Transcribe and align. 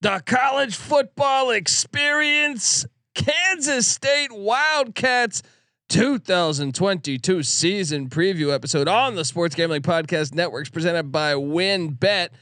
the 0.00 0.22
college 0.24 0.76
football 0.76 1.50
experience, 1.50 2.86
Kansas 3.14 3.86
State 3.86 4.32
Wildcats 4.32 5.42
2022 5.88 7.42
season 7.42 8.08
preview 8.08 8.52
episode 8.52 8.88
on 8.88 9.14
the 9.14 9.24
Sports 9.24 9.54
Gambling 9.54 9.82
Podcast 9.82 10.34
Networks 10.34 10.68
presented 10.68 11.10
by 11.10 11.32
WynnBET. 11.32 11.98
Bet 12.00 12.32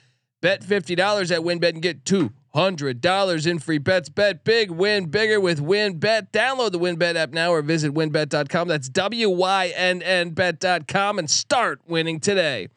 Bet 0.43 0.63
$50 0.63 1.31
at 1.31 1.41
WynnBET 1.41 1.71
and 1.71 1.83
get 1.83 2.05
$200 2.05 3.47
in 3.47 3.59
free 3.59 3.79
bets. 3.79 4.11
Bet 4.11 4.45
big, 4.45 4.71
win 4.71 5.07
bigger 5.07 5.41
with 5.41 5.61
WynnBET. 5.61 6.31
Download 6.31 6.71
the 6.71 6.79
WynnBET 6.79 7.17
app 7.17 7.31
now 7.31 7.53
or 7.53 7.63
visit 7.63 7.95
wynnbet.com. 7.95 8.69
That's 8.69 8.89
W 8.91 9.31
Y 9.31 9.73
N 9.75 10.03
N 10.03 10.31
bet.com 10.31 11.19
and 11.19 11.31
start 11.31 11.81
winning 11.89 12.21
today. 12.21 12.69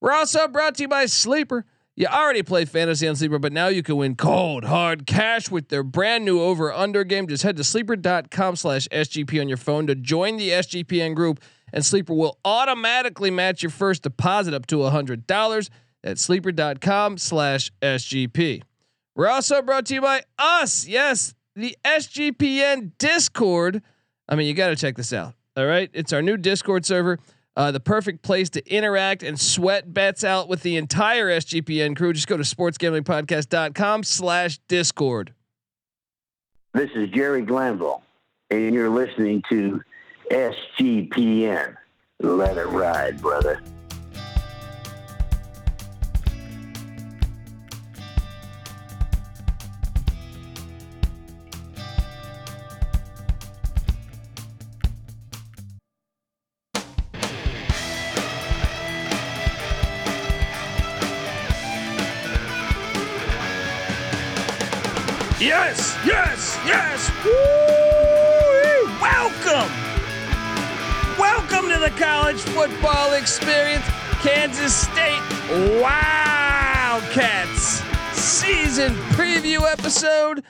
We're 0.00 0.12
also 0.12 0.48
brought 0.48 0.74
to 0.76 0.82
you 0.82 0.88
by 0.88 1.06
Sleeper. 1.06 1.64
You 1.98 2.06
already 2.06 2.44
play 2.44 2.64
fantasy 2.64 3.08
on 3.08 3.16
Sleeper, 3.16 3.40
but 3.40 3.52
now 3.52 3.66
you 3.66 3.82
can 3.82 3.96
win 3.96 4.14
cold 4.14 4.62
hard 4.62 5.04
cash 5.04 5.50
with 5.50 5.68
their 5.68 5.82
brand 5.82 6.24
new 6.24 6.40
over 6.40 6.72
under 6.72 7.02
game. 7.02 7.26
Just 7.26 7.42
head 7.42 7.56
to 7.56 7.64
sleeper.com 7.64 8.54
slash 8.54 8.86
SGP 8.92 9.40
on 9.40 9.48
your 9.48 9.56
phone 9.56 9.88
to 9.88 9.96
join 9.96 10.36
the 10.36 10.50
SGPN 10.50 11.16
group, 11.16 11.42
and 11.72 11.84
Sleeper 11.84 12.14
will 12.14 12.38
automatically 12.44 13.32
match 13.32 13.64
your 13.64 13.70
first 13.70 14.04
deposit 14.04 14.54
up 14.54 14.66
to 14.66 14.76
$100 14.76 15.70
at 16.04 16.18
sleeper.com 16.20 17.18
slash 17.18 17.72
SGP. 17.82 18.62
We're 19.16 19.28
also 19.28 19.60
brought 19.60 19.86
to 19.86 19.94
you 19.94 20.00
by 20.00 20.22
us. 20.38 20.86
Yes, 20.86 21.34
the 21.56 21.76
SGPN 21.84 22.92
Discord. 22.98 23.82
I 24.28 24.36
mean, 24.36 24.46
you 24.46 24.54
got 24.54 24.68
to 24.68 24.76
check 24.76 24.94
this 24.94 25.12
out. 25.12 25.34
All 25.56 25.66
right. 25.66 25.90
It's 25.92 26.12
our 26.12 26.22
new 26.22 26.36
Discord 26.36 26.86
server. 26.86 27.18
Uh, 27.58 27.72
the 27.72 27.80
perfect 27.80 28.22
place 28.22 28.48
to 28.48 28.64
interact 28.72 29.24
and 29.24 29.38
sweat 29.38 29.92
bets 29.92 30.22
out 30.22 30.48
with 30.48 30.62
the 30.62 30.76
entire 30.76 31.26
SGPN 31.26 31.96
crew. 31.96 32.12
Just 32.12 32.28
go 32.28 32.36
to 32.36 32.44
sportsgamblingpodcast.com 32.44 34.04
slash 34.04 34.58
discord. 34.68 35.34
This 36.72 36.88
is 36.94 37.08
Jerry 37.10 37.42
Glanville, 37.42 38.02
and 38.52 38.72
you're 38.72 38.88
listening 38.88 39.42
to 39.48 39.82
SGPN. 40.30 41.76
Let 42.20 42.56
it 42.56 42.68
ride, 42.68 43.20
brother. 43.20 43.60
College 71.98 72.40
football 72.40 73.14
experience. 73.14 73.84
Kansas 74.22 74.72
State 74.72 75.20
Wildcats 75.80 77.32
season 78.12 78.94
preview 79.16 79.62
episode. 79.62 80.44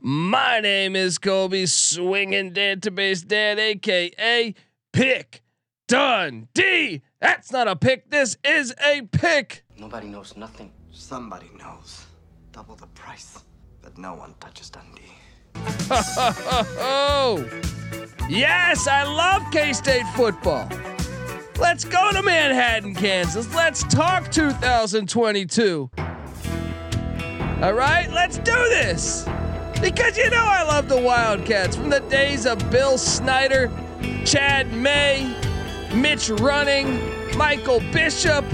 My 0.00 0.60
name 0.60 0.96
is 0.96 1.18
Colby 1.18 1.66
Swinging 1.66 2.54
Database 2.54 3.26
Dad, 3.26 3.58
aka 3.58 4.54
Pick 4.94 5.42
Dundee. 5.88 7.02
That's 7.20 7.52
not 7.52 7.68
a 7.68 7.76
pick. 7.76 8.10
This 8.10 8.38
is 8.42 8.74
a 8.82 9.02
pick. 9.02 9.64
Nobody 9.76 10.08
knows 10.08 10.38
nothing. 10.38 10.72
Somebody 10.90 11.50
knows. 11.58 12.06
Double 12.52 12.76
the 12.76 12.86
price. 12.88 13.42
But 13.82 13.98
no 13.98 14.14
one 14.14 14.34
touches 14.40 14.70
Dundee. 14.70 15.02
Yes, 18.28 18.88
I 18.88 19.04
love 19.04 19.42
K 19.52 19.74
State 19.74 20.06
football. 20.16 20.68
Let's 21.58 21.84
go 21.84 22.10
to 22.10 22.22
Manhattan, 22.22 22.94
Kansas. 22.94 23.54
Let's 23.54 23.82
talk 23.84 24.30
2022. 24.30 25.90
All 27.62 27.72
right, 27.74 28.10
let's 28.12 28.38
do 28.38 28.52
this. 28.52 29.28
Because 29.80 30.16
you 30.16 30.30
know 30.30 30.42
I 30.42 30.62
love 30.62 30.88
the 30.88 30.98
Wildcats 30.98 31.76
from 31.76 31.90
the 31.90 32.00
days 32.00 32.46
of 32.46 32.70
Bill 32.70 32.96
Snyder, 32.96 33.70
Chad 34.24 34.72
May, 34.72 35.30
Mitch 35.94 36.30
Running, 36.30 36.98
Michael 37.36 37.80
Bishop, 37.92 38.44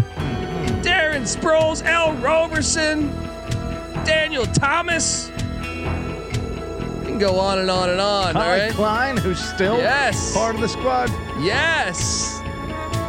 Darren 0.82 1.22
Sproles, 1.22 1.84
Ell 1.84 2.12
Roberson, 2.14 3.08
Daniel 4.04 4.46
Thomas. 4.46 5.29
Go 7.20 7.38
on 7.38 7.58
and 7.58 7.70
on 7.70 7.90
and 7.90 8.00
on. 8.00 8.34
all 8.34 8.42
right. 8.48 8.72
Klein, 8.72 9.14
who's 9.18 9.38
still 9.38 9.76
Yes. 9.76 10.32
part 10.32 10.54
of 10.54 10.62
the 10.62 10.68
squad. 10.68 11.10
Yes. 11.38 12.40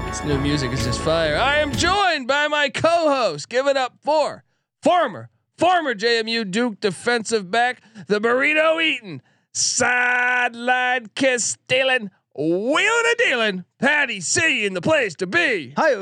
This 0.07 0.21
new 0.25 0.37
music 0.37 0.73
is 0.73 0.83
just 0.83 0.99
fire. 0.99 1.37
I 1.37 1.59
am 1.59 1.71
joined 1.71 2.27
by 2.27 2.49
my 2.49 2.67
co-host. 2.67 3.47
Give 3.47 3.67
it 3.67 3.77
up 3.77 3.93
for 4.03 4.43
former, 4.83 5.29
former 5.57 5.95
JMU 5.95 6.43
Duke 6.51 6.81
defensive 6.81 7.49
back, 7.49 7.81
the 8.07 8.19
burrito 8.19 8.83
eating, 8.83 9.21
sideline 9.53 11.07
kiss 11.15 11.45
stealing, 11.45 12.11
wheeling 12.35 13.03
and 13.07 13.17
dealing, 13.17 13.65
Patty 13.79 14.19
C 14.19 14.65
in 14.65 14.73
the 14.73 14.81
place 14.81 15.15
to 15.15 15.25
be. 15.25 15.73
Hi. 15.77 15.93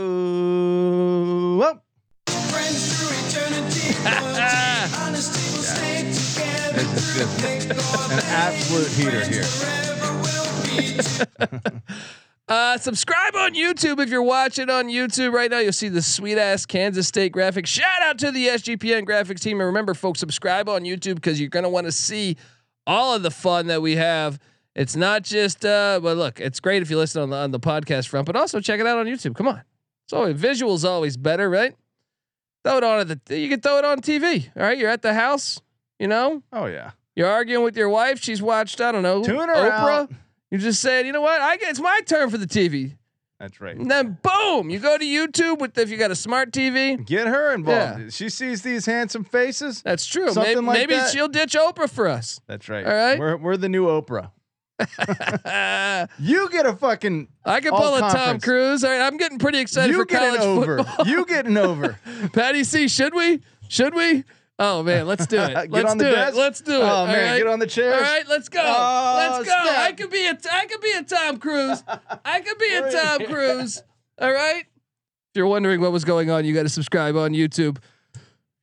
An 7.22 8.19
absolute 8.28 8.88
heater 8.91 9.25
here. 9.25 9.44
Uh, 12.50 12.80
subscribe 12.80 13.35
on 13.35 13.53
YouTube 13.53 14.02
if 14.02 14.09
you're 14.09 14.24
watching 14.24 14.72
on 14.72 14.88
YouTube 14.88 15.34
right 15.34 15.52
now. 15.52 15.59
You'll 15.59 15.72
see 15.72 15.88
the 15.88 16.02
sweet 16.02 16.40
ass 16.40 16.66
Kansas 16.66 17.07
State 17.07 17.31
graphics. 17.31 17.68
Shout 17.68 18.02
out 18.02 18.18
to 18.18 18.31
the 18.31 18.47
SGPN 18.47 19.06
graphics 19.06 19.40
team. 19.40 19.59
And 19.59 19.68
remember, 19.68 19.94
folks, 19.94 20.19
subscribe 20.19 20.68
on 20.68 20.81
YouTube 20.81 21.13
because 21.13 21.40
you're 21.40 21.52
going 21.52 21.62
to 21.62 21.69
want 21.69 21.85
to 21.85 21.91
see 21.91 22.38
all 22.88 23.13
of 23.13 23.22
the 23.22 23.30
fun 23.30 23.68
that 23.68 23.84
we 23.84 23.97
have. 23.97 24.40
It's 24.75 24.96
not 24.96 25.22
just, 25.22 25.63
uh, 25.63 26.00
but 26.01 26.18
look, 26.18 26.40
it's 26.40 26.59
great 26.59 26.81
if 26.81 26.90
you 26.90 26.97
listen 26.97 27.22
on 27.22 27.30
the, 27.30 27.38
on 27.38 27.51
the 27.51 27.59
podcast 27.59 28.07
front, 28.07 28.25
but 28.25 28.36
also 28.36 28.59
check 28.59 28.80
it 28.80 28.88
out 28.88 28.97
on 28.97 29.06
YouTube. 29.06 29.36
Come 29.36 29.47
on. 29.47 29.62
It's 30.06 30.13
always 30.13 30.36
visuals 30.36 30.84
always 30.90 31.18
better, 31.18 31.51
right? 31.51 31.75
Throw 32.63 32.78
it 32.78 32.84
on 32.84 33.12
at 33.12 33.25
the, 33.28 33.38
you 33.38 33.47
can 33.47 33.62
throw 33.62 33.78
it 33.78 33.86
on 33.86 34.01
TV. 34.01 34.50
All 34.56 34.63
right. 34.63 34.75
You're 34.75 34.90
at 34.90 35.03
the 35.03 35.13
house, 35.13 35.62
you 36.00 36.07
know, 36.07 36.41
Oh 36.51 36.66
yeah. 36.66 36.91
You're 37.15 37.27
arguing 37.29 37.63
with 37.63 37.75
your 37.77 37.89
wife. 37.89 38.21
She's 38.21 38.41
watched, 38.41 38.79
I 38.81 38.91
don't 38.91 39.03
know, 39.03 39.23
Tune 39.23 39.37
her 39.49 39.55
Oprah. 39.55 39.71
out. 40.01 40.11
You 40.51 40.57
just 40.57 40.81
said, 40.81 41.05
you 41.05 41.11
know 41.11 41.21
what? 41.21 41.41
I 41.41 41.57
get 41.57 41.69
it's 41.69 41.79
my 41.79 41.99
turn 42.05 42.29
for 42.29 42.37
the 42.37 42.47
TV. 42.47 42.95
That's 43.39 43.61
right. 43.61 43.75
And 43.77 43.89
then 43.89 44.17
boom, 44.21 44.69
you 44.69 44.79
go 44.79 44.97
to 44.97 45.05
YouTube 45.05 45.59
with 45.59 45.77
if 45.77 45.89
you 45.89 45.95
got 45.97 46.11
a 46.11 46.15
smart 46.15 46.51
TV. 46.51 47.05
Get 47.05 47.27
her 47.27 47.53
involved. 47.53 48.01
Yeah. 48.01 48.09
She 48.09 48.27
sees 48.29 48.63
these 48.63 48.85
handsome 48.85 49.23
faces. 49.23 49.81
That's 49.81 50.05
true. 50.05 50.29
Something 50.31 50.55
maybe 50.55 50.67
like 50.67 50.77
maybe 50.79 50.95
that. 50.95 51.11
she'll 51.11 51.29
ditch 51.29 51.53
Oprah 51.53 51.89
for 51.89 52.07
us. 52.07 52.41
That's 52.47 52.67
right. 52.67 52.85
All 52.85 52.91
right. 52.91 53.17
We're 53.17 53.37
we're 53.37 53.57
the 53.57 53.69
new 53.69 53.85
Oprah. 53.87 54.31
You 56.19 56.49
get 56.49 56.65
a 56.65 56.73
fucking. 56.73 57.27
I 57.45 57.59
can 57.59 57.71
pull 57.71 57.95
a 57.95 57.99
Tom. 57.99 58.39
Cruise. 58.39 58.83
All 58.83 58.91
right, 58.91 59.01
I'm 59.05 59.17
getting 59.17 59.37
pretty 59.39 59.59
excited 59.59 59.91
You 59.91 59.99
for 60.01 60.05
getting 60.05 60.39
college 60.39 60.41
over. 60.41 60.77
football. 60.83 61.07
You 61.07 61.25
getting 61.25 61.57
over. 61.57 61.99
Patty 62.33 62.63
C, 62.63 62.87
should 62.87 63.13
we? 63.13 63.41
Should 63.67 63.93
we? 63.93 64.23
Oh 64.61 64.83
man, 64.83 65.07
let's 65.07 65.25
do 65.25 65.39
it. 65.39 65.53
Get 65.53 65.71
let's 65.71 65.89
on 65.89 65.97
the 65.97 66.03
do 66.03 66.11
desk. 66.11 66.35
it. 66.35 66.39
Let's 66.39 66.61
do 66.61 66.73
it. 66.73 66.83
Oh 66.83 67.07
man, 67.07 67.31
right? 67.31 67.37
get 67.37 67.47
on 67.47 67.59
the 67.59 67.67
chairs. 67.67 67.95
All 67.95 68.01
right, 68.01 68.27
let's 68.27 68.49
go. 68.49 68.61
Oh, 68.61 69.37
let's 69.37 69.47
go. 69.47 69.55
I 69.55 69.93
could 69.93 70.11
be 70.11 70.25
a 70.27 70.37
I 70.51 70.65
could 70.65 70.81
be 70.81 70.91
a 70.91 71.03
Tom 71.03 71.37
Cruise. 71.37 71.81
I 72.25 72.41
could 72.41 72.57
be 72.57 72.75
a 72.75 72.91
Tom 72.91 73.25
Cruise. 73.25 73.81
All 74.19 74.31
right. 74.31 74.65
If 75.31 75.35
you're 75.35 75.47
wondering 75.47 75.79
what 75.79 75.93
was 75.93 76.03
going 76.03 76.29
on, 76.29 76.43
you 76.43 76.53
got 76.53 76.63
to 76.63 76.69
subscribe 76.69 77.15
on 77.15 77.31
YouTube. 77.31 77.77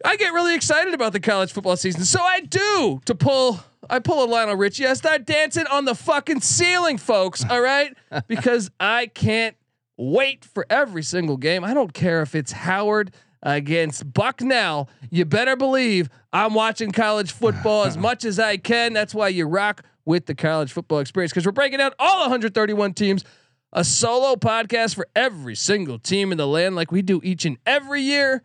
I 0.04 0.16
get 0.16 0.32
really 0.34 0.54
excited 0.54 0.92
about 0.92 1.12
the 1.14 1.20
college 1.20 1.52
football 1.52 1.76
season, 1.76 2.04
so 2.04 2.20
I 2.20 2.40
do. 2.40 3.00
To 3.06 3.14
pull, 3.14 3.60
I 3.88 3.98
pull 4.00 4.22
a 4.22 4.26
Lionel 4.26 4.56
Richie. 4.56 4.86
I 4.86 4.92
start 4.94 5.24
dancing 5.24 5.66
on 5.68 5.86
the 5.86 5.94
fucking 5.94 6.42
ceiling, 6.42 6.98
folks. 6.98 7.44
All 7.48 7.60
right, 7.60 7.96
because 8.28 8.70
I 8.78 9.06
can't 9.06 9.56
wait 9.96 10.44
for 10.44 10.66
every 10.68 11.02
single 11.02 11.38
game. 11.38 11.64
I 11.64 11.72
don't 11.72 11.94
care 11.94 12.20
if 12.20 12.34
it's 12.34 12.52
Howard 12.52 13.14
against 13.46 14.12
Bucknell. 14.12 14.90
You 15.08 15.24
better 15.24 15.56
believe 15.56 16.10
I'm 16.32 16.52
watching 16.52 16.90
college 16.90 17.32
football 17.32 17.84
as 17.84 17.96
much 18.08 18.24
as 18.24 18.38
I 18.38 18.56
can. 18.58 18.92
That's 18.92 19.14
why 19.14 19.28
you 19.28 19.46
rock 19.46 19.84
with 20.04 20.26
the 20.26 20.34
college 20.34 20.72
football 20.72 20.98
experience 20.98 21.32
because 21.32 21.46
we're 21.46 21.52
breaking 21.52 21.78
down 21.78 21.92
all 21.98 22.20
131 22.22 22.92
teams. 22.92 23.24
A 23.72 23.84
solo 23.84 24.36
podcast 24.36 24.94
for 24.94 25.06
every 25.14 25.54
single 25.54 25.98
team 25.98 26.32
in 26.32 26.38
the 26.38 26.46
land, 26.46 26.76
like 26.76 26.90
we 26.90 27.02
do 27.02 27.20
each 27.22 27.44
and 27.44 27.58
every 27.66 28.00
year. 28.00 28.42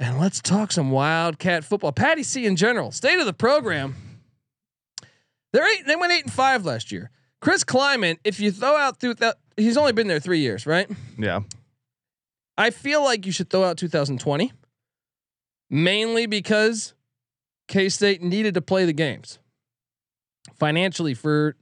And 0.00 0.18
let's 0.18 0.40
talk 0.40 0.72
some 0.72 0.90
Wildcat 0.90 1.64
football. 1.64 1.92
Patty 1.92 2.22
C 2.22 2.46
in 2.46 2.56
general, 2.56 2.90
state 2.90 3.18
of 3.18 3.26
the 3.26 3.32
program. 3.32 3.94
They're 5.52 5.70
eight. 5.70 5.86
They 5.86 5.96
went 5.96 6.12
eight 6.12 6.24
and 6.24 6.32
five 6.32 6.64
last 6.64 6.92
year. 6.92 7.10
Chris 7.40 7.62
Klieman, 7.62 8.18
if 8.24 8.40
you 8.40 8.50
throw 8.50 8.76
out 8.76 9.00
through 9.00 9.14
that, 9.14 9.38
he's 9.56 9.76
only 9.76 9.92
been 9.92 10.08
there 10.08 10.20
three 10.20 10.40
years, 10.40 10.66
right? 10.66 10.88
Yeah. 11.18 11.40
I 12.58 12.70
feel 12.70 13.02
like 13.04 13.24
you 13.24 13.32
should 13.32 13.48
throw 13.48 13.64
out 13.64 13.78
2020, 13.78 14.52
mainly 15.70 16.26
because 16.26 16.92
K 17.68 17.88
State 17.88 18.20
needed 18.22 18.54
to 18.54 18.60
play 18.60 18.84
the 18.84 18.92
games 18.92 19.38
financially 20.58 21.14
for 21.14 21.54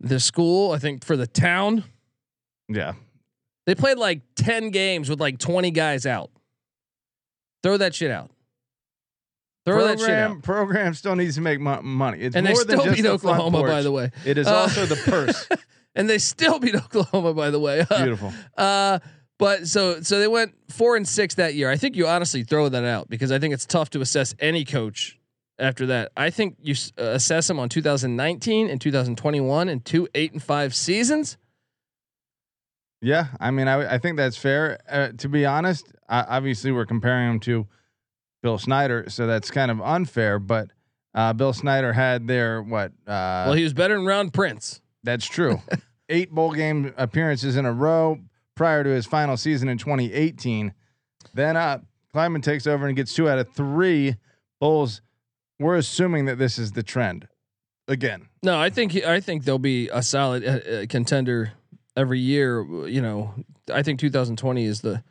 the 0.00 0.18
school. 0.18 0.72
I 0.72 0.78
think 0.78 1.04
for 1.04 1.16
the 1.16 1.26
town, 1.26 1.84
Yeah. 2.68 2.94
they 3.66 3.74
played 3.74 3.98
like 3.98 4.22
ten 4.34 4.70
games 4.70 5.08
with 5.08 5.20
like 5.20 5.38
twenty 5.38 5.70
guys 5.70 6.06
out. 6.06 6.30
Throw 7.62 7.76
that 7.76 7.94
shit 7.94 8.10
out. 8.10 8.30
Throw 9.66 9.86
that 9.86 9.98
shit 9.98 10.06
program, 10.08 10.32
out. 10.32 10.42
program 10.42 10.94
still 10.94 11.14
needs 11.14 11.34
to 11.36 11.42
make 11.42 11.60
mo- 11.60 11.82
money. 11.82 12.18
It's 12.20 12.34
And 12.34 12.46
they 12.46 12.52
more 12.52 12.64
than 12.64 12.78
still 12.80 12.84
just 12.92 13.02
beat 13.02 13.08
Oklahoma, 13.08 13.62
by 13.62 13.82
the 13.82 13.92
way. 13.92 14.10
It 14.24 14.38
is 14.38 14.46
Uh, 14.48 14.54
also 14.54 14.86
the 14.86 14.96
purse. 14.96 15.46
and 15.94 16.08
they 16.08 16.16
still 16.18 16.58
beat 16.58 16.74
Oklahoma, 16.74 17.34
by 17.34 17.50
the 17.50 17.60
way. 17.60 17.84
Beautiful. 17.96 18.32
Uh, 18.56 18.98
but 19.40 19.66
so 19.66 20.00
so 20.02 20.20
they 20.20 20.28
went 20.28 20.54
four 20.68 20.94
and 20.96 21.08
six 21.08 21.34
that 21.34 21.54
year. 21.54 21.68
I 21.68 21.76
think 21.76 21.96
you 21.96 22.06
honestly 22.06 22.44
throw 22.44 22.68
that 22.68 22.84
out 22.84 23.10
because 23.10 23.32
I 23.32 23.40
think 23.40 23.52
it's 23.52 23.66
tough 23.66 23.90
to 23.90 24.00
assess 24.00 24.34
any 24.38 24.64
coach 24.64 25.18
after 25.58 25.86
that. 25.86 26.12
I 26.16 26.30
think 26.30 26.56
you 26.62 26.72
s- 26.74 26.92
uh, 26.96 27.02
assess 27.06 27.48
them 27.48 27.58
on 27.58 27.68
2019 27.68 28.70
and 28.70 28.80
2021 28.80 29.68
and 29.68 29.84
two 29.84 30.06
eight 30.14 30.32
and 30.32 30.40
five 30.42 30.74
seasons. 30.76 31.36
Yeah, 33.02 33.28
I 33.40 33.50
mean, 33.50 33.66
I, 33.66 33.94
I 33.94 33.98
think 33.98 34.16
that's 34.18 34.36
fair. 34.36 34.78
Uh, 34.88 35.08
to 35.18 35.28
be 35.28 35.46
honest, 35.46 35.86
I, 36.08 36.20
obviously 36.28 36.70
we're 36.70 36.84
comparing 36.86 37.28
them 37.28 37.40
to 37.40 37.66
Bill 38.42 38.58
Snyder, 38.58 39.06
so 39.08 39.26
that's 39.26 39.50
kind 39.50 39.70
of 39.70 39.80
unfair. 39.80 40.38
But 40.38 40.68
uh, 41.14 41.32
Bill 41.32 41.52
Snyder 41.54 41.92
had 41.94 42.26
their 42.28 42.62
what? 42.62 42.92
Uh, 43.06 43.48
well, 43.48 43.52
he 43.54 43.64
was 43.64 43.72
better 43.72 43.94
than 43.96 44.04
Ron 44.04 44.30
Prince. 44.30 44.80
that's 45.02 45.26
true. 45.26 45.60
Eight 46.10 46.30
bowl 46.32 46.52
game 46.52 46.92
appearances 46.96 47.56
in 47.56 47.64
a 47.64 47.72
row 47.72 48.18
prior 48.60 48.84
to 48.84 48.90
his 48.90 49.06
final 49.06 49.38
season 49.38 49.70
in 49.70 49.78
2018. 49.78 50.74
Then 51.32 51.56
up, 51.56 51.82
Klieman 52.14 52.42
takes 52.42 52.66
over 52.66 52.86
and 52.86 52.94
gets 52.94 53.14
two 53.14 53.26
out 53.26 53.38
of 53.38 53.48
three 53.54 54.16
bowls. 54.60 55.00
We're 55.58 55.76
assuming 55.76 56.26
that 56.26 56.36
this 56.36 56.58
is 56.58 56.72
the 56.72 56.82
trend 56.82 57.26
again. 57.88 58.28
No, 58.42 58.60
I 58.60 58.68
think 58.68 58.94
I 58.96 59.18
think 59.20 59.44
they'll 59.44 59.58
be 59.58 59.88
a 59.88 60.02
solid 60.02 60.44
uh, 60.44 60.50
uh, 60.50 60.86
contender 60.90 61.52
every 61.96 62.20
year. 62.20 62.86
You 62.86 63.00
know, 63.00 63.32
I 63.72 63.82
think 63.82 63.98
2020 63.98 64.62
is 64.66 64.82
the 64.82 65.02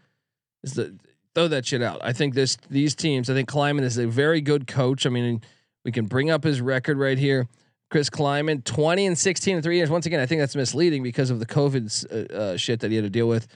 is 0.62 0.74
the 0.74 0.96
throw 1.34 1.48
that 1.48 1.66
shit 1.66 1.81
out. 1.81 2.01
I 2.04 2.13
think 2.13 2.36
this 2.36 2.56
these 2.69 2.94
teams. 2.94 3.31
I 3.31 3.34
think 3.34 3.50
Klieman 3.50 3.81
is 3.81 3.98
a 3.98 4.06
very 4.06 4.42
good 4.42 4.68
coach. 4.68 5.07
I 5.07 5.10
mean, 5.10 5.42
we 5.84 5.92
can 5.92 6.06
bring 6.06 6.30
up 6.30 6.44
his 6.44 6.62
record 6.62 7.00
right 7.00 7.18
here. 7.18 7.48
Chris 7.89 8.09
Klieman, 8.09 8.63
20 8.63 9.07
and 9.07 9.18
16 9.18 9.57
in 9.57 9.63
three 9.63 9.77
years. 9.77 9.89
Once 9.89 10.06
again, 10.06 10.19
I 10.19 10.25
think 10.25 10.39
that's 10.39 10.56
misleading 10.56 11.03
because 11.03 11.30
of 11.30 11.39
the 11.39 11.45
COVID 11.45 12.31
uh, 12.31 12.33
uh, 12.33 12.57
shit 12.57 12.81
that 12.81 12.91
he 12.91 12.95
had 12.95 13.06
to 13.06 13.09
deal 13.09 13.27
with. 13.27 13.47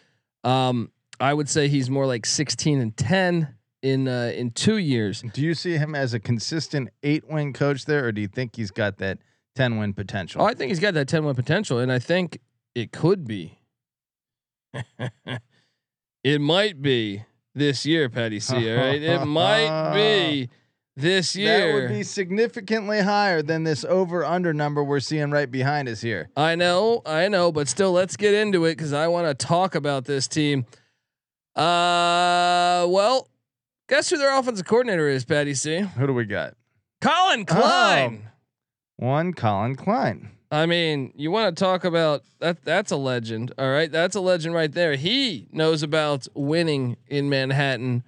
Um, 0.44 0.92
I 1.20 1.34
would 1.34 1.48
say 1.48 1.68
he's 1.68 1.90
more 1.90 2.06
like 2.06 2.26
16 2.26 2.82
and 2.82 2.98
10 2.98 3.56
in 3.84 4.08
uh, 4.08 4.32
in 4.36 4.52
two 4.52 4.78
years. 4.78 5.24
Do 5.34 5.42
you 5.42 5.54
see 5.54 5.78
him 5.78 5.94
as 5.94 6.14
a 6.14 6.20
consistent 6.20 6.90
eight 7.04 7.30
win 7.30 7.54
coach 7.54 7.86
there, 7.86 8.06
or 8.06 8.12
do 8.12 8.22
you 8.22 8.28
think 8.28 8.56
he's 8.56 8.72
got 8.72 8.98
that 8.98 9.20
10 9.56 9.78
win 9.78 9.94
potential? 9.94 10.42
Oh, 10.42 10.46
I 10.46 10.54
think 10.54 10.70
he's 10.70 10.80
got 10.80 10.96
that 10.96 11.08
10 11.08 11.26
win 11.26 11.36
potential, 11.36 11.80
and 11.80 11.92
I 11.92 12.00
think 12.00 12.40
it 12.74 12.92
could 12.92 13.28
be. 13.28 13.60
it 16.24 16.42
might 16.42 16.82
be 16.82 17.24
this 17.54 17.86
year, 17.86 18.10
Patty 18.10 18.40
C. 18.40 18.56
All 18.56 18.78
right. 18.78 19.02
It 19.02 19.26
might 19.26 19.94
be 19.94 20.50
this 20.96 21.36
year. 21.36 21.68
That 21.68 21.74
would 21.74 21.90
be 21.90 22.04
significantly 22.04 23.02
higher 23.02 23.42
than 23.42 23.64
this 23.64 23.84
over 23.84 24.24
under 24.24 24.54
number 24.54 24.84
we're 24.84 25.00
seeing 25.00 25.32
right 25.32 25.50
behind 25.50 25.90
us 25.90 26.02
here. 26.02 26.30
I 26.38 26.56
know, 26.56 27.02
I 27.06 27.28
know, 27.28 27.52
but 27.52 27.68
still, 27.68 27.92
let's 27.92 28.16
get 28.16 28.34
into 28.34 28.66
it 28.66 28.76
because 28.76 28.94
I 28.94 29.08
want 29.08 29.28
to 29.28 29.46
talk 29.46 29.76
about 29.76 30.06
this 30.06 30.28
team. 30.28 30.66
Uh, 31.56 32.86
well, 32.90 33.30
guess 33.88 34.10
who 34.10 34.18
their 34.18 34.38
offensive 34.38 34.66
coordinator 34.66 35.08
is, 35.08 35.26
Patty 35.26 35.54
C. 35.54 35.80
Who 35.80 36.08
do 36.08 36.14
we 36.14 36.26
got? 36.26 36.56
Collin 37.02 37.46
Klein. 37.46 38.30
One 38.98 39.34
Collin 39.34 39.76
Klein. 39.76 40.30
I 40.52 40.68
mean, 40.68 41.14
you 41.16 41.32
want 41.32 41.58
to 41.58 41.64
talk 41.64 41.84
about 41.84 42.24
that? 42.40 42.64
That's 42.64 42.92
a 42.92 42.96
legend. 42.96 43.52
All 43.58 43.72
right, 43.72 43.92
that's 43.92 44.16
a 44.16 44.22
legend 44.22 44.54
right 44.54 44.72
there. 44.72 44.96
He 44.96 45.48
knows 45.52 45.82
about 45.82 46.28
winning 46.36 46.98
in 47.08 47.28
Manhattan, 47.28 48.04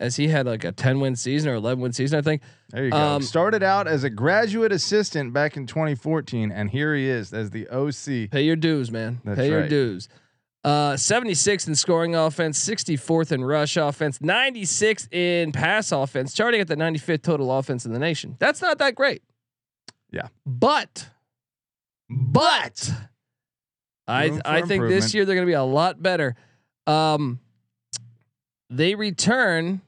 as 0.00 0.16
he 0.16 0.28
had 0.28 0.46
like 0.46 0.64
a 0.64 0.72
ten 0.72 0.98
win 0.98 1.14
season 1.14 1.50
or 1.50 1.54
eleven 1.54 1.80
win 1.80 1.92
season, 1.92 2.18
I 2.18 2.22
think. 2.22 2.42
There 2.70 2.84
you 2.86 2.90
go. 2.90 2.96
Um, 2.96 3.22
Started 3.22 3.62
out 3.62 3.86
as 3.86 4.02
a 4.02 4.10
graduate 4.10 4.72
assistant 4.72 5.32
back 5.32 5.56
in 5.56 5.66
2014, 5.66 6.50
and 6.50 6.70
here 6.70 6.94
he 6.94 7.08
is 7.08 7.32
as 7.32 7.50
the 7.50 7.68
OC. 7.68 8.30
Pay 8.30 8.42
your 8.42 8.56
dues, 8.56 8.90
man. 8.90 9.20
That's 9.24 9.38
Pay 9.38 9.50
your 9.50 9.68
dues. 9.68 10.08
Uh, 10.62 10.92
76th 10.92 11.68
in 11.68 11.74
scoring 11.74 12.14
offense, 12.14 12.62
64th 12.62 13.32
in 13.32 13.42
rush 13.42 13.78
offense, 13.78 14.18
96th 14.18 15.10
in 15.12 15.52
pass 15.52 15.90
offense, 15.90 16.34
charting 16.34 16.60
at 16.60 16.68
the 16.68 16.76
95th 16.76 17.22
total 17.22 17.56
offense 17.56 17.86
in 17.86 17.92
the 17.94 17.98
nation. 17.98 18.36
That's 18.38 18.60
not 18.60 18.76
that 18.78 18.94
great. 18.94 19.22
Yeah. 20.10 20.28
But, 20.44 21.08
but 22.10 22.92
I 24.06 24.38
I 24.44 24.62
think 24.62 24.88
this 24.88 25.14
year 25.14 25.24
they're 25.24 25.36
going 25.36 25.46
to 25.46 25.50
be 25.50 25.54
a 25.54 25.62
lot 25.62 26.02
better. 26.02 26.36
Um, 26.86 27.40
they 28.68 28.94
return. 28.94 29.80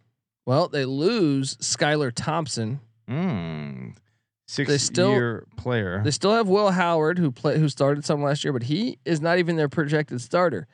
Well, 0.47 0.69
they 0.69 0.85
lose 0.85 1.56
Skylar 1.56 2.12
Thompson. 2.15 2.81
Mm. 3.09 3.94
They 4.56 4.65
Six 4.65 4.83
still- 4.83 5.12
year 5.12 5.47
player. 5.56 6.03
They 6.05 6.11
still 6.11 6.33
have 6.35 6.49
Will 6.49 6.71
Howard 6.73 7.19
who 7.19 7.31
play 7.31 7.59
who 7.59 7.69
started 7.69 8.05
some 8.05 8.23
last 8.23 8.44
year, 8.44 8.53
but 8.53 8.65
he 8.65 8.99
is 9.05 9.21
not 9.21 9.39
even 9.39 9.56
their 9.56 9.69
projected 9.69 10.21
starter. 10.21 10.67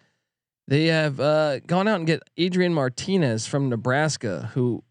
They 0.66 0.86
have 0.86 1.18
uh, 1.20 1.60
gone 1.60 1.86
out 1.88 1.96
and 1.96 2.06
get 2.06 2.22
Adrian 2.36 2.74
Martinez 2.74 3.46
from 3.46 3.68
Nebraska, 3.68 4.50
who 4.54 4.82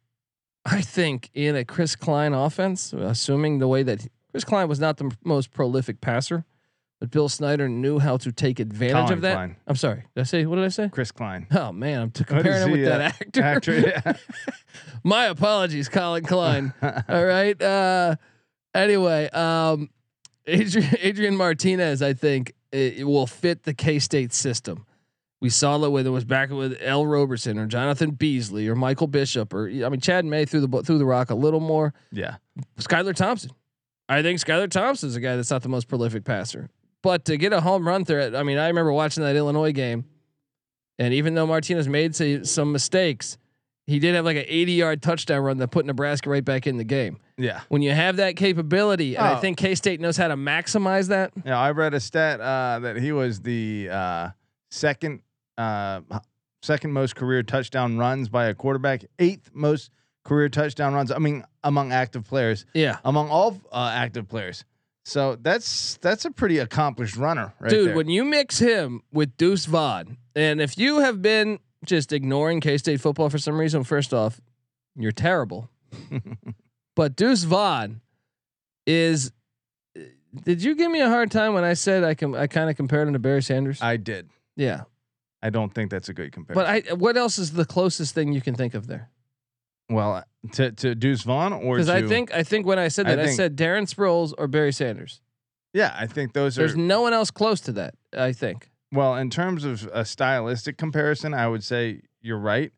I 0.66 0.82
think 0.82 1.30
in 1.34 1.56
a 1.56 1.64
Chris 1.66 1.96
Klein 1.96 2.34
offense, 2.34 2.94
assuming 2.94 3.60
the 3.60 3.68
way 3.68 3.84
that 3.84 4.08
Chris 4.32 4.44
Klein 4.44 4.68
was 4.68 4.80
not 4.80 4.98
the 4.98 5.12
most 5.24 5.52
prolific 5.52 6.02
passer, 6.02 6.46
but 7.00 7.12
Bill 7.12 7.30
Snyder 7.30 7.70
knew 7.70 8.00
how 8.00 8.18
to 8.18 8.32
take 8.32 8.60
advantage 8.60 8.94
Collin 8.94 9.14
of 9.14 9.22
that. 9.22 9.34
Klein. 9.36 9.56
I'm 9.68 9.76
sorry, 9.76 10.06
did 10.16 10.22
I 10.22 10.24
say 10.24 10.46
what 10.46 10.56
did 10.56 10.66
I 10.66 10.70
say? 10.70 10.90
Chris 10.90 11.12
Klein. 11.12 11.48
Oh 11.52 11.72
man, 11.72 12.02
I'm 12.02 12.12
t- 12.12 12.24
comparing 12.24 12.64
him 12.64 12.72
with 12.72 12.86
that 12.86 13.02
uh, 13.02 13.04
actor. 13.04 13.44
Actor, 13.44 13.80
yeah. 13.80 14.14
My 15.04 15.26
apologies, 15.26 15.90
Collin 15.90 16.24
Klein. 16.26 16.74
All 16.82 17.26
right. 17.26 17.62
Uh, 17.62 18.16
anyway, 18.74 19.30
um, 19.30 19.90
Adrian, 20.46 20.90
Adrian 21.00 21.36
Martinez, 21.36 22.02
I 22.02 22.14
think 22.14 22.54
it, 22.72 23.00
it 23.00 23.04
will 23.04 23.28
fit 23.28 23.64
the 23.64 23.74
K 23.74 24.00
State 24.00 24.34
system. 24.34 24.86
We 25.40 25.50
saw 25.52 25.78
that 25.78 25.92
when 25.92 26.08
it 26.08 26.10
was 26.10 26.26
back 26.26 26.50
with 26.50 26.76
Ell 26.82 27.06
Roberson 27.06 27.60
or 27.60 27.68
Jonathan 27.68 28.10
Beasley 28.12 28.68
or 28.68 28.74
Michael 28.76 29.06
Bishop 29.06 29.54
or 29.54 29.68
I 29.68 29.88
mean 29.90 30.00
Chad 30.00 30.26
May 30.26 30.46
threw 30.46 30.66
the 30.66 30.82
threw 30.82 30.98
the 30.98 31.06
rock 31.06 31.30
a 31.30 31.36
little 31.36 31.60
more. 31.60 31.94
yeah. 32.12 32.38
Skylar 32.80 33.14
Thompson. 33.16 33.52
I 34.10 34.24
think 34.24 34.40
Skylar 34.40 34.72
Thompson 34.72 35.10
is 35.10 35.16
a 35.16 35.20
guy 35.20 35.36
that's 35.36 35.52
not 35.52 35.62
the 35.62 35.70
most 35.70 35.88
prolific 35.88 36.24
passer, 36.24 36.70
but 37.04 37.26
to 37.26 37.38
get 37.38 37.54
a 37.54 37.62
home 37.62 37.88
run 37.88 38.06
through 38.06 38.22
it, 38.22 38.36
I 38.36 38.44
mean, 38.44 38.58
I 38.58 38.68
remember 38.68 38.92
watching 38.94 39.24
that 39.24 39.36
Illinois 39.36 39.72
game, 39.72 40.06
and 41.00 41.14
even 41.14 41.36
though 41.36 41.46
Martinez 41.48 41.88
made 41.88 42.16
say, 42.16 42.44
some 42.44 42.72
mistakes, 42.72 43.38
he 43.86 44.00
did 44.00 44.16
have 44.16 44.26
like 44.26 44.38
an 44.38 44.46
80 44.48 44.72
yard 44.74 45.02
touchdown 45.02 45.42
run 45.42 45.58
that 45.58 45.70
put 45.70 45.86
Nebraska 45.86 46.30
right 46.30 46.44
back 46.44 46.68
in 46.68 46.78
the 46.78 46.84
game. 46.84 47.20
Yeah. 47.38 47.62
When 47.70 47.82
you 47.82 47.92
have 47.92 48.18
that 48.18 48.36
capability, 48.36 49.16
and 49.16 49.26
I 49.26 49.34
Oh. 49.36 49.38
think 49.40 49.58
K 49.58 49.76
State 49.76 50.02
knows 50.02 50.18
how 50.18 50.28
to 50.28 50.36
maximize 50.36 51.08
that. 51.10 51.32
Yeah. 51.46 51.58
I 51.58 51.72
read 51.72 51.94
a 51.94 52.00
stat 52.00 52.42
uh, 52.42 52.80
that 52.80 52.98
he 52.98 53.12
was 53.12 53.42
the 53.42 53.90
uh, 53.92 54.30
second 54.72 55.22
uh, 55.58 56.02
second 56.62 56.92
most 56.92 57.16
career 57.16 57.44
touchdown 57.44 57.98
runs 57.98 58.28
by 58.30 58.48
a 58.48 58.54
quarterback, 58.54 59.06
eighth 59.20 59.52
most 59.54 59.92
career 60.26 60.50
touchdown 60.50 60.94
runs. 60.94 61.12
I 61.12 61.20
mean, 61.20 61.44
among 61.64 61.92
active 61.94 62.26
players, 62.26 62.66
Yeah. 62.74 62.98
among 63.06 63.30
all 63.30 63.58
uh, 63.72 63.92
active 63.94 64.28
players. 64.28 64.66
So 65.08 65.38
that's 65.38 65.96
that's 66.02 66.26
a 66.26 66.32
pretty 66.32 66.60
accomplished 66.60 67.16
runner, 67.16 67.54
right 67.62 67.70
Dude, 67.70 67.88
there. 67.88 67.96
when 67.96 68.10
you 68.10 68.26
mix 68.26 68.60
him 68.60 69.04
with 69.10 69.38
Deuce 69.38 69.64
Vaughn, 69.64 70.18
and 70.36 70.60
if 70.60 70.78
you 70.78 71.00
have 71.00 71.22
been 71.22 71.60
just 71.86 72.12
ignoring 72.12 72.60
K 72.60 72.78
State 72.78 73.00
football 73.00 73.30
for 73.30 73.38
some 73.38 73.58
reason, 73.58 73.86
first 73.86 74.14
off, 74.14 74.42
you're 74.98 75.14
terrible. 75.14 75.70
but 76.96 77.16
Deuce 77.16 77.44
Vaughn 77.44 78.02
is. 78.86 79.32
Did 80.44 80.62
you 80.62 80.76
give 80.76 80.92
me 80.92 81.00
a 81.00 81.08
hard 81.08 81.32
time 81.32 81.54
when 81.54 81.64
I 81.64 81.74
said 81.74 82.04
I 82.04 82.14
can? 82.14 82.36
I 82.36 82.48
kind 82.48 82.70
of 82.70 82.76
compared 82.76 83.08
him 83.08 83.14
to 83.14 83.20
Barry 83.20 83.42
Sanders. 83.42 83.82
I 83.82 83.96
did. 83.96 84.30
yeah, 84.58 84.84
I 85.42 85.52
don't 85.52 85.74
think 85.74 85.90
that's 85.90 86.10
a 86.10 86.14
good 86.14 86.34
comparison. 86.34 86.84
but 86.84 86.92
I. 86.92 86.94
What 86.96 87.16
else 87.16 87.40
is 87.40 87.54
the 87.54 87.64
closest 87.64 88.14
thing 88.14 88.34
you 88.34 88.42
can 88.42 88.56
think 88.56 88.74
of 88.74 88.88
there? 88.88 89.10
Well, 89.90 90.24
to 90.54 90.72
to 90.72 90.96
Deuce 90.96 91.24
Vaughn 91.24 91.54
or 91.54 91.76
Because 91.76 91.90
I 91.90 92.06
think 92.08 92.34
I 92.34 92.44
think 92.44 92.66
when 92.66 92.80
I 92.80 92.88
said 92.88 93.08
that, 93.08 93.20
I, 93.20 93.26
think- 93.26 93.38
said 93.38 93.56
Darren 93.58 93.84
Sproles 93.84 94.34
or 94.38 94.48
Barry 94.48 94.72
Sanders. 94.74 95.22
yeah, 95.74 95.96
I 95.98 96.08
think 96.08 96.34
those 96.34 96.58
are 96.58 96.62
There's 96.62 96.76
no 96.76 97.02
one 97.02 97.14
else 97.14 97.32
close 97.32 97.62
to 97.62 97.72
that. 97.74 97.96
I 98.18 98.34
think. 98.34 98.70
Well, 98.92 99.16
in 99.16 99.30
terms 99.30 99.64
of 99.66 99.90
a 99.94 100.06
stylistic 100.06 100.78
comparison, 100.78 101.34
I 101.34 101.48
would 101.48 101.64
say 101.64 102.02
you're 102.22 102.40
right. 102.40 102.72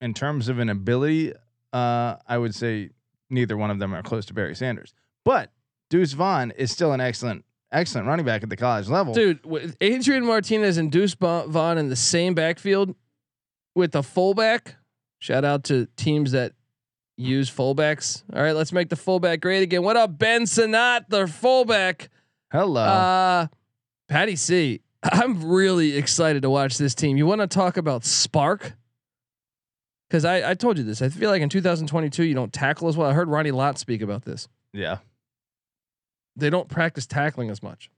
In 0.00 0.14
terms 0.14 0.48
of 0.48 0.58
an 0.58 0.68
ability, 0.68 1.32
uh, 1.72 2.16
I 2.26 2.38
would 2.38 2.54
say 2.54 2.90
neither 3.28 3.56
one 3.56 3.70
of 3.70 3.78
them 3.78 3.94
are 3.94 4.02
close 4.02 4.24
to 4.26 4.34
Barry 4.34 4.54
Sanders. 4.54 4.94
But 5.24 5.50
Deuce 5.90 6.12
Vaughn 6.12 6.52
is 6.52 6.70
still 6.70 6.92
an 6.92 7.00
excellent, 7.00 7.44
excellent 7.72 8.06
running 8.06 8.24
back 8.24 8.42
at 8.42 8.48
the 8.48 8.56
college 8.56 8.88
level. 8.88 9.12
Dude, 9.12 9.44
with 9.44 9.76
Adrian 9.80 10.24
Martinez 10.24 10.78
and 10.78 10.90
Deuce 10.90 11.14
Vaughn 11.14 11.78
in 11.78 11.88
the 11.88 11.96
same 11.96 12.34
backfield 12.34 12.94
with 13.74 13.92
the 13.92 14.02
fullback. 14.02 14.76
Shout 15.18 15.44
out 15.44 15.64
to 15.64 15.86
teams 15.96 16.32
that 16.32 16.52
use 17.16 17.50
fullbacks. 17.50 18.22
All 18.34 18.42
right, 18.42 18.52
let's 18.54 18.72
make 18.72 18.88
the 18.88 18.96
fullback 18.96 19.40
great 19.40 19.62
again. 19.62 19.82
What 19.82 19.96
up, 19.96 20.18
Ben 20.18 20.46
Sinnott, 20.46 21.08
the 21.08 21.26
fullback? 21.26 22.10
Hello. 22.52 22.82
Uh, 22.82 23.46
Patty 24.08 24.36
C. 24.36 24.82
I'm 25.02 25.44
really 25.44 25.96
excited 25.96 26.42
to 26.42 26.50
watch 26.50 26.78
this 26.78 26.94
team. 26.94 27.16
You 27.16 27.26
want 27.26 27.40
to 27.40 27.46
talk 27.46 27.76
about 27.76 28.04
spark? 28.04 28.72
Because 30.08 30.24
I, 30.24 30.50
I 30.50 30.54
told 30.54 30.78
you 30.78 30.84
this. 30.84 31.02
I 31.02 31.08
feel 31.08 31.30
like 31.30 31.42
in 31.42 31.48
2022 31.48 32.24
you 32.24 32.34
don't 32.34 32.52
tackle 32.52 32.88
as 32.88 32.96
well. 32.96 33.10
I 33.10 33.12
heard 33.12 33.28
Ronnie 33.28 33.50
Lott 33.50 33.78
speak 33.78 34.02
about 34.02 34.24
this. 34.24 34.48
yeah. 34.72 34.98
They 36.38 36.50
don't 36.50 36.68
practice 36.68 37.06
tackling 37.06 37.48
as 37.48 37.62
much. 37.62 37.90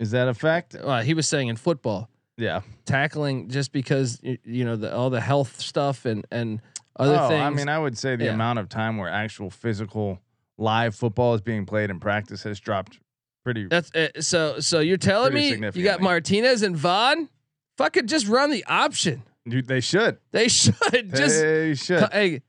Is 0.00 0.10
that 0.10 0.26
a 0.26 0.34
fact? 0.34 0.74
Uh, 0.74 1.02
he 1.02 1.14
was 1.14 1.28
saying 1.28 1.46
in 1.46 1.54
football, 1.54 2.10
Yeah. 2.36 2.62
tackling 2.84 3.48
just 3.48 3.72
because 3.72 4.20
you 4.22 4.64
know 4.64 4.76
the, 4.76 4.94
all 4.94 5.10
the 5.10 5.20
health 5.20 5.60
stuff 5.60 6.04
and 6.04 6.26
and 6.30 6.60
other 6.96 7.18
oh, 7.20 7.28
things. 7.28 7.42
I 7.42 7.50
mean, 7.50 7.68
I 7.68 7.78
would 7.78 7.98
say 7.98 8.16
the 8.16 8.26
Yeah. 8.26 8.34
amount 8.34 8.58
of 8.58 8.68
time 8.68 8.98
where 8.98 9.08
actual 9.08 9.50
physical 9.50 10.20
live 10.58 10.94
football 10.94 11.34
is 11.34 11.40
being 11.40 11.66
played 11.66 11.90
in 11.90 11.98
practice 12.00 12.42
has 12.44 12.60
dropped 12.60 12.98
pretty. 13.44 13.66
That's 13.66 13.94
uh, 13.94 14.08
so. 14.20 14.60
So 14.60 14.80
you're 14.80 14.96
telling 14.96 15.34
me 15.34 15.54
you 15.74 15.84
got. 15.84 16.00
Martinez 16.00 16.62
and 16.62 16.76
Vaughn? 16.76 17.28
Fucking 17.76 18.06
just 18.06 18.28
run 18.28 18.50
the 18.50 18.64
option. 18.66 19.22
You- 19.44 19.62
they 19.62 19.80
should. 19.80 20.18
They 20.30 20.48
should 20.48 21.14
just. 21.14 21.40
they 21.40 21.74
should. 21.74 22.12
Hey, 22.12 22.42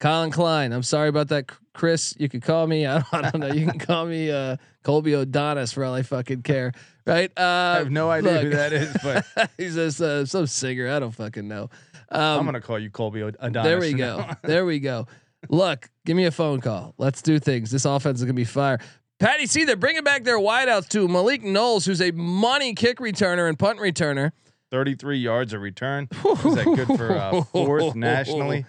Collin 0.00 0.30
Klein. 0.30 0.72
I'm 0.72 0.82
sorry 0.82 1.08
about 1.08 1.28
that, 1.28 1.50
Chris. 1.74 2.14
You 2.18 2.28
could 2.28 2.42
call 2.42 2.66
me. 2.66 2.86
I 2.86 3.00
don't, 3.00 3.14
I 3.14 3.30
don't 3.30 3.40
know. 3.40 3.52
You 3.52 3.66
can 3.66 3.78
call 3.78 4.06
me 4.06 4.30
uh, 4.30 4.56
Colby 4.84 5.14
O'Donis 5.14 5.72
for 5.72 5.84
all 5.84 5.94
I 5.94 6.02
fucking 6.02 6.42
care. 6.42 6.72
Right? 7.06 7.30
Uh, 7.36 7.42
I 7.42 7.78
have 7.78 7.90
no 7.90 8.10
idea 8.10 8.40
who 8.40 8.50
that 8.50 8.72
is, 8.72 8.96
but 9.02 9.50
he's 9.56 9.74
just 9.74 10.00
uh, 10.00 10.26
some 10.26 10.46
singer. 10.46 10.88
I 10.90 10.98
don't 10.98 11.12
fucking 11.12 11.48
know. 11.48 11.70
Um, 12.10 12.40
I'm 12.40 12.44
gonna 12.44 12.60
call 12.60 12.78
you 12.78 12.90
Colby 12.90 13.22
Od- 13.22 13.36
Adonis. 13.40 13.64
there 13.68 13.80
we 13.80 13.92
go. 13.94 14.24
there 14.42 14.66
we 14.66 14.78
go. 14.78 15.06
Look, 15.48 15.90
give 16.04 16.16
me 16.16 16.24
a 16.26 16.30
phone 16.30 16.60
call. 16.60 16.94
Let's 16.98 17.22
do 17.22 17.38
things. 17.38 17.70
This 17.70 17.84
offense 17.84 18.18
is 18.18 18.24
gonna 18.24 18.34
be 18.34 18.44
fire. 18.44 18.78
Patty 19.18 19.46
C, 19.46 19.64
they're 19.64 19.76
bringing 19.76 20.04
back 20.04 20.24
their 20.24 20.38
wideouts 20.38 20.88
too. 20.88 21.08
Malik 21.08 21.42
Knowles, 21.42 21.84
who's 21.84 22.00
a 22.00 22.12
money 22.12 22.74
kick 22.74 22.98
returner 22.98 23.48
and 23.48 23.58
punt 23.58 23.78
returner. 23.78 24.32
33 24.70 25.18
yards 25.18 25.52
of 25.54 25.60
return. 25.62 26.08
Is 26.12 26.54
that 26.54 26.64
good 26.64 26.98
for 26.98 27.12
uh, 27.16 27.42
fourth 27.44 27.94
nationally? 27.94 28.66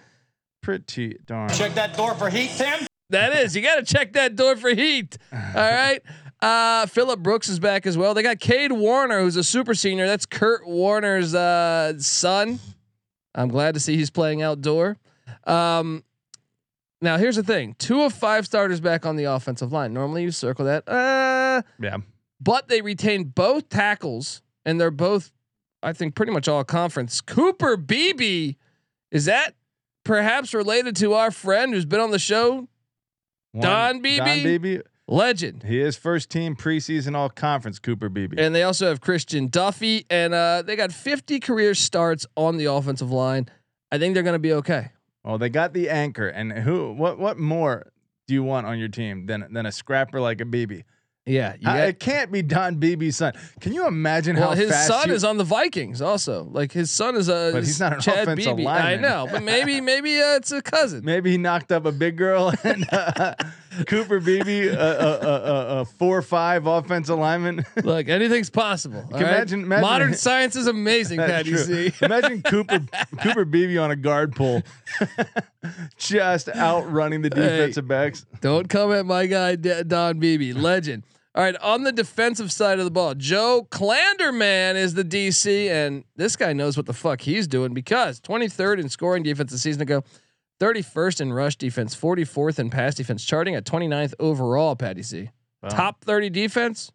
Pretty 0.62 1.16
darn. 1.26 1.48
Check 1.50 1.74
that 1.74 1.96
door 1.96 2.14
for 2.14 2.28
heat, 2.30 2.50
Tim. 2.56 2.86
That 3.10 3.32
is, 3.34 3.56
you 3.56 3.62
got 3.62 3.76
to 3.76 3.82
check 3.82 4.12
that 4.12 4.36
door 4.36 4.56
for 4.56 4.68
heat. 4.70 5.16
All 5.32 5.38
right. 5.54 6.00
Uh, 6.40 6.86
Phillip 6.86 7.20
Brooks 7.20 7.48
is 7.48 7.58
back 7.58 7.86
as 7.86 7.98
well. 7.98 8.14
They 8.14 8.22
got 8.22 8.38
Kade 8.38 8.72
Warner, 8.72 9.20
who's 9.20 9.36
a 9.36 9.44
super 9.44 9.74
senior. 9.74 10.06
That's 10.06 10.26
Kurt 10.26 10.66
Warner's 10.66 11.34
uh, 11.34 11.98
son. 11.98 12.60
I'm 13.34 13.48
glad 13.48 13.74
to 13.74 13.80
see 13.80 13.96
he's 13.96 14.10
playing 14.10 14.42
outdoor. 14.42 14.96
Um, 15.44 16.04
now 17.02 17.16
here's 17.18 17.36
the 17.36 17.42
thing: 17.42 17.74
two 17.78 18.02
of 18.02 18.12
five 18.14 18.46
starters 18.46 18.80
back 18.80 19.04
on 19.06 19.16
the 19.16 19.24
offensive 19.24 19.72
line. 19.72 19.92
Normally 19.92 20.22
you 20.22 20.30
circle 20.30 20.64
that. 20.66 20.88
Uh, 20.88 21.62
Yeah. 21.80 21.98
but 22.40 22.68
they 22.68 22.80
retained 22.80 23.34
both 23.34 23.68
tackles, 23.68 24.40
and 24.64 24.80
they're 24.80 24.90
both, 24.90 25.32
I 25.82 25.92
think, 25.92 26.14
pretty 26.14 26.32
much 26.32 26.48
all 26.48 26.64
conference. 26.64 27.20
Cooper 27.20 27.76
Beebe, 27.76 28.54
is 29.10 29.24
that 29.26 29.54
perhaps 30.04 30.54
related 30.54 30.96
to 30.96 31.14
our 31.14 31.30
friend 31.30 31.72
who's 31.74 31.84
been 31.86 32.00
on 32.00 32.10
the 32.10 32.18
show? 32.18 32.68
One- 33.52 33.62
Don 33.62 34.00
Beebe? 34.02 34.18
Don 34.24 34.42
Beebe. 34.42 34.78
Legend. 35.08 35.64
He 35.64 35.80
is 35.80 35.96
first 35.96 36.30
team 36.30 36.54
preseason 36.54 37.16
all 37.16 37.28
conference. 37.28 37.80
Cooper 37.80 38.08
Beebe. 38.08 38.36
And 38.40 38.54
they 38.54 38.62
also 38.62 38.86
have 38.88 39.00
Christian 39.00 39.48
Duffie, 39.48 40.04
and 40.08 40.32
uh, 40.32 40.62
they 40.62 40.76
got 40.76 40.92
50 40.92 41.40
career 41.40 41.74
starts 41.74 42.26
on 42.36 42.58
the 42.58 42.66
offensive 42.66 43.10
line. 43.10 43.48
I 43.90 43.98
think 43.98 44.14
they're 44.14 44.22
going 44.22 44.34
to 44.34 44.38
be 44.38 44.52
okay. 44.52 44.92
Oh, 45.24 45.36
they 45.36 45.48
got 45.48 45.72
the 45.72 45.90
anchor. 45.90 46.28
And 46.28 46.52
who? 46.52 46.92
What? 46.92 47.18
What 47.18 47.38
more 47.38 47.90
do 48.28 48.34
you 48.34 48.44
want 48.44 48.68
on 48.68 48.78
your 48.78 48.86
team 48.88 49.26
than 49.26 49.52
than 49.52 49.66
a 49.66 49.72
scrapper 49.72 50.20
like 50.20 50.40
a 50.40 50.44
Beebe? 50.44 50.82
Yeah, 51.26 51.54
you 51.60 51.68
I- 51.68 51.84
it 51.86 52.00
can't 52.00 52.32
be 52.32 52.40
Don 52.42 52.76
Beebe's 52.76 53.18
son. 53.18 53.34
Can 53.60 53.72
you 53.74 53.86
imagine 53.86 54.36
well, 54.36 54.48
how 54.48 54.54
his 54.54 54.74
son 54.86 55.08
you- 55.10 55.14
is 55.14 55.22
on 55.22 55.36
the 55.36 55.44
Vikings 55.44 56.00
also. 56.00 56.44
Like 56.50 56.72
his 56.72 56.90
son 56.90 57.14
is 57.14 57.28
a 57.28 57.50
But 57.52 57.62
he's 57.64 57.78
not 57.78 57.92
an 57.94 58.00
Chad 58.00 58.22
offensive 58.22 58.56
Beebe. 58.56 58.66
I 58.68 58.96
know, 58.96 59.28
but 59.30 59.42
maybe 59.42 59.80
maybe 59.82 60.18
uh, 60.20 60.36
it's 60.36 60.50
a 60.50 60.62
cousin. 60.62 61.04
Maybe 61.04 61.30
he 61.30 61.38
knocked 61.38 61.72
up 61.72 61.84
a 61.84 61.92
big 61.92 62.16
girl 62.16 62.52
and 62.64 62.86
uh, 62.90 63.34
Cooper 63.86 64.18
Beebe, 64.18 64.68
a, 64.68 64.72
a, 64.74 64.80
a, 64.80 65.34
a, 65.78 65.80
a 65.80 65.84
four 65.84 66.22
five 66.22 66.66
offensive 66.66 67.18
lineman. 67.18 67.64
Look, 67.84 68.08
anything's 68.08 68.50
possible. 68.50 69.04
right? 69.12 69.20
imagine- 69.20 69.60
imagine- 69.64 69.82
Modern 69.82 70.14
science 70.26 70.56
is 70.56 70.66
amazing, 70.68 71.20
true. 71.44 71.90
Imagine 72.02 72.42
Cooper 72.42 72.80
Cooper 73.20 73.44
Beebe 73.44 73.76
on 73.76 73.90
a 73.90 73.96
guard 73.96 74.34
pole, 74.34 74.62
just 75.98 76.48
outrunning 76.48 77.22
the 77.22 77.30
defensive 77.30 77.86
backs. 77.86 78.24
Don't 78.40 78.68
come 78.68 78.90
at 78.92 79.04
my 79.06 79.26
guy 79.26 79.56
D- 79.56 79.82
Don 79.86 80.18
Beebe, 80.18 80.54
legend. 80.54 81.02
All 81.34 81.44
right, 81.44 81.56
on 81.58 81.84
the 81.84 81.92
defensive 81.92 82.50
side 82.50 82.80
of 82.80 82.84
the 82.84 82.90
ball, 82.90 83.14
Joe 83.14 83.66
Klanderman 83.70 84.74
is 84.74 84.94
the 84.94 85.04
DC, 85.04 85.68
and 85.70 86.02
this 86.16 86.34
guy 86.34 86.52
knows 86.52 86.76
what 86.76 86.86
the 86.86 86.92
fuck 86.92 87.20
he's 87.20 87.46
doing 87.46 87.72
because 87.72 88.20
23rd 88.20 88.80
in 88.80 88.88
scoring 88.88 89.22
defense 89.22 89.52
a 89.52 89.58
season 89.58 89.82
ago, 89.82 90.02
31st 90.60 91.20
in 91.20 91.32
rush 91.32 91.54
defense, 91.54 91.94
44th 91.94 92.58
in 92.58 92.68
pass 92.68 92.96
defense, 92.96 93.24
charting 93.24 93.54
at 93.54 93.64
29th 93.64 94.14
overall. 94.18 94.74
Patty 94.74 95.02
C, 95.04 95.30
Wow. 95.62 95.68
top 95.68 96.04
30 96.04 96.30
defense. 96.30 96.90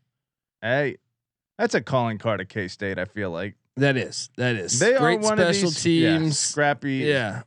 Hey, 0.61 0.97
that's 1.57 1.73
a 1.73 1.81
calling 1.81 2.17
card 2.17 2.41
of 2.41 2.49
K 2.49 2.67
State. 2.67 2.99
I 2.99 3.05
feel 3.05 3.31
like 3.31 3.55
That 3.77 3.95
is 3.95 4.29
that 4.35 4.55
is 4.57 4.79
they 4.79 4.97
great 4.97 5.19
are 5.19 5.21
one 5.21 5.37
special 5.37 5.69
of 5.69 5.75
these, 5.81 5.85
yeah, 6.01 6.17
teams. 6.19 6.37
scrappy, 6.37 6.95
Yeah, 6.95 7.43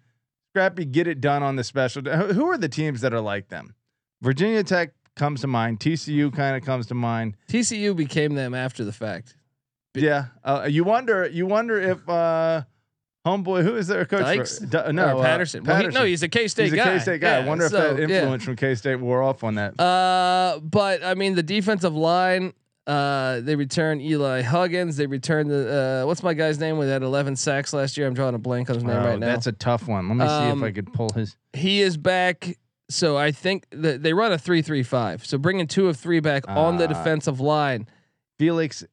scrappy. 0.54 0.86
Get 0.86 1.06
it 1.06 1.20
done 1.20 1.42
on 1.42 1.56
the 1.56 1.64
special. 1.64 2.02
Who 2.02 2.46
are 2.46 2.56
the 2.56 2.68
teams 2.70 3.02
that 3.02 3.12
are 3.12 3.20
like 3.20 3.48
them? 3.48 3.74
Virginia 4.22 4.64
Tech 4.64 4.92
comes 5.18 5.42
to 5.42 5.46
mind. 5.46 5.80
TCU 5.80 6.34
kind 6.34 6.56
of 6.56 6.64
comes 6.64 6.86
to 6.86 6.94
mind. 6.94 7.36
TCU 7.48 7.94
became 7.94 8.34
them 8.34 8.54
after 8.54 8.84
the 8.84 8.92
fact. 8.92 9.34
Bi- 9.94 10.00
Yeah, 10.00 10.26
uh, 10.44 10.66
you 10.70 10.84
wonder. 10.84 11.26
You 11.28 11.46
wonder 11.46 11.78
if 11.80 12.08
uh, 12.08 12.62
homeboy, 13.26 13.62
who 13.62 13.76
is 13.76 13.86
their 13.88 14.04
coach? 14.06 14.20
Dykes? 14.22 14.58
For? 14.60 14.66
Du- 14.66 14.92
no, 14.92 15.18
uh, 15.18 15.22
Patterson. 15.22 15.64
Well, 15.64 15.80
he, 15.80 15.86
no, 15.88 16.04
he's 16.04 16.22
a 16.22 16.28
K 16.28 16.48
State 16.48 16.70
guy. 16.72 16.74
He's 16.74 16.74
a 16.74 16.76
guy. 16.76 16.92
K-State 16.94 17.20
guy. 17.20 17.36
I 17.36 17.38
Yeah, 17.40 17.46
wonder 17.46 17.64
if 17.66 17.70
so, 17.72 17.94
that 17.94 18.08
yeah. 18.08 18.18
influence 18.20 18.44
from 18.44 18.56
K-State 18.56 18.96
wore 18.96 19.22
off 19.22 19.44
on 19.44 19.56
that. 19.56 19.78
Uh, 19.80 20.60
but 20.60 21.04
I 21.04 21.14
mean, 21.14 21.34
the 21.34 21.42
defensive 21.42 21.94
line. 21.94 22.54
Uh, 22.86 23.40
they 23.42 23.54
return 23.54 24.00
Eli 24.00 24.40
Huggins. 24.40 24.96
They 24.96 25.06
return 25.06 25.46
the 25.46 26.00
uh, 26.04 26.06
what's 26.06 26.22
my 26.22 26.32
guy's 26.32 26.58
name 26.58 26.78
with 26.78 26.88
that 26.88 27.02
11 27.02 27.36
sacks 27.36 27.74
last 27.74 27.98
year? 27.98 28.06
I'm 28.06 28.14
drawing 28.14 28.34
a 28.34 28.38
blank 28.38 28.70
on 28.70 28.76
his 28.76 28.82
name 28.84 28.96
Oh, 28.96 29.04
right 29.04 29.18
now. 29.18 29.26
That's 29.26 29.46
a 29.46 29.52
tough 29.52 29.86
one. 29.86 30.08
Let 30.08 30.14
me 30.16 30.24
see 30.26 30.32
Um, 30.50 30.62
if 30.62 30.64
I 30.64 30.72
could 30.72 30.90
pull 30.94 31.10
his. 31.10 31.36
he 31.52 31.82
is 31.82 31.98
back. 31.98 32.56
So 32.90 33.16
I 33.18 33.32
think 33.32 33.66
that 33.70 34.02
they 34.02 34.12
run 34.14 34.32
a 34.32 34.38
three-three-five. 34.38 35.26
So 35.26 35.36
bringing 35.38 35.66
two 35.66 35.88
of 35.88 35.96
three 35.98 36.20
back 36.20 36.44
on 36.48 36.78
the 36.78 36.84
Ah. 36.84 36.88
defensive 36.88 37.38
line. 37.40 37.86
Felix 38.38 38.84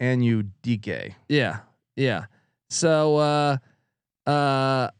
and 0.00 0.24
you 0.24 0.44
DK. 0.62 1.14
Yeah, 1.28 1.58
yeah. 1.96 2.24
So 2.70 3.16
uh, 3.18 3.56
uh, 4.26 4.90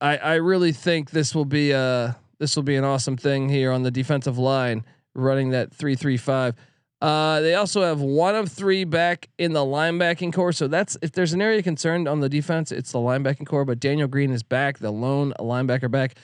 I 0.00 0.16
I 0.16 0.34
really 0.34 0.72
think 0.72 1.10
this 1.10 1.34
will 1.34 1.44
be 1.44 1.72
uh 1.74 2.12
this 2.38 2.54
will 2.56 2.62
be 2.62 2.76
an 2.76 2.84
awesome 2.84 3.16
thing 3.16 3.48
here 3.48 3.72
on 3.72 3.82
the 3.82 3.90
defensive 3.90 4.38
line, 4.38 4.84
running 5.14 5.50
that 5.50 5.72
three 5.72 5.94
three 5.96 6.16
five. 6.16 6.54
Uh, 7.00 7.40
they 7.40 7.54
also 7.54 7.82
have 7.82 8.00
one 8.00 8.34
of 8.34 8.50
three 8.50 8.82
back 8.84 9.28
in 9.38 9.52
the 9.52 9.60
linebacking 9.60 10.32
corps. 10.32 10.52
So 10.52 10.66
that's 10.68 10.96
if 11.00 11.12
there's 11.12 11.32
an 11.32 11.40
area 11.40 11.62
concerned 11.62 12.08
on 12.08 12.20
the 12.20 12.28
defense, 12.28 12.72
it's 12.72 12.92
the 12.92 12.98
linebacking 12.98 13.46
corps. 13.46 13.64
But 13.64 13.78
Daniel 13.80 14.08
Green 14.08 14.30
is 14.32 14.42
back, 14.42 14.78
the 14.78 14.90
lone 14.90 15.32
linebacker 15.38 15.90
back. 15.90 16.14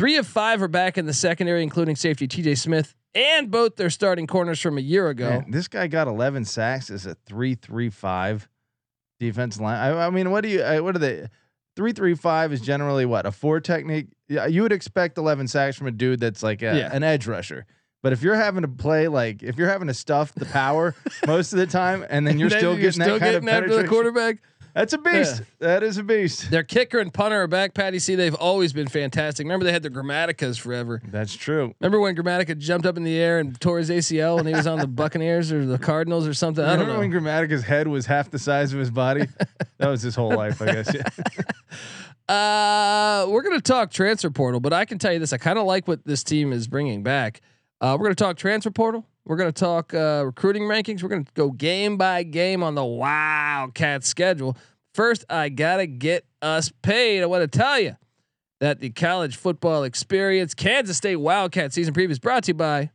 Three 0.00 0.16
of 0.16 0.26
five 0.26 0.62
are 0.62 0.68
back 0.68 0.96
in 0.96 1.04
the 1.04 1.12
secondary, 1.12 1.62
including 1.62 1.94
safety 1.94 2.26
T.J. 2.26 2.54
Smith 2.54 2.94
and 3.14 3.50
both 3.50 3.76
their 3.76 3.90
starting 3.90 4.26
corners 4.26 4.58
from 4.58 4.78
a 4.78 4.80
year 4.80 5.10
ago. 5.10 5.28
Man, 5.28 5.50
this 5.50 5.68
guy 5.68 5.88
got 5.88 6.08
11 6.08 6.46
sacks 6.46 6.88
as 6.88 7.04
a 7.04 7.16
three-three-five 7.26 8.48
defense 9.18 9.60
line. 9.60 9.76
I, 9.76 10.06
I 10.06 10.08
mean, 10.08 10.30
what 10.30 10.40
do 10.40 10.48
you? 10.48 10.62
uh, 10.62 10.78
What 10.78 10.96
are 10.96 11.00
they? 11.00 11.28
Three-three-five 11.76 12.50
is 12.50 12.62
generally 12.62 13.04
what 13.04 13.26
a 13.26 13.30
four 13.30 13.60
technique. 13.60 14.06
Yeah, 14.26 14.46
you 14.46 14.62
would 14.62 14.72
expect 14.72 15.18
11 15.18 15.48
sacks 15.48 15.76
from 15.76 15.86
a 15.88 15.90
dude 15.90 16.18
that's 16.18 16.42
like 16.42 16.62
a, 16.62 16.78
Yeah. 16.78 16.88
an 16.90 17.02
edge 17.02 17.26
rusher. 17.26 17.66
But 18.02 18.14
if 18.14 18.22
you're 18.22 18.36
having 18.36 18.62
to 18.62 18.68
play 18.68 19.06
like 19.06 19.42
if 19.42 19.58
you're 19.58 19.68
having 19.68 19.88
to 19.88 19.94
stuff 19.94 20.32
the 20.34 20.46
power 20.46 20.94
most 21.26 21.52
of 21.52 21.58
the 21.58 21.66
time, 21.66 22.06
and 22.08 22.26
then 22.26 22.38
you're 22.38 22.48
Then 22.48 22.58
still 22.58 22.74
getting 22.74 23.00
that 23.00 23.20
kind 23.20 23.36
of 23.36 23.46
after 23.46 23.82
the 23.82 23.86
quarterback. 23.86 24.38
That's 24.74 24.92
a 24.92 24.98
beast. 24.98 25.42
That 25.58 25.82
is 25.82 25.98
a 25.98 26.02
beast. 26.02 26.50
Their 26.50 26.62
kicker 26.62 26.98
and 26.98 27.12
punter 27.12 27.42
are 27.42 27.46
back. 27.46 27.74
Patty 27.74 27.98
C. 27.98 28.14
They've 28.14 28.34
always 28.34 28.72
been 28.72 28.88
fantastic. 28.88 29.44
Remember 29.44 29.64
they 29.64 29.72
had 29.72 29.82
the 29.82 29.90
Grammaticas 29.90 30.58
forever. 30.58 31.00
That's 31.06 31.34
true. 31.34 31.74
Remember 31.80 32.00
when 32.00 32.14
Grammatica 32.16 32.56
jumped 32.58 32.86
up 32.86 32.96
in 32.96 33.04
the 33.04 33.16
air 33.18 33.38
and 33.38 33.58
tore 33.60 33.78
his 33.78 33.90
ACL 33.90 34.36
when 34.36 34.46
he 34.46 34.52
was 34.54 34.66
on 34.66 34.78
the 34.78 34.86
Buccaneers 35.00 35.52
or 35.52 35.64
the 35.66 35.78
Cardinals 35.78 36.26
or 36.26 36.34
something? 36.34 36.64
I 36.64 36.68
don't 36.70 36.80
Remember 36.80 36.94
know. 36.94 36.98
when 37.00 37.10
Grammatica's 37.10 37.64
head 37.64 37.88
was 37.88 38.06
half 38.06 38.30
the 38.30 38.38
size 38.38 38.72
of 38.72 38.78
his 38.78 38.90
body? 38.90 39.26
that 39.78 39.88
was 39.88 40.02
his 40.02 40.14
whole 40.14 40.34
life, 40.34 40.60
I 40.62 40.66
guess. 40.66 40.94
Uh, 42.28 43.26
we're 43.28 43.42
gonna 43.42 43.60
talk 43.60 43.90
transfer 43.90 44.30
portal, 44.30 44.60
but 44.60 44.72
I 44.72 44.84
can 44.84 44.98
tell 44.98 45.12
you 45.12 45.18
this: 45.18 45.32
I 45.32 45.36
kind 45.38 45.58
of 45.58 45.64
like 45.66 45.88
what 45.88 46.04
this 46.04 46.22
team 46.22 46.52
is 46.52 46.68
bringing 46.68 47.02
back. 47.02 47.40
Uh, 47.80 47.96
we're 47.98 48.04
gonna 48.06 48.14
talk 48.14 48.36
transfer 48.36 48.70
portal. 48.70 49.04
We're 49.30 49.36
gonna 49.36 49.52
talk 49.52 49.94
uh, 49.94 50.24
recruiting 50.26 50.64
rankings. 50.64 51.04
We're 51.04 51.08
gonna 51.08 51.24
go 51.34 51.52
game 51.52 51.96
by 51.96 52.24
game 52.24 52.64
on 52.64 52.74
the 52.74 52.84
Wildcat 52.84 54.02
schedule. 54.02 54.56
First, 54.92 55.24
I 55.30 55.50
gotta 55.50 55.86
get 55.86 56.24
us 56.42 56.72
paid. 56.82 57.22
I 57.22 57.26
want 57.26 57.42
to 57.42 57.58
tell 57.58 57.78
you, 57.78 57.94
that 58.58 58.80
the 58.80 58.90
college 58.90 59.36
football 59.36 59.84
experience, 59.84 60.52
Kansas 60.52 60.96
State 60.96 61.14
Wildcat 61.14 61.72
season 61.72 61.94
preview 61.94 62.10
is 62.10 62.18
brought 62.18 62.42
to 62.42 62.48
you 62.48 62.54
by 62.54 62.90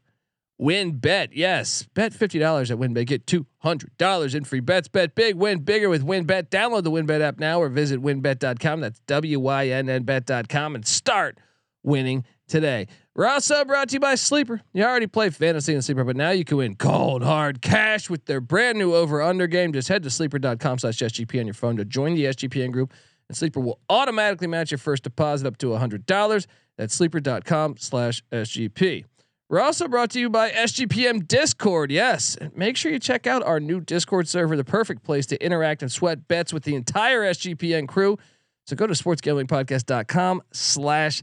WynnBET. 0.61 1.29
Yes, 1.31 1.87
bet 1.93 2.13
fifty 2.13 2.37
dollars 2.37 2.69
at 2.69 2.79
WynnBET, 2.79 3.07
get 3.07 3.25
two 3.25 3.45
hundred 3.59 3.95
dollars 3.97 4.35
in 4.35 4.43
free 4.43 4.59
bets. 4.59 4.89
Bet 4.89 5.15
big, 5.15 5.35
win 5.35 5.59
bigger 5.59 5.87
with 5.87 6.05
WynnBET. 6.05 6.49
Download 6.49 6.83
the 6.83 6.91
WynnBET 6.91 7.21
app 7.21 7.39
now 7.39 7.61
or 7.61 7.69
visit 7.69 8.01
WynnBET.com. 8.01 8.81
That's 8.81 8.99
W 9.07 9.39
Y 9.39 9.69
N 9.69 9.87
N 9.87 10.03
Bet.com 10.03 10.75
and 10.75 10.85
start 10.85 11.37
winning 11.81 12.25
today. 12.47 12.87
We're 13.15 13.39
brought 13.65 13.89
to 13.89 13.93
you 13.93 13.99
by 13.99 14.15
Sleeper. 14.15 14.61
You 14.73 14.83
already 14.83 15.07
play 15.07 15.29
fantasy 15.29 15.73
and 15.73 15.83
Sleeper, 15.83 16.03
but 16.03 16.17
now 16.17 16.31
you 16.31 16.43
can 16.43 16.57
win 16.57 16.75
cold 16.75 17.23
hard 17.23 17.61
cash 17.61 18.09
with 18.09 18.25
their 18.25 18.41
brand 18.41 18.77
new 18.77 18.93
over 18.93 19.21
under 19.21 19.47
game. 19.47 19.71
Just 19.71 19.87
head 19.87 20.03
to 20.03 20.09
sleeper.com 20.09 20.79
slash 20.79 20.97
SGP 20.97 21.39
on 21.39 21.47
your 21.47 21.53
phone 21.53 21.77
to 21.77 21.85
join 21.85 22.15
the 22.15 22.25
SGPN 22.25 22.71
group, 22.71 22.93
and 23.29 23.37
Sleeper 23.37 23.61
will 23.61 23.79
automatically 23.89 24.47
match 24.47 24.71
your 24.71 24.77
first 24.77 25.03
deposit 25.03 25.47
up 25.47 25.57
to 25.59 25.67
$100. 25.67 26.45
That's 26.77 26.93
sleeper.com 26.93 27.77
slash 27.77 28.21
SGP. 28.31 29.05
We're 29.47 29.61
also 29.61 29.87
brought 29.87 30.09
to 30.11 30.19
you 30.19 30.29
by 30.29 30.49
SGPN 30.49 31.27
Discord. 31.27 31.91
Yes, 31.91 32.35
make 32.55 32.75
sure 32.75 32.91
you 32.91 32.99
check 32.99 33.27
out 33.27 33.43
our 33.43 33.59
new 33.59 33.79
Discord 33.79 34.27
server, 34.27 34.57
the 34.57 34.63
perfect 34.63 35.03
place 35.03 35.27
to 35.27 35.41
interact 35.43 35.83
and 35.83 35.91
sweat 35.91 36.27
bets 36.27 36.51
with 36.51 36.63
the 36.63 36.75
entire 36.75 37.21
SGPN 37.21 37.87
crew. 37.87 38.17
So 38.65 38.75
go 38.75 38.87
to 38.87 38.93
sportsgamblingpodcast.com 38.93 40.41
slash 40.51 41.21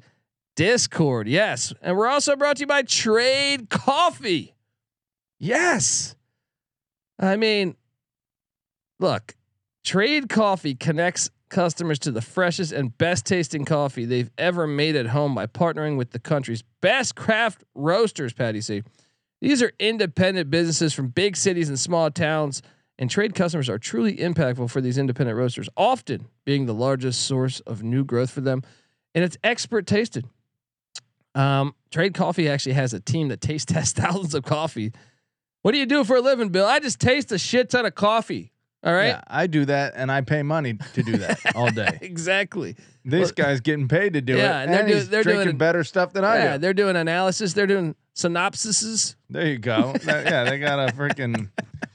Discord. 0.56 1.28
Yes. 1.28 1.72
And 1.82 1.96
we're 1.96 2.08
also 2.08 2.36
brought 2.36 2.56
to 2.56 2.60
you 2.60 2.66
by 2.66 2.82
Trade 2.82 3.70
Coffee. 3.70 4.54
Yes. 5.38 6.14
I 7.18 7.36
mean, 7.36 7.76
look, 9.00 9.34
Trade 9.84 10.28
Coffee 10.28 10.74
connects 10.74 11.30
customers 11.48 11.98
to 12.00 12.10
the 12.10 12.22
freshest 12.22 12.72
and 12.72 12.96
best 12.96 13.26
tasting 13.26 13.64
coffee 13.64 14.04
they've 14.04 14.30
ever 14.38 14.66
made 14.66 14.96
at 14.96 15.06
home 15.06 15.34
by 15.34 15.46
partnering 15.46 15.96
with 15.96 16.10
the 16.10 16.18
country's 16.18 16.62
best 16.80 17.14
craft 17.14 17.62
roasters, 17.74 18.32
Patty 18.32 18.60
C. 18.60 18.82
These 19.40 19.62
are 19.62 19.72
independent 19.78 20.50
businesses 20.50 20.94
from 20.94 21.08
big 21.08 21.36
cities 21.36 21.68
and 21.68 21.78
small 21.78 22.10
towns, 22.10 22.62
and 22.98 23.10
trade 23.10 23.34
customers 23.34 23.68
are 23.68 23.78
truly 23.78 24.16
impactful 24.16 24.70
for 24.70 24.80
these 24.80 24.96
independent 24.98 25.36
roasters, 25.36 25.68
often 25.76 26.28
being 26.44 26.66
the 26.66 26.74
largest 26.74 27.22
source 27.22 27.60
of 27.60 27.82
new 27.82 28.04
growth 28.04 28.30
for 28.30 28.40
them. 28.40 28.62
And 29.14 29.24
it's 29.24 29.36
expert 29.44 29.86
tasted. 29.86 30.24
Um, 31.34 31.74
Trade 31.90 32.14
Coffee 32.14 32.48
actually 32.48 32.74
has 32.74 32.92
a 32.92 33.00
team 33.00 33.28
that 33.28 33.40
taste 33.40 33.68
tests 33.68 33.98
thousands 33.98 34.34
of 34.34 34.44
coffee. 34.44 34.92
What 35.62 35.72
do 35.72 35.78
you 35.78 35.86
do 35.86 36.04
for 36.04 36.16
a 36.16 36.20
living, 36.20 36.48
Bill? 36.48 36.66
I 36.66 36.80
just 36.80 37.00
taste 37.00 37.30
a 37.32 37.38
shit 37.38 37.70
ton 37.70 37.86
of 37.86 37.94
coffee. 37.94 38.52
All 38.84 38.92
right. 38.92 39.08
Yeah, 39.08 39.20
I 39.28 39.46
do 39.46 39.64
that, 39.66 39.92
and 39.94 40.10
I 40.10 40.22
pay 40.22 40.42
money 40.42 40.76
to 40.94 41.02
do 41.04 41.16
that 41.18 41.38
all 41.54 41.70
day. 41.70 41.98
exactly. 42.02 42.74
This 43.04 43.32
Well- 43.36 43.46
guy's 43.46 43.60
getting 43.60 43.86
paid 43.86 44.14
to 44.14 44.20
do 44.20 44.36
Yeah, 44.36 44.60
it, 44.60 44.64
and 44.64 44.72
they're 44.72 44.80
and 44.80 44.88
do- 44.88 44.94
he's 44.94 45.08
they're 45.08 45.22
drinking 45.22 45.44
doing- 45.44 45.56
better 45.58 45.84
stuff 45.84 46.12
than 46.12 46.24
I 46.24 46.36
do. 46.38 46.42
Yeah, 46.44 46.56
they're 46.58 46.74
doing 46.74 46.96
analysis. 46.96 47.52
They're 47.52 47.68
doing 47.68 47.94
synopsises. 48.14 49.16
There 49.30 49.46
you 49.46 49.58
go. 49.58 49.92
That- 50.04 50.26
yeah, 50.26 50.44
they 50.44 50.58
got 50.58 50.88
a 50.88 50.92
freaking 50.92 51.48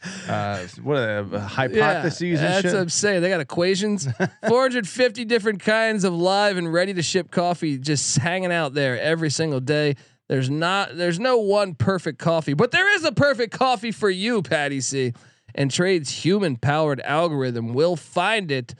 uh, 0.27 0.65
what 0.81 0.97
are 0.97 1.23
they, 1.23 1.39
hypotheses 1.39 2.21
yeah, 2.21 2.47
that's 2.47 2.61
shit. 2.63 2.73
what 2.73 2.81
I'm 2.81 2.89
saying. 2.89 3.21
They 3.21 3.29
got 3.29 3.39
equations. 3.41 4.07
450 4.47 5.25
different 5.25 5.59
kinds 5.61 6.03
of 6.03 6.13
live 6.13 6.57
and 6.57 6.71
ready 6.71 6.93
to 6.93 7.01
ship 7.01 7.31
coffee 7.31 7.77
just 7.77 8.17
hanging 8.17 8.51
out 8.51 8.73
there 8.73 8.99
every 8.99 9.29
single 9.29 9.59
day. 9.59 9.95
There's 10.29 10.49
not 10.49 10.97
there's 10.97 11.19
no 11.19 11.37
one 11.37 11.73
perfect 11.75 12.19
coffee, 12.19 12.53
but 12.53 12.71
there 12.71 12.93
is 12.95 13.05
a 13.05 13.11
perfect 13.11 13.53
coffee 13.53 13.91
for 13.91 14.09
you, 14.09 14.41
Patty 14.41 14.81
C. 14.81 15.13
And 15.55 15.71
Trade's 15.71 16.11
human 16.11 16.57
powered 16.57 16.99
algorithm 17.01 17.73
will 17.73 17.95
find 17.95 18.51
it. 18.51 18.75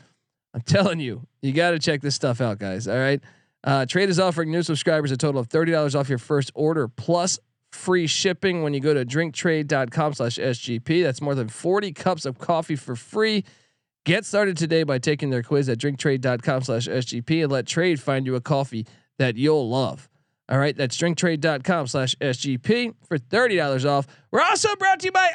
I'm 0.54 0.62
telling 0.62 1.00
you, 1.00 1.26
you 1.42 1.54
got 1.54 1.72
to 1.72 1.80
check 1.80 2.02
this 2.02 2.16
stuff 2.16 2.42
out, 2.42 2.60
guys. 2.60 2.88
All 2.88 2.98
right. 2.98 3.22
Uh, 3.64 3.86
Trade 3.86 4.10
is 4.10 4.20
offering 4.20 4.52
new 4.52 4.64
subscribers 4.64 5.12
a 5.12 5.18
total 5.18 5.42
of 5.42 5.50
$30 5.50 6.00
off 6.00 6.10
your 6.10 6.18
first 6.18 6.52
order 6.56 6.88
plus 6.88 7.40
free 7.72 8.08
shipping 8.08 8.64
when 8.64 8.74
you 8.74 8.80
go 8.80 8.94
to 8.94 9.06
drinktrade.com 9.06 10.14
slash 10.14 10.38
SGP. 10.38 11.04
That's 11.04 11.22
more 11.22 11.36
than 11.36 11.50
40 11.50 11.92
cups 11.94 12.26
of 12.26 12.38
coffee 12.38 12.76
for 12.76 12.96
free. 12.96 13.44
Get 14.06 14.26
started 14.26 14.56
today 14.56 14.84
by 14.84 15.00
taking 15.00 15.32
their 15.32 15.44
quiz 15.44 15.68
at 15.68 15.80
drinktrade.com 15.80 16.62
slash 16.62 16.88
SGP 16.88 17.44
and 17.44 17.52
let 17.52 17.68
Trade 17.68 18.00
find 18.00 18.26
you 18.26 18.36
a 18.36 18.42
coffee 18.42 18.86
that 19.20 19.36
you'll 19.36 19.70
love. 19.70 20.08
All 20.50 20.58
right, 20.58 20.78
that's 20.78 20.96
drinktrade.com 20.96 21.88
slash 21.88 22.16
SGP 22.22 22.96
for 23.06 23.18
$30 23.18 23.86
off. 23.90 24.08
We're 24.32 24.42
also 24.42 24.74
brought 24.78 25.02
to 25.02 25.08
you 25.08 25.12
by 25.12 25.30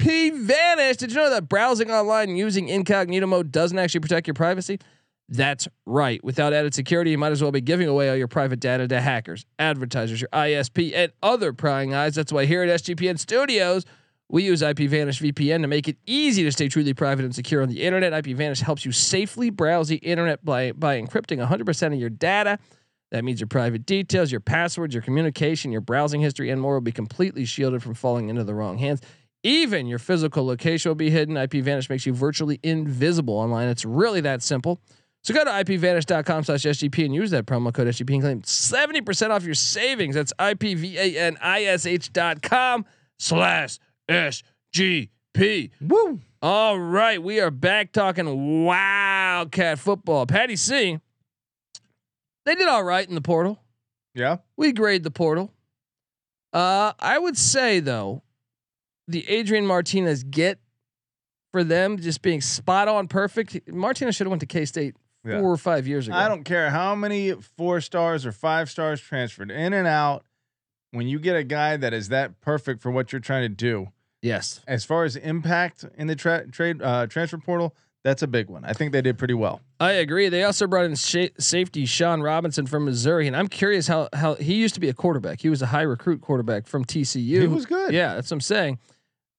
IPVanish. 0.00 0.96
Did 0.96 1.10
you 1.10 1.16
know 1.18 1.30
that 1.30 1.48
browsing 1.48 1.92
online 1.92 2.34
using 2.34 2.68
incognito 2.68 3.28
mode 3.28 3.52
doesn't 3.52 3.78
actually 3.78 4.00
protect 4.00 4.26
your 4.26 4.34
privacy? 4.34 4.80
That's 5.28 5.66
right. 5.86 6.22
Without 6.22 6.52
added 6.52 6.72
security, 6.72 7.10
you 7.10 7.18
might 7.18 7.32
as 7.32 7.42
well 7.42 7.50
be 7.50 7.60
giving 7.60 7.88
away 7.88 8.08
all 8.08 8.16
your 8.16 8.28
private 8.28 8.60
data 8.60 8.86
to 8.86 9.00
hackers, 9.00 9.44
advertisers, 9.58 10.20
your 10.20 10.30
ISP, 10.30 10.92
and 10.94 11.12
other 11.22 11.52
prying 11.52 11.94
eyes. 11.94 12.14
That's 12.14 12.32
why 12.32 12.46
here 12.46 12.62
at 12.62 12.80
SGPN 12.80 13.18
Studios, 13.18 13.84
we 14.28 14.44
use 14.44 14.62
IPVanish 14.62 15.32
VPN 15.32 15.62
to 15.62 15.68
make 15.68 15.88
it 15.88 15.96
easy 16.06 16.44
to 16.44 16.52
stay 16.52 16.68
truly 16.68 16.94
private 16.94 17.24
and 17.24 17.34
secure 17.34 17.62
on 17.62 17.68
the 17.68 17.82
internet. 17.82 18.12
IPVanish 18.24 18.62
helps 18.62 18.84
you 18.84 18.92
safely 18.92 19.50
browse 19.50 19.88
the 19.88 19.96
internet 19.96 20.44
by, 20.44 20.72
by 20.72 21.00
encrypting 21.00 21.44
100% 21.44 21.86
of 21.86 21.94
your 21.94 22.10
data. 22.10 22.58
That 23.10 23.24
means 23.24 23.40
your 23.40 23.46
private 23.46 23.86
details, 23.86 24.32
your 24.32 24.40
passwords, 24.40 24.94
your 24.94 25.02
communication, 25.02 25.70
your 25.70 25.80
browsing 25.80 26.20
history, 26.20 26.50
and 26.50 26.60
more 26.60 26.74
will 26.74 26.80
be 26.80 26.92
completely 26.92 27.44
shielded 27.44 27.82
from 27.82 27.94
falling 27.94 28.28
into 28.28 28.42
the 28.42 28.54
wrong 28.54 28.78
hands. 28.78 29.00
Even 29.44 29.86
your 29.86 30.00
physical 30.00 30.44
location 30.44 30.90
will 30.90 30.96
be 30.96 31.10
hidden. 31.10 31.36
IPVanish 31.36 31.88
makes 31.88 32.04
you 32.04 32.12
virtually 32.12 32.58
invisible 32.64 33.34
online. 33.34 33.68
It's 33.68 33.84
really 33.84 34.20
that 34.22 34.42
simple. 34.42 34.80
So 35.26 35.34
go 35.34 35.42
to 35.42 35.50
ipvanish.com 35.50 36.44
slash 36.44 36.62
SGP 36.62 37.04
and 37.04 37.12
use 37.12 37.32
that 37.32 37.46
promo 37.46 37.74
code 37.74 37.88
SGP 37.88 38.14
and 38.14 38.22
claim 38.22 38.42
70% 38.42 39.30
off 39.30 39.42
your 39.42 39.54
savings. 39.54 40.14
That's 40.14 40.32
IPVANISH 40.38 42.12
dot 42.12 42.42
com 42.42 42.86
slash 43.18 43.80
SGP. 44.08 45.70
Woo! 45.80 46.20
All 46.40 46.78
right. 46.78 47.20
We 47.20 47.40
are 47.40 47.50
back 47.50 47.90
talking 47.90 48.64
Wildcat 48.64 49.80
football. 49.80 50.26
Patty 50.26 50.54
C, 50.54 51.00
they 52.44 52.54
did 52.54 52.68
all 52.68 52.84
right 52.84 53.08
in 53.08 53.16
the 53.16 53.20
portal. 53.20 53.60
Yeah. 54.14 54.36
We 54.56 54.70
grade 54.70 55.02
the 55.02 55.10
portal. 55.10 55.52
Uh, 56.52 56.92
I 57.00 57.18
would 57.18 57.36
say 57.36 57.80
though, 57.80 58.22
the 59.08 59.28
Adrian 59.28 59.66
Martinez 59.66 60.22
get 60.22 60.60
for 61.50 61.64
them 61.64 61.98
just 61.98 62.22
being 62.22 62.40
spot 62.40 62.86
on 62.86 63.08
perfect. 63.08 63.66
Martinez 63.66 64.14
should 64.14 64.28
have 64.28 64.30
went 64.30 64.40
to 64.42 64.46
K 64.46 64.64
State 64.64 64.94
Yeah. 65.26 65.40
four 65.40 65.50
or 65.52 65.56
five 65.56 65.86
years 65.86 66.06
ago. 66.08 66.16
I 66.16 66.28
don't 66.28 66.44
care 66.44 66.70
how 66.70 66.94
many 66.94 67.32
four 67.32 67.80
stars 67.80 68.24
or 68.24 68.32
five 68.32 68.70
stars 68.70 69.00
transferred 69.00 69.50
in 69.50 69.72
and 69.72 69.86
out. 69.86 70.24
When 70.92 71.08
you 71.08 71.18
get 71.18 71.36
a 71.36 71.42
guy 71.44 71.76
that 71.76 71.92
is 71.92 72.08
that 72.08 72.40
perfect 72.40 72.80
for 72.80 72.90
what 72.90 73.12
you're 73.12 73.20
trying 73.20 73.42
to 73.42 73.48
do, 73.48 73.88
Yes. 74.22 74.60
as 74.66 74.84
far 74.84 75.04
as 75.04 75.16
impact 75.16 75.84
in 75.98 76.06
the 76.06 76.16
tra- 76.16 76.46
trade 76.48 76.80
uh, 76.80 77.06
transfer 77.06 77.38
portal, 77.38 77.74
that's 78.04 78.22
a 78.22 78.26
big 78.28 78.48
one. 78.48 78.64
I 78.64 78.72
think 78.72 78.92
they 78.92 79.02
did 79.02 79.18
pretty 79.18 79.34
well. 79.34 79.60
I 79.80 79.92
agree. 79.92 80.28
They 80.28 80.44
also 80.44 80.66
brought 80.68 80.84
in 80.84 80.94
sha- 80.94 81.28
safety 81.38 81.86
Sean 81.86 82.22
Robinson 82.22 82.66
from 82.66 82.84
Missouri, 82.84 83.26
and 83.26 83.36
I'm 83.36 83.48
curious 83.48 83.88
how 83.88 84.08
how 84.12 84.34
he 84.36 84.54
used 84.54 84.74
to 84.74 84.80
be 84.80 84.88
a 84.88 84.94
quarterback. 84.94 85.40
He 85.40 85.48
was 85.50 85.60
a 85.60 85.66
high 85.66 85.82
recruit 85.82 86.20
quarterback 86.20 86.66
from 86.68 86.84
TCU. 86.84 87.40
He 87.40 87.46
was 87.48 87.66
good. 87.66 87.92
Yeah, 87.92 88.14
that's 88.14 88.30
what 88.30 88.36
I'm 88.36 88.40
saying. 88.42 88.78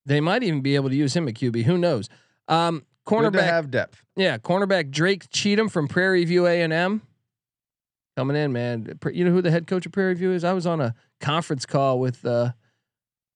They 0.06 0.20
might 0.22 0.44
even 0.44 0.62
be 0.62 0.76
able 0.76 0.90
to 0.90 0.96
use 0.96 1.16
him 1.16 1.28
at 1.30 1.34
QB. 1.36 1.64
Who 1.64 1.78
knows? 1.78 2.08
Um, 2.50 2.84
cornerback, 3.08 3.44
have 3.44 3.72
depth. 3.72 4.04
yeah, 4.16 4.38
cornerback 4.38 4.92
Drake 4.92 5.30
Cheatham 5.30 5.70
from 5.70 5.88
Prairie 5.88 6.26
View 6.26 6.46
A 6.48 6.62
and 6.62 6.74
M 6.74 7.02
coming 8.16 8.36
in, 8.36 8.52
man. 8.54 8.98
You 9.12 9.26
know 9.26 9.32
who 9.32 9.42
the 9.42 9.52
head 9.52 9.68
coach 9.68 9.86
of 9.86 9.92
Prairie 9.92 10.16
View 10.16 10.32
is? 10.32 10.44
I 10.44 10.54
was 10.54 10.66
on 10.68 10.82
a 10.82 10.94
conference 11.22 11.66
call 11.66 12.00
with. 12.00 12.26
Uh, 12.26 12.52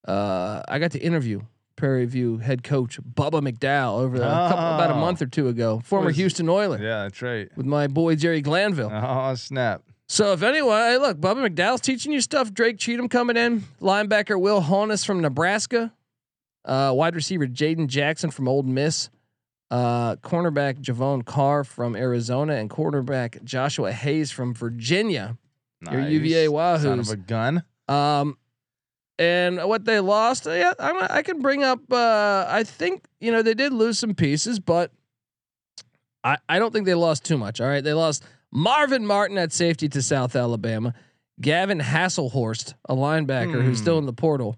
uh, 0.08 0.64
I 0.68 0.80
got 0.80 0.92
to 0.92 1.00
interview 1.00 1.42
Prairie 1.76 2.06
View 2.06 2.38
head 2.38 2.64
coach 2.64 3.00
Bubba 3.02 3.42
McDowell 3.48 4.00
over 4.00 4.16
a 4.18 4.20
couple, 4.20 4.58
about 4.58 4.90
a 4.90 4.94
Oh. 4.96 5.00
month 5.00 5.22
or 5.22 5.28
two 5.28 5.48
ago. 5.48 5.80
Former 5.84 6.08
Was- 6.08 6.16
Houston 6.18 6.50
Oiler 6.50 6.78
Yeah, 6.82 7.04
that's 7.04 7.22
right. 7.22 7.50
with 7.56 7.66
my 7.66 7.88
boy 7.88 8.16
Jerry 8.16 8.42
Glanville. 8.42 8.90
Oh 8.92 9.36
snap! 9.36 9.84
So 10.08 10.34
if 10.34 10.42
anyone, 10.44 10.78
hey, 10.82 10.98
look, 10.98 11.20
Bubba 11.20 11.48
McDowell's 11.48 11.82
teaching 11.82 12.12
you 12.12 12.20
stuff. 12.22 12.52
Drake 12.52 12.78
Cheatham 12.80 13.08
coming 13.10 13.38
in, 13.38 13.62
linebacker 13.80 14.40
Will 14.40 14.62
Honas 14.62 15.06
from 15.06 15.22
Nebraska, 15.22 15.94
uh, 16.66 16.92
wide 16.96 17.16
receiver 17.16 17.46
Jaden 17.48 17.88
Jackson 17.88 18.30
from 18.32 18.48
Ole 18.48 18.64
Miss, 18.64 19.10
uh, 19.72 20.18
cornerback 20.18 20.80
Javon 20.82 21.26
Carr 21.26 21.64
from 21.64 21.96
Arizona, 21.96 22.54
and 22.56 22.70
quarterback 22.70 23.44
Joshua 23.44 23.92
Hayes 23.92 24.30
from 24.30 24.54
Virginia. 24.54 25.38
Your 25.92 26.02
UVA 26.08 26.48
Nice. 26.48 26.82
Son 26.84 27.00
of 27.00 27.10
a 27.10 27.16
gun. 27.16 27.64
Um, 27.88 28.38
and 29.18 29.58
what 29.68 29.86
they 29.86 30.00
lost, 30.00 30.46
yeah, 30.46 30.74
I'm, 30.80 30.96
I 31.10 31.24
can 31.24 31.42
bring 31.42 31.64
up. 31.64 31.80
Uh, 31.92 32.46
I 32.48 32.64
think 32.64 33.04
you 33.20 33.32
know 33.32 33.42
they 33.42 33.54
did 33.56 33.74
lose 33.74 33.98
some 33.98 34.14
pieces, 34.14 34.60
but 34.60 34.92
I 36.24 36.38
I 36.50 36.60
don't 36.60 36.72
think 36.72 36.86
they 36.86 36.94
lost 36.94 37.24
too 37.26 37.38
much. 37.38 37.60
All 37.62 37.68
right, 37.68 37.84
they 37.84 37.94
lost 37.94 38.24
Marvin 38.52 39.06
Martin 39.06 39.38
at 39.38 39.52
safety 39.52 39.88
to 39.90 40.02
South 40.02 40.36
Alabama, 40.36 40.94
Gavin 41.40 41.80
Hasselhorst, 41.80 42.74
a 42.90 42.96
linebacker 42.96 43.64
who's 43.64 43.78
Hmm. 43.80 43.84
still 43.84 43.98
in 43.98 44.06
the 44.06 44.14
portal, 44.14 44.58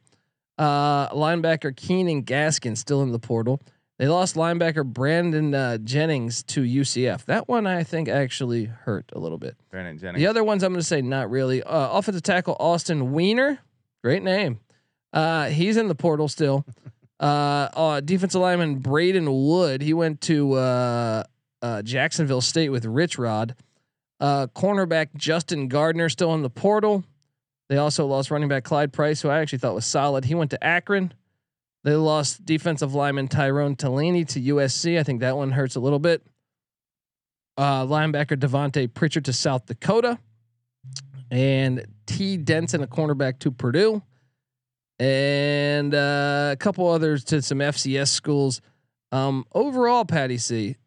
uh, 0.57 1.09
linebacker 1.09 1.75
Keenan 1.75 2.23
Gaskin 2.23 2.75
still 2.77 3.01
in 3.03 3.11
the 3.11 3.19
portal. 3.19 3.61
They 3.99 4.07
lost 4.07 4.35
linebacker 4.35 4.85
Brandon 4.85 5.53
uh, 5.53 5.77
Jennings 5.77 6.43
to 6.43 6.63
UCF. 6.63 7.25
That 7.25 7.47
one 7.47 7.67
I 7.67 7.83
think 7.83 8.09
actually 8.09 8.65
hurt 8.65 9.11
a 9.13 9.19
little 9.19 9.37
bit. 9.37 9.55
Brandon 9.69 9.97
Jennings. 9.97 10.19
The 10.19 10.27
other 10.27 10.43
ones 10.43 10.63
I'm 10.63 10.71
going 10.71 10.81
to 10.81 10.85
say 10.85 11.01
not 11.01 11.29
really. 11.29 11.61
Uh, 11.61 11.89
offensive 11.91 12.23
tackle 12.23 12.55
Austin 12.59 13.11
Weiner, 13.11 13.59
great 14.03 14.23
name. 14.23 14.59
Uh, 15.13 15.49
he's 15.49 15.77
in 15.77 15.87
the 15.87 15.95
portal 15.95 16.27
still. 16.27 16.65
Uh, 17.19 17.69
uh, 17.75 17.99
defensive 18.01 18.41
lineman 18.41 18.79
Braden 18.79 19.31
Wood, 19.31 19.81
he 19.81 19.93
went 19.93 20.19
to 20.21 20.53
uh, 20.55 21.23
uh, 21.61 21.81
Jacksonville 21.81 22.41
State 22.41 22.67
with 22.67 22.83
Rich 22.83 23.17
Rod. 23.17 23.55
Uh, 24.19 24.47
cornerback 24.47 25.15
Justin 25.15 25.69
Gardner 25.69 26.09
still 26.09 26.33
in 26.33 26.41
the 26.41 26.49
portal. 26.49 27.05
They 27.69 27.77
also 27.77 28.05
lost 28.07 28.29
running 28.29 28.49
back 28.49 28.65
Clyde 28.65 28.91
Price, 28.91 29.21
who 29.21 29.29
I 29.29 29.39
actually 29.39 29.59
thought 29.59 29.73
was 29.73 29.85
solid. 29.85 30.25
He 30.25 30.35
went 30.35 30.51
to 30.51 30.61
Akron. 30.61 31.13
They 31.83 31.95
lost 31.95 32.45
defensive 32.45 32.93
lineman 32.93 33.27
Tyrone 33.27 33.75
Taleni 33.75 34.27
to 34.29 34.41
USC. 34.41 34.97
I 34.97 35.03
think 35.03 35.19
that 35.19 35.35
one 35.35 35.51
hurts 35.51 35.75
a 35.75 35.79
little 35.79 35.99
bit. 35.99 36.25
Uh, 37.57 37.85
linebacker 37.85 38.37
Devontae 38.37 38.91
Pritchard 38.93 39.25
to 39.25 39.33
South 39.33 39.65
Dakota, 39.65 40.17
and 41.29 41.85
T 42.07 42.37
Denson, 42.37 42.81
a 42.81 42.87
cornerback 42.87 43.39
to 43.39 43.51
Purdue, 43.51 44.01
and 44.97 45.93
uh, 45.93 46.49
a 46.53 46.57
couple 46.57 46.89
others 46.89 47.23
to 47.25 47.41
some 47.41 47.59
FCS 47.59 48.07
schools. 48.07 48.61
Um, 49.11 49.45
overall, 49.53 50.05
Patty 50.05 50.37
C. 50.37 50.77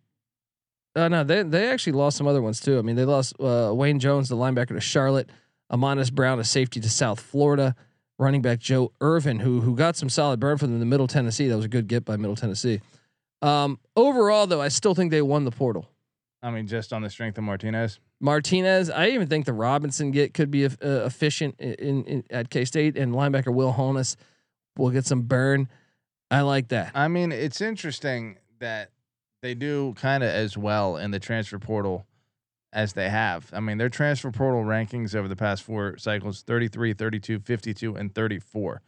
Uh, 0.97 1.09
no, 1.09 1.23
they 1.23 1.43
they 1.45 1.69
actually 1.69 1.93
lost 1.93 2.17
some 2.17 2.27
other 2.27 2.43
ones 2.43 2.59
too. 2.59 2.79
I 2.79 2.83
mean, 2.83 2.97
they 2.97 3.05
lost 3.05 3.35
uh, 3.39 3.71
Wayne 3.73 4.01
Jones, 4.01 4.29
the 4.29 4.37
linebacker, 4.37 4.69
to 4.69 4.81
Charlotte. 4.81 5.31
Amonis 5.73 6.13
Brown, 6.13 6.39
a 6.39 6.45
safety 6.45 6.81
to 6.81 6.89
South 6.89 7.21
Florida. 7.21 7.75
Running 8.19 8.41
back 8.41 8.61
Joe 8.61 8.93
Irvin, 9.01 9.41
who 9.41 9.61
who 9.61 9.77
got 9.77 9.97
some 9.97 10.09
solid 10.09 10.41
burn 10.41 10.57
from 10.57 10.69
them 10.69 10.77
in 10.77 10.81
the 10.81 10.87
Middle 10.87 11.07
Tennessee. 11.07 11.49
That 11.49 11.57
was 11.57 11.67
a 11.67 11.69
good 11.69 11.87
get 11.87 12.05
by 12.05 12.17
Middle 12.17 12.37
Tennessee. 12.37 12.81
Um, 13.43 13.79
overall, 13.95 14.47
though, 14.47 14.63
I 14.63 14.69
still 14.69 14.95
think 14.95 15.11
they 15.11 15.21
won 15.21 15.45
the 15.45 15.51
portal. 15.51 15.87
I 16.43 16.51
mean, 16.51 16.67
just 16.67 16.93
on 16.93 17.03
the 17.03 17.11
strength 17.11 17.37
of 17.37 17.45
Martinez. 17.45 17.99
Martinez, 18.21 18.89
I 18.89 19.09
even 19.09 19.27
think 19.27 19.45
the 19.45 19.53
Robinson 19.53 20.11
get 20.13 20.33
could 20.33 20.51
be 20.51 20.65
uh, 20.65 20.71
efficient 20.81 21.57
in, 21.59 21.75
in, 21.75 22.05
in 22.05 22.25
at 22.31 22.49
K 22.49 22.65
State, 22.65 22.97
and 22.97 23.13
linebacker 23.13 23.53
Will 23.53 23.73
Honas 23.73 24.17
will 24.79 24.91
get 24.91 25.05
some 25.05 25.23
burn. 25.23 25.69
I 26.31 26.41
like 26.41 26.69
that. 26.69 26.93
I 26.95 27.09
mean, 27.09 27.33
it's 27.33 27.61
interesting 27.61 28.39
that 28.59 28.91
they 29.43 29.55
do 29.55 29.95
kind 29.95 30.25
of 30.25 30.31
as 30.31 30.57
well 30.57 30.97
in 30.97 31.11
the 31.11 31.21
transfer 31.21 31.59
portal 31.59 32.07
as 32.77 32.93
they 32.93 33.09
have. 33.09 33.49
I 33.53 33.61
mean, 33.61 33.79
their 33.79 33.89
transfer 33.89 34.31
portal 34.31 34.63
rankings 34.63 35.15
over 35.17 35.27
the 35.27 35.35
past 35.35 35.63
four 35.65 35.97
cycles 35.97 36.43
33, 36.43 36.93
32, 36.93 37.41
52, 37.41 37.97
and 37.97 38.15
34. 38.15 38.83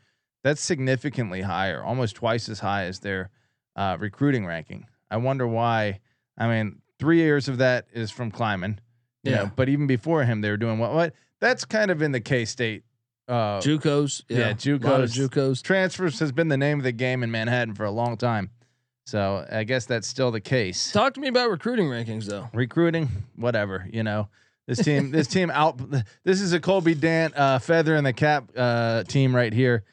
That's 0.44 0.60
significantly 0.60 1.40
higher, 1.40 1.82
almost 1.82 2.14
twice 2.16 2.48
as 2.48 2.60
high 2.60 2.84
as 2.84 3.00
their 3.00 3.30
uh, 3.74 3.96
recruiting 3.98 4.46
ranking. 4.46 4.86
I 5.10 5.16
wonder 5.16 5.48
why. 5.48 6.00
I 6.36 6.46
mean, 6.48 6.82
three 7.00 7.16
years 7.16 7.48
of 7.48 7.58
that 7.58 7.86
is 7.92 8.10
from 8.10 8.30
Klieman. 8.30 8.78
You 9.24 9.32
Yeah. 9.32 9.36
know, 9.38 9.52
but 9.56 9.68
even 9.68 9.86
before 9.86 10.22
him, 10.24 10.42
they 10.42 10.50
were 10.50 10.56
doing 10.58 10.78
what? 10.78 10.92
What? 10.92 11.14
That's 11.40 11.64
kind 11.64 11.90
of 11.90 12.02
in 12.02 12.12
the 12.12 12.20
K 12.20 12.44
State. 12.44 12.84
Uh, 13.26 13.60
JUCOs, 13.60 14.22
yeah, 14.28 14.38
yeah, 14.38 14.46
lot 14.88 15.00
of 15.02 15.10
JUCOs. 15.10 15.28
JUCOs. 15.28 15.62
transfers 15.62 16.18
has 16.18 16.32
been 16.32 16.48
the 16.48 16.56
name 16.56 16.78
of 16.78 16.84
the 16.84 16.92
game 16.92 17.22
in 17.22 17.30
Manhattan 17.30 17.74
for 17.74 17.84
a 17.84 17.90
long 17.90 18.16
time. 18.16 18.50
So 19.08 19.46
I 19.50 19.64
guess 19.64 19.86
that's 19.86 20.06
still 20.06 20.30
the 20.30 20.40
case. 20.40 20.92
Talk 20.92 21.14
to 21.14 21.20
me 21.20 21.28
about 21.28 21.50
recruiting 21.50 21.86
rankings, 21.86 22.26
though. 22.26 22.50
Recruiting, 22.52 23.08
whatever, 23.36 23.88
you 23.90 24.02
know. 24.02 24.28
This 24.66 24.84
team, 24.84 25.12
this 25.12 25.26
team 25.36 25.50
out. 25.50 25.80
This 26.24 26.42
is 26.42 26.52
a 26.52 26.60
Colby 26.60 26.94
Dant 26.94 27.34
uh, 27.34 27.58
feather 27.58 27.96
in 27.96 28.04
the 28.04 28.12
cap 28.12 28.50
uh, 28.54 29.04
team 29.04 29.34
right 29.34 29.50
here. 29.50 29.84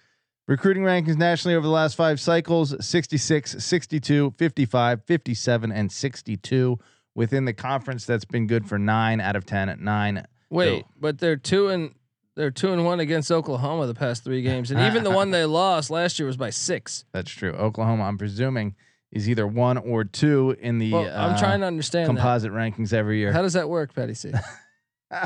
Recruiting 0.50 0.84
rankings 0.84 1.16
nationally 1.16 1.56
over 1.56 1.66
the 1.66 1.72
last 1.72 1.96
five 1.96 2.20
cycles 2.20 2.76
66, 2.86 3.64
62, 3.64 4.34
55, 4.38 5.04
57, 5.06 5.72
and 5.72 5.90
62. 5.90 6.78
Within 7.16 7.46
the 7.46 7.54
conference, 7.54 8.06
that's 8.06 8.26
been 8.26 8.48
good 8.48 8.68
for 8.68 8.78
nine 8.78 9.22
out 9.22 9.38
of 9.38 9.46
10 9.46 9.70
at 9.70 9.80
nine. 9.80 10.26
Wait, 10.50 10.82
So- 10.82 10.88
but 11.00 11.20
they're 11.20 11.38
two 11.38 11.70
and 11.70 11.96
they're 12.36 12.52
two 12.52 12.74
and 12.74 12.84
one 12.84 13.00
against 13.00 13.32
Oklahoma 13.32 13.88
the 13.88 13.96
past 13.96 14.26
three 14.26 14.42
games, 14.42 14.72
and 14.72 14.82
even 14.82 15.06
the 15.06 15.12
one 15.16 15.32
they 15.32 15.46
lost 15.46 15.90
last 15.90 16.20
year 16.20 16.28
was 16.28 16.36
by 16.36 16.50
six. 16.50 17.06
That's 17.14 17.32
true. 17.32 17.54
Oklahoma, 17.54 18.04
I'm 18.04 18.18
presuming, 18.18 18.76
is 19.16 19.30
either 19.30 19.48
one 19.48 19.78
or 19.78 20.04
two 20.04 20.56
in 20.60 20.78
the 20.78 20.92
Well, 20.92 21.06
I'm 21.06 21.34
uh, 21.34 21.40
trying 21.40 21.62
to 21.62 21.66
understand 21.66 22.10
that. 22.10 22.22
composite 22.22 22.52
rankings 22.52 22.94
every 22.94 23.18
year. 23.18 23.32
How 23.32 23.42
does 23.42 23.54
that 23.54 23.70
work, 23.70 23.96
Patty 23.96 24.14
C? 24.14 24.32
oh, 25.12 25.24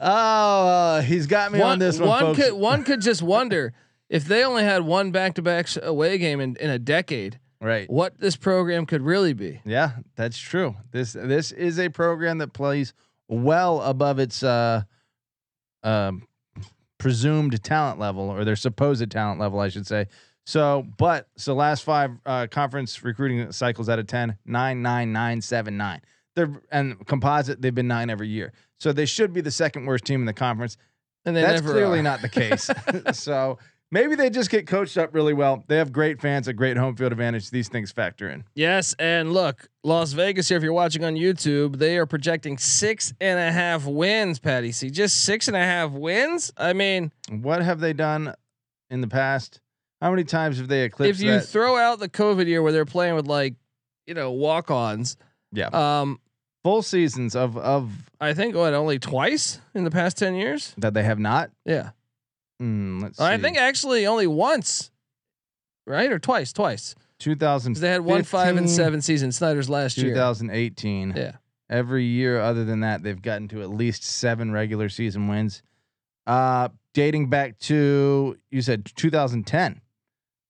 uh, 0.00 1.00
he's 1.02 1.28
got 1.28 1.52
me 1.52 1.60
on 1.62 1.78
this 1.78 2.00
one, 2.00 2.08
one 2.08 2.20
folks. 2.20 2.38
could 2.38 2.52
one 2.54 2.82
could 2.82 3.00
just 3.00 3.22
wonder 3.22 3.72
if 4.10 4.24
they 4.24 4.44
only 4.44 4.64
had 4.64 4.82
one 4.82 5.12
back-to-back 5.12 5.68
away 5.82 6.18
game 6.18 6.40
in, 6.40 6.56
in 6.56 6.70
a 6.70 6.78
decade, 6.78 7.38
right. 7.60 7.88
what 7.88 8.18
this 8.18 8.36
program 8.36 8.84
could 8.84 9.02
really 9.02 9.32
be. 9.32 9.60
Yeah, 9.64 9.92
that's 10.16 10.36
true. 10.36 10.74
This 10.90 11.12
this 11.12 11.52
is 11.52 11.78
a 11.78 11.88
program 11.90 12.38
that 12.38 12.52
plays 12.52 12.94
well 13.28 13.80
above 13.82 14.18
its 14.18 14.42
uh, 14.42 14.82
um, 15.84 16.26
presumed 16.98 17.62
talent 17.62 18.00
level 18.00 18.28
or 18.28 18.44
their 18.44 18.56
supposed 18.56 19.08
talent 19.08 19.38
level, 19.38 19.60
I 19.60 19.68
should 19.68 19.86
say. 19.86 20.08
So, 20.48 20.86
but 20.96 21.28
so 21.36 21.54
last 21.54 21.84
five 21.84 22.12
uh, 22.24 22.46
conference 22.50 23.04
recruiting 23.04 23.52
cycles 23.52 23.90
out 23.90 23.98
of 23.98 24.06
10, 24.06 24.38
nine, 24.46 24.80
nine, 24.80 25.12
nine, 25.12 25.42
seven, 25.42 25.76
nine. 25.76 26.00
They're 26.36 26.62
and 26.72 27.06
composite, 27.06 27.60
they've 27.60 27.74
been 27.74 27.86
nine 27.86 28.08
every 28.08 28.28
year. 28.28 28.54
So 28.80 28.94
they 28.94 29.04
should 29.04 29.34
be 29.34 29.42
the 29.42 29.50
second 29.50 29.84
worst 29.84 30.06
team 30.06 30.20
in 30.20 30.26
the 30.26 30.32
conference. 30.32 30.78
And 31.26 31.36
they 31.36 31.42
That's 31.42 31.60
clearly 31.60 31.98
are. 31.98 32.02
not 32.02 32.22
the 32.22 32.30
case. 32.30 32.70
so 33.12 33.58
maybe 33.90 34.14
they 34.14 34.30
just 34.30 34.48
get 34.48 34.66
coached 34.66 34.96
up 34.96 35.14
really 35.14 35.34
well. 35.34 35.64
They 35.66 35.76
have 35.76 35.92
great 35.92 36.18
fans, 36.18 36.48
a 36.48 36.54
great 36.54 36.78
home 36.78 36.96
field 36.96 37.12
advantage. 37.12 37.50
These 37.50 37.68
things 37.68 37.92
factor 37.92 38.30
in. 38.30 38.44
Yes, 38.54 38.94
and 38.98 39.34
look, 39.34 39.68
Las 39.84 40.14
Vegas 40.14 40.48
here. 40.48 40.56
If 40.56 40.62
you're 40.62 40.72
watching 40.72 41.04
on 41.04 41.14
YouTube, 41.16 41.76
they 41.76 41.98
are 41.98 42.06
projecting 42.06 42.56
six 42.56 43.12
and 43.20 43.38
a 43.38 43.52
half 43.52 43.84
wins. 43.84 44.38
Patty 44.38 44.72
C, 44.72 44.88
just 44.88 45.26
six 45.26 45.46
and 45.46 45.58
a 45.58 45.62
half 45.62 45.90
wins. 45.90 46.54
I 46.56 46.72
mean, 46.72 47.12
What 47.28 47.60
have 47.60 47.80
they 47.80 47.92
done 47.92 48.32
in 48.88 49.02
the 49.02 49.08
past? 49.08 49.60
How 50.00 50.10
many 50.10 50.24
times 50.24 50.58
have 50.58 50.68
they 50.68 50.84
eclipsed 50.84 51.20
if 51.20 51.24
you 51.26 51.32
that? 51.32 51.46
throw 51.46 51.76
out 51.76 51.98
the 51.98 52.08
COVID 52.08 52.46
year 52.46 52.62
where 52.62 52.72
they're 52.72 52.84
playing 52.84 53.14
with 53.16 53.26
like, 53.26 53.54
you 54.06 54.14
know, 54.14 54.30
walk-ons, 54.30 55.16
yeah, 55.52 55.68
um, 55.72 56.20
full 56.62 56.82
seasons 56.82 57.34
of 57.34 57.56
of 57.56 57.90
I 58.20 58.32
think 58.34 58.54
what 58.54 58.74
only 58.74 58.98
twice 58.98 59.60
in 59.74 59.84
the 59.84 59.90
past 59.90 60.16
ten 60.18 60.34
years. 60.34 60.74
that 60.78 60.94
they 60.94 61.02
have 61.02 61.18
not. 61.18 61.50
Yeah, 61.64 61.90
Mm, 62.62 63.02
let's 63.02 63.20
I 63.20 63.36
see. 63.36 63.42
think 63.42 63.56
actually 63.56 64.06
only 64.06 64.26
once, 64.26 64.90
right 65.86 66.10
or 66.12 66.18
twice, 66.18 66.52
twice. 66.52 66.94
2000. 67.20 67.74
they 67.76 67.88
had 67.90 68.02
one 68.02 68.22
five 68.22 68.56
and 68.56 68.70
seven 68.70 69.00
season. 69.02 69.32
Snyder's 69.32 69.68
last 69.68 69.96
year. 69.98 70.12
2018. 70.14 71.14
Yeah. 71.16 71.32
Every 71.70 72.04
year 72.04 72.40
other 72.40 72.64
than 72.64 72.80
that, 72.80 73.02
they've 73.02 73.20
gotten 73.20 73.48
to 73.48 73.60
at 73.62 73.70
least 73.70 74.04
seven 74.04 74.52
regular 74.52 74.88
season 74.88 75.26
wins. 75.28 75.62
Uh, 76.26 76.68
dating 76.94 77.28
back 77.28 77.58
to 77.60 78.38
you 78.50 78.62
said 78.62 78.90
2010. 78.96 79.80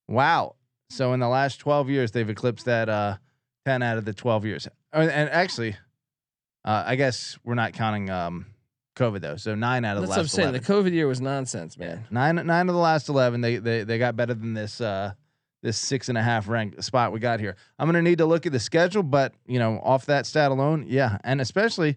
Wow. 0.09 0.57
So 0.90 1.12
in 1.12 1.21
the 1.21 1.29
last 1.29 1.59
12 1.59 1.90
years, 1.90 2.12
they've 2.12 2.29
eclipsed 2.29 2.64
that 2.64 2.88
uh, 2.88 3.18
10 3.66 3.83
out 3.83 3.99
of 3.99 4.05
the 4.05 4.14
12 4.14 4.47
years. 4.47 4.68
And 4.92 5.11
actually, 5.11 5.77
uh, 6.64 6.85
I 6.87 6.97
guess 6.97 7.38
we're 7.44 7.55
not 7.55 7.75
counting 7.75 8.09
um, 8.11 8.47
COVID 8.97 9.21
though. 9.21 9.37
So 9.37 9.55
nine 9.55 9.85
out 9.85 9.97
of 9.97 10.03
That's 10.03 10.09
the 10.09 10.11
what 10.11 10.18
I'm 10.18 10.25
last 10.25 10.35
saying. 10.35 10.49
11. 10.49 10.62
The 10.62 10.90
COVID 10.90 10.94
year 10.94 11.07
was 11.07 11.21
nonsense, 11.21 11.79
man. 11.79 12.07
Nine 12.11 12.35
nine 12.35 12.68
of 12.68 12.75
the 12.75 12.81
last 12.81 13.09
eleven. 13.09 13.40
They 13.40 13.57
they 13.57 13.85
they 13.85 13.99
got 13.99 14.16
better 14.16 14.35
than 14.35 14.55
this 14.55 14.81
uh 14.81 15.12
this 15.62 15.77
six 15.77 16.09
and 16.09 16.18
a 16.18 16.23
half 16.23 16.49
rank 16.49 16.83
spot 16.83 17.12
we 17.12 17.21
got 17.21 17.40
here. 17.40 17.57
I'm 17.79 17.87
gonna 17.87 18.03
need 18.03 18.18
to 18.18 18.27
look 18.27 18.47
at 18.47 18.53
the 18.53 18.61
schedule, 18.61 19.03
but 19.03 19.35
you 19.47 19.59
know, 19.59 19.81
off 19.83 20.07
that 20.07 20.27
stat 20.27 20.51
alone, 20.51 20.85
yeah, 20.88 21.18
and 21.25 21.40
especially 21.40 21.97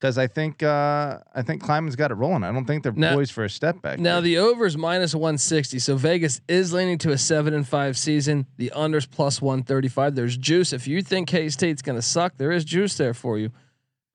because 0.00 0.18
I 0.18 0.26
think 0.26 0.62
uh 0.62 1.18
I 1.34 1.42
think 1.42 1.62
Klieman's 1.62 1.96
got 1.96 2.10
it 2.10 2.14
rolling. 2.14 2.44
I 2.44 2.52
don't 2.52 2.64
think 2.66 2.82
they're 2.82 2.92
Now- 2.92 3.14
poised 3.14 3.32
for 3.32 3.44
a 3.44 3.50
step 3.50 3.80
back. 3.82 3.98
Now 3.98 4.14
here. 4.14 4.22
the 4.22 4.38
over 4.38 4.66
is 4.66 4.76
minus 4.76 5.14
160. 5.14 5.78
So 5.78 5.96
Vegas 5.96 6.40
is 6.48 6.72
leaning 6.72 6.98
to 6.98 7.12
a 7.12 7.18
seven 7.18 7.54
and 7.54 7.66
five 7.66 7.96
season. 7.96 8.46
The 8.56 8.72
unders 8.74 9.10
plus 9.10 9.40
135. 9.42 10.14
There's 10.14 10.36
juice. 10.36 10.72
If 10.72 10.86
you 10.86 11.02
think 11.02 11.28
K 11.28 11.48
State's 11.48 11.82
gonna 11.82 12.02
suck, 12.02 12.36
there 12.36 12.52
is 12.52 12.64
juice 12.64 12.96
there 12.96 13.14
for 13.14 13.38
you. 13.38 13.50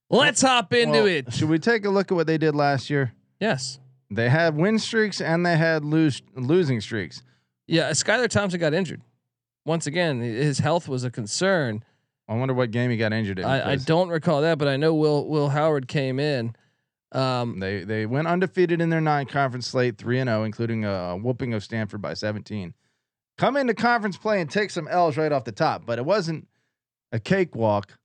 Let's 0.10 0.42
hop 0.42 0.74
into 0.74 0.92
Well, 1.00 1.06
it. 1.08 1.34
Should 1.34 1.50
we 1.50 1.58
take 1.58 1.86
a 1.86 1.90
look 1.90 2.12
at 2.12 2.16
what 2.16 2.28
they 2.28 2.38
did 2.38 2.54
last 2.56 2.90
year? 2.90 3.14
Yes. 3.40 3.80
They 4.10 4.30
had 4.30 4.56
win 4.58 4.78
streaks 4.78 5.22
and 5.22 5.46
they 5.46 5.56
had 5.56 5.86
lose 5.86 6.22
losing 6.36 6.82
streaks. 6.82 7.24
Yeah. 7.66 7.92
Skylar 7.92 8.28
Thompson 8.28 8.60
got 8.60 8.74
injured. 8.74 9.02
Once 9.64 9.88
again, 9.88 10.20
his 10.20 10.60
health 10.60 10.88
was 10.90 11.04
a 11.06 11.10
concern. 11.12 11.84
I 12.28 12.36
wonder 12.36 12.54
what 12.54 12.72
game 12.72 12.92
he 12.92 12.98
got 12.98 13.12
injured 13.14 13.40
in. 13.40 13.46
I, 13.46 13.72
I 13.72 13.76
don't 13.76 14.10
recall 14.10 14.42
that, 14.42 14.58
but 14.58 14.68
I 14.68 14.78
know 14.78 14.94
Will 14.94 15.28
Will 15.28 15.50
Howard 15.50 15.88
came 15.88 16.20
in. 16.20 16.56
Um, 17.12 17.60
They 17.60 17.84
they 17.84 18.06
went 18.06 18.28
undefeated 18.28 18.80
in 18.82 18.90
their 18.90 19.02
nine 19.02 19.26
conference 19.26 19.68
slate, 19.68 19.98
three 19.98 20.20
and 20.20 20.30
zero, 20.30 20.44
including 20.44 20.86
a 20.86 21.18
whooping 21.18 21.54
of 21.54 21.64
Stanford 21.64 22.02
by 22.02 22.14
seventeen. 22.14 22.74
Come 23.38 23.58
into 23.58 23.74
conference 23.74 24.18
play 24.18 24.40
and 24.40 24.50
take 24.50 24.70
some 24.70 24.88
L's 24.88 25.18
right 25.18 25.32
off 25.32 25.44
the 25.44 25.52
top, 25.52 25.86
but 25.86 25.98
it 26.00 26.06
wasn't 26.06 26.48
a 27.12 27.20
cakewalk. 27.20 27.98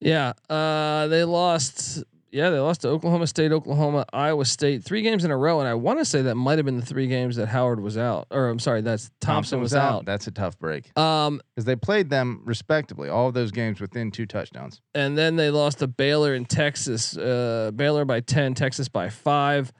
yeah. 0.00 0.32
Uh, 0.50 1.06
they 1.06 1.24
lost. 1.24 2.02
Yeah, 2.36 2.50
they 2.50 2.58
lost 2.58 2.82
to 2.82 2.88
Oklahoma 2.88 3.26
State, 3.26 3.50
Oklahoma, 3.50 4.04
Iowa 4.12 4.44
State, 4.44 4.84
three 4.84 5.00
games 5.02 5.24
in 5.24 5.30
a 5.30 5.36
row, 5.36 5.58
and 5.60 5.66
I 5.68 5.72
want 5.74 5.98
to 6.00 6.04
say 6.04 6.20
that 6.22 6.34
might 6.34 6.58
have 6.58 6.66
been 6.66 6.78
the 6.78 6.84
three 6.84 7.06
games 7.06 7.36
that 7.36 7.46
Howard 7.48 7.80
was 7.80 7.96
out, 7.96 8.26
or 8.30 8.48
I'm 8.48 8.58
sorry, 8.58 8.82
that's 8.82 9.10
Thompson, 9.20 9.60
was, 9.60 9.74
out. 9.74 10.04
That's 10.04 10.26
a 10.26 10.30
tough 10.30 10.58
break 10.58 10.96
Um, 10.98 11.40
because 11.54 11.64
they 11.64 11.76
played 11.76 12.10
them 12.10 12.42
respectively, 12.44 13.08
All 13.08 13.28
of 13.28 13.34
those 13.34 13.52
games 13.52 13.80
within 13.80 14.10
two 14.10 14.26
touchdowns. 14.26 14.82
and 14.94 15.16
then 15.16 15.36
they 15.36 15.48
lost 15.50 15.78
to 15.78 15.86
Baylor 15.86 16.34
in 16.34 16.44
Texas. 16.44 17.16
Uh, 17.16 17.70
Baylor 17.74 18.04
by 18.04 18.20
ten, 18.20 18.54
Texas 18.54 18.88
by 18.88 19.08
five. 19.08 19.72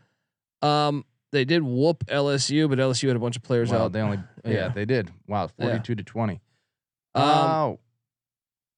Um, 0.63 1.05
they 1.33 1.45
did 1.45 1.63
whoop 1.63 2.05
LSU, 2.07 2.69
but 2.69 2.79
LSU 2.79 3.09
had 3.09 3.17
a 3.17 3.21
bunch 3.21 3.37
of 3.37 3.43
players 3.43 3.73
out. 3.73 3.93
they 3.93 4.01
only 4.01 4.19
yeah, 4.45 4.51
Yeah. 4.53 4.69
they 4.69 4.85
did. 4.87 5.11
Wow, 5.29 5.51
Yeah. 5.59 5.67
forty-two 5.67 5.97
to 5.97 6.03
twenty. 6.03 6.41
Um, 7.15 7.23
oh, 7.25 7.79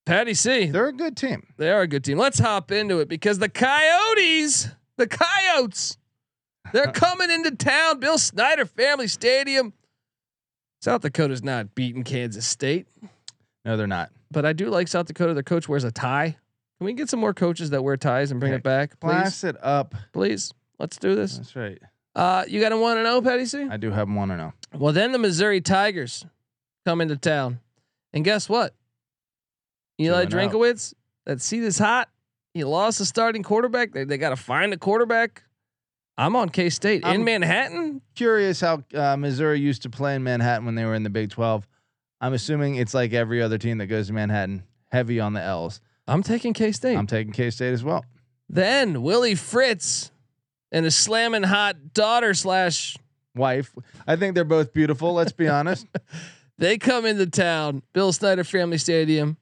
Patty 0.09 0.33
C, 0.33 0.65
they're 0.71 0.89
a 0.89 0.93
good 0.93 1.19
team. 1.19 1.47
they 1.59 1.71
are 1.71 1.83
a 1.83 1.87
good 1.87 2.03
team. 2.03 2.17
Let's 2.17 2.39
hop 2.39 2.73
into 2.73 3.01
it 3.01 3.09
because 3.11 3.39
the 3.39 3.51
Coyotes, 3.51 4.69
the 4.97 5.07
Coyotes, 5.07 5.99
they're 6.73 6.87
coming 6.93 7.31
into 7.31 7.51
town. 7.51 8.01
Bill 8.01 8.17
Snyder 8.17 8.65
Family 8.65 9.07
Stadium. 9.07 9.75
South 10.81 11.03
Dakota's 11.03 11.43
not 11.43 11.75
beating 11.75 12.05
Kansas 12.05 12.47
State, 12.47 12.87
No, 13.67 13.77
they're 13.77 13.87
not. 13.87 14.11
but 14.31 14.47
I 14.47 14.55
do 14.55 14.71
like 14.71 14.89
South 14.89 15.05
Dakota. 15.09 15.35
Their 15.35 15.43
coach 15.43 15.69
wears 15.69 15.85
a 15.85 15.91
tie. 15.93 16.37
Can 16.79 16.85
we 16.87 16.95
get 16.95 17.11
some 17.11 17.21
more 17.21 17.35
coaches 17.35 17.69
that 17.71 17.83
wear 17.83 17.99
ties 17.99 18.31
and 18.31 18.41
bring 18.41 18.53
Okay. 18.53 18.59
it 18.61 18.63
back, 18.63 18.99
please? 19.01 19.11
Class 19.11 19.45
it 19.45 19.57
up. 19.63 19.95
Please, 20.15 20.55
let's 20.79 20.97
do 20.97 21.17
this. 21.17 21.37
That's 21.37 21.55
right. 21.55 21.79
Uh, 22.15 22.45
you 22.49 22.61
got 22.63 22.73
a 22.73 22.79
one 22.79 22.97
to 22.97 23.03
know, 23.03 23.21
Patty 23.21 23.45
C? 23.45 23.69
I 23.71 23.77
do 23.77 23.91
have 23.91 24.09
one 24.09 24.29
to 24.29 24.39
know. 24.39 24.53
Well, 24.73 24.95
then 24.95 25.13
the 25.13 25.19
Missouri 25.19 25.61
Tigers 25.61 26.25
come 26.87 27.03
into 27.03 27.17
town, 27.17 27.61
and 28.15 28.25
guess 28.25 28.49
what? 28.49 28.73
Eli 30.01 30.27
2-0. 30.27 30.31
Drinkwitz, 30.31 30.95
that 31.27 31.41
seat 31.41 31.63
is 31.63 31.79
hot. 31.79 32.09
He 32.55 32.65
lost 32.65 32.99
the 32.99 33.05
starting 33.05 33.43
quarterback. 33.43 33.93
They, 33.93 34.05
they 34.05 34.19
got 34.19 34.31
to 34.31 34.37
find 34.37 34.73
a 34.73 34.77
quarterback. 34.77 35.45
I'm 36.17 36.35
on 36.35 36.49
K 36.49 36.71
State 36.71 37.03
in 37.03 37.09
I'm- 37.09 37.25
Manhattan. 37.25 38.01
Curious 38.15 38.61
how 38.61 38.83
uh, 38.95 39.17
Missouri 39.17 39.61
used 39.61 39.83
to 39.83 39.91
play 39.91 40.17
in 40.17 40.25
Manhattan 40.25 40.67
when 40.67 40.75
they 40.75 40.85
were 40.85 40.95
in 40.95 41.05
the 41.05 41.11
Big 41.11 41.31
Twelve. 41.31 41.69
I'm 42.21 42.33
assuming 42.33 42.75
it's 42.75 42.95
like 42.95 43.13
every 43.13 43.41
other 43.41 43.59
team 43.59 43.79
that 43.79 43.87
goes 43.87 44.09
to 44.09 44.13
Manhattan, 44.13 44.65
heavy 44.89 45.21
on 45.21 45.35
the 45.35 45.41
L's. 45.41 45.81
I'm 46.09 46.25
taking 46.25 46.55
K 46.55 46.73
State. 46.73 46.97
I'm 46.97 47.07
taking 47.07 47.33
K 47.33 47.51
State 47.51 47.73
as 47.73 47.85
well. 47.85 48.05
Then 48.49 49.03
Willie 49.03 49.37
Fritz 49.37 50.11
and 50.73 50.85
his 50.85 50.97
slamming 50.97 51.45
hot 51.45 51.93
daughter 51.93 52.35
slash 52.35 52.97
Wife, 53.35 53.73
I 54.07 54.17
think 54.17 54.35
they're 54.35 54.43
both 54.45 54.73
beautiful. 54.73 55.13
Let's 55.13 55.31
be 55.33 55.47
honest. 55.49 55.87
they 56.59 56.77
come 56.77 57.07
into 57.07 57.27
town. 57.27 57.83
Bill 57.93 58.13
Snyder 58.13 58.43
Family 58.43 58.79
Stadium. 58.79 59.37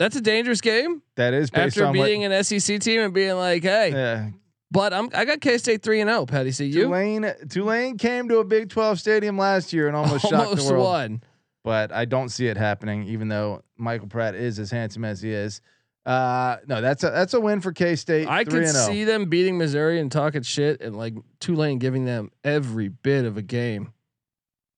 That's 0.00 0.16
a 0.16 0.22
dangerous 0.22 0.62
game 0.62 1.02
That 1.16 1.34
is 1.34 1.50
based 1.50 1.76
after 1.76 1.84
on 1.84 1.92
beating 1.92 2.24
an 2.24 2.42
SEC 2.42 2.80
team 2.80 3.02
and 3.02 3.12
being 3.12 3.36
like, 3.36 3.62
"Hey. 3.62 3.92
Yeah, 3.92 4.30
But 4.70 4.94
I'm 4.94 5.10
I 5.12 5.26
got 5.26 5.42
K 5.42 5.58
State 5.58 5.82
three 5.82 6.00
and 6.00 6.08
zero. 6.08 6.24
Patty, 6.24 6.52
see 6.52 6.66
you 6.66 6.84
Tulane, 6.84 7.30
Tulane 7.50 7.98
came 7.98 8.26
to 8.30 8.38
a 8.38 8.44
Big 8.44 8.70
12 8.70 8.98
stadium 8.98 9.36
last 9.36 9.74
year 9.74 9.88
and 9.88 9.96
almost, 9.96 10.26
shocked 10.28 10.56
the 10.56 10.64
world. 10.64 10.84
won. 10.84 11.22
But 11.62 11.92
I 11.92 12.06
don't 12.06 12.30
see 12.30 12.46
it 12.46 12.56
happening, 12.56 13.04
even 13.08 13.28
though 13.28 13.62
Michael 13.76 14.08
Pratt 14.08 14.34
is 14.34 14.58
as 14.58 14.70
handsome 14.70 15.04
as 15.04 15.20
he 15.20 15.32
is. 15.32 15.60
Uh, 16.06 16.56
no, 16.66 16.80
that's 16.80 17.04
a 17.04 17.10
that's 17.10 17.34
a 17.34 17.40
win 17.40 17.60
for 17.60 17.70
K 17.72 17.94
State. 17.94 18.26
I 18.26 18.44
could 18.44 18.66
see 18.66 19.04
them 19.04 19.26
beating 19.28 19.58
Missouri 19.58 20.00
and 20.00 20.10
talking 20.10 20.40
shit, 20.40 20.80
and 20.80 20.96
like 20.96 21.12
Tulane 21.40 21.78
giving 21.78 22.06
them 22.06 22.30
every 22.42 22.88
bit 22.88 23.26
of 23.26 23.36
a 23.36 23.42
game. 23.42 23.92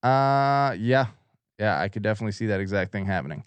Uh, 0.02 0.74
yeah, 0.76 1.06
yeah, 1.61 1.80
I 1.80 1.88
could 1.88 2.02
definitely 2.02 2.32
see 2.32 2.46
that 2.46 2.58
exact 2.58 2.90
thing 2.90 3.06
happening. 3.06 3.44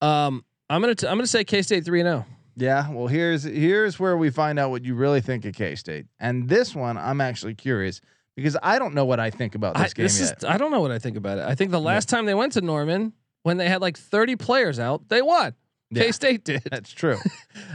Um, 0.00 0.44
I'm 0.70 0.80
gonna 0.80 0.94
t- 0.94 1.06
I'm 1.06 1.16
gonna 1.16 1.26
say 1.26 1.44
K 1.44 1.62
State 1.62 1.84
three 1.84 2.00
and 2.00 2.08
oh. 2.08 2.12
zero. 2.12 2.26
Yeah, 2.56 2.90
well, 2.90 3.06
here's 3.08 3.42
here's 3.42 3.98
where 3.98 4.16
we 4.16 4.30
find 4.30 4.58
out 4.58 4.70
what 4.70 4.84
you 4.84 4.94
really 4.94 5.20
think 5.20 5.44
of 5.44 5.54
K 5.54 5.74
State, 5.74 6.06
and 6.20 6.48
this 6.48 6.74
one 6.74 6.96
I'm 6.96 7.20
actually 7.20 7.54
curious 7.54 8.00
because 8.36 8.56
I 8.62 8.78
don't 8.78 8.94
know 8.94 9.04
what 9.04 9.20
I 9.20 9.30
think 9.30 9.54
about 9.54 9.76
I, 9.76 9.82
this 9.82 9.94
game 9.94 10.04
this 10.04 10.20
yet. 10.20 10.38
is 10.38 10.44
I 10.44 10.56
don't 10.56 10.70
know 10.70 10.80
what 10.80 10.90
I 10.90 10.98
think 10.98 11.16
about 11.16 11.38
it. 11.38 11.44
I 11.44 11.54
think 11.54 11.70
the 11.70 11.80
last 11.80 12.08
time 12.08 12.26
they 12.26 12.34
went 12.34 12.52
to 12.52 12.60
Norman 12.60 13.12
when 13.42 13.56
they 13.56 13.68
had 13.68 13.80
like 13.80 13.96
30 13.96 14.36
players 14.36 14.78
out, 14.78 15.08
they 15.08 15.22
won. 15.22 15.54
Yeah. 15.90 16.04
K 16.04 16.12
State 16.12 16.44
did. 16.44 16.62
That's 16.70 16.92
true. 16.92 17.18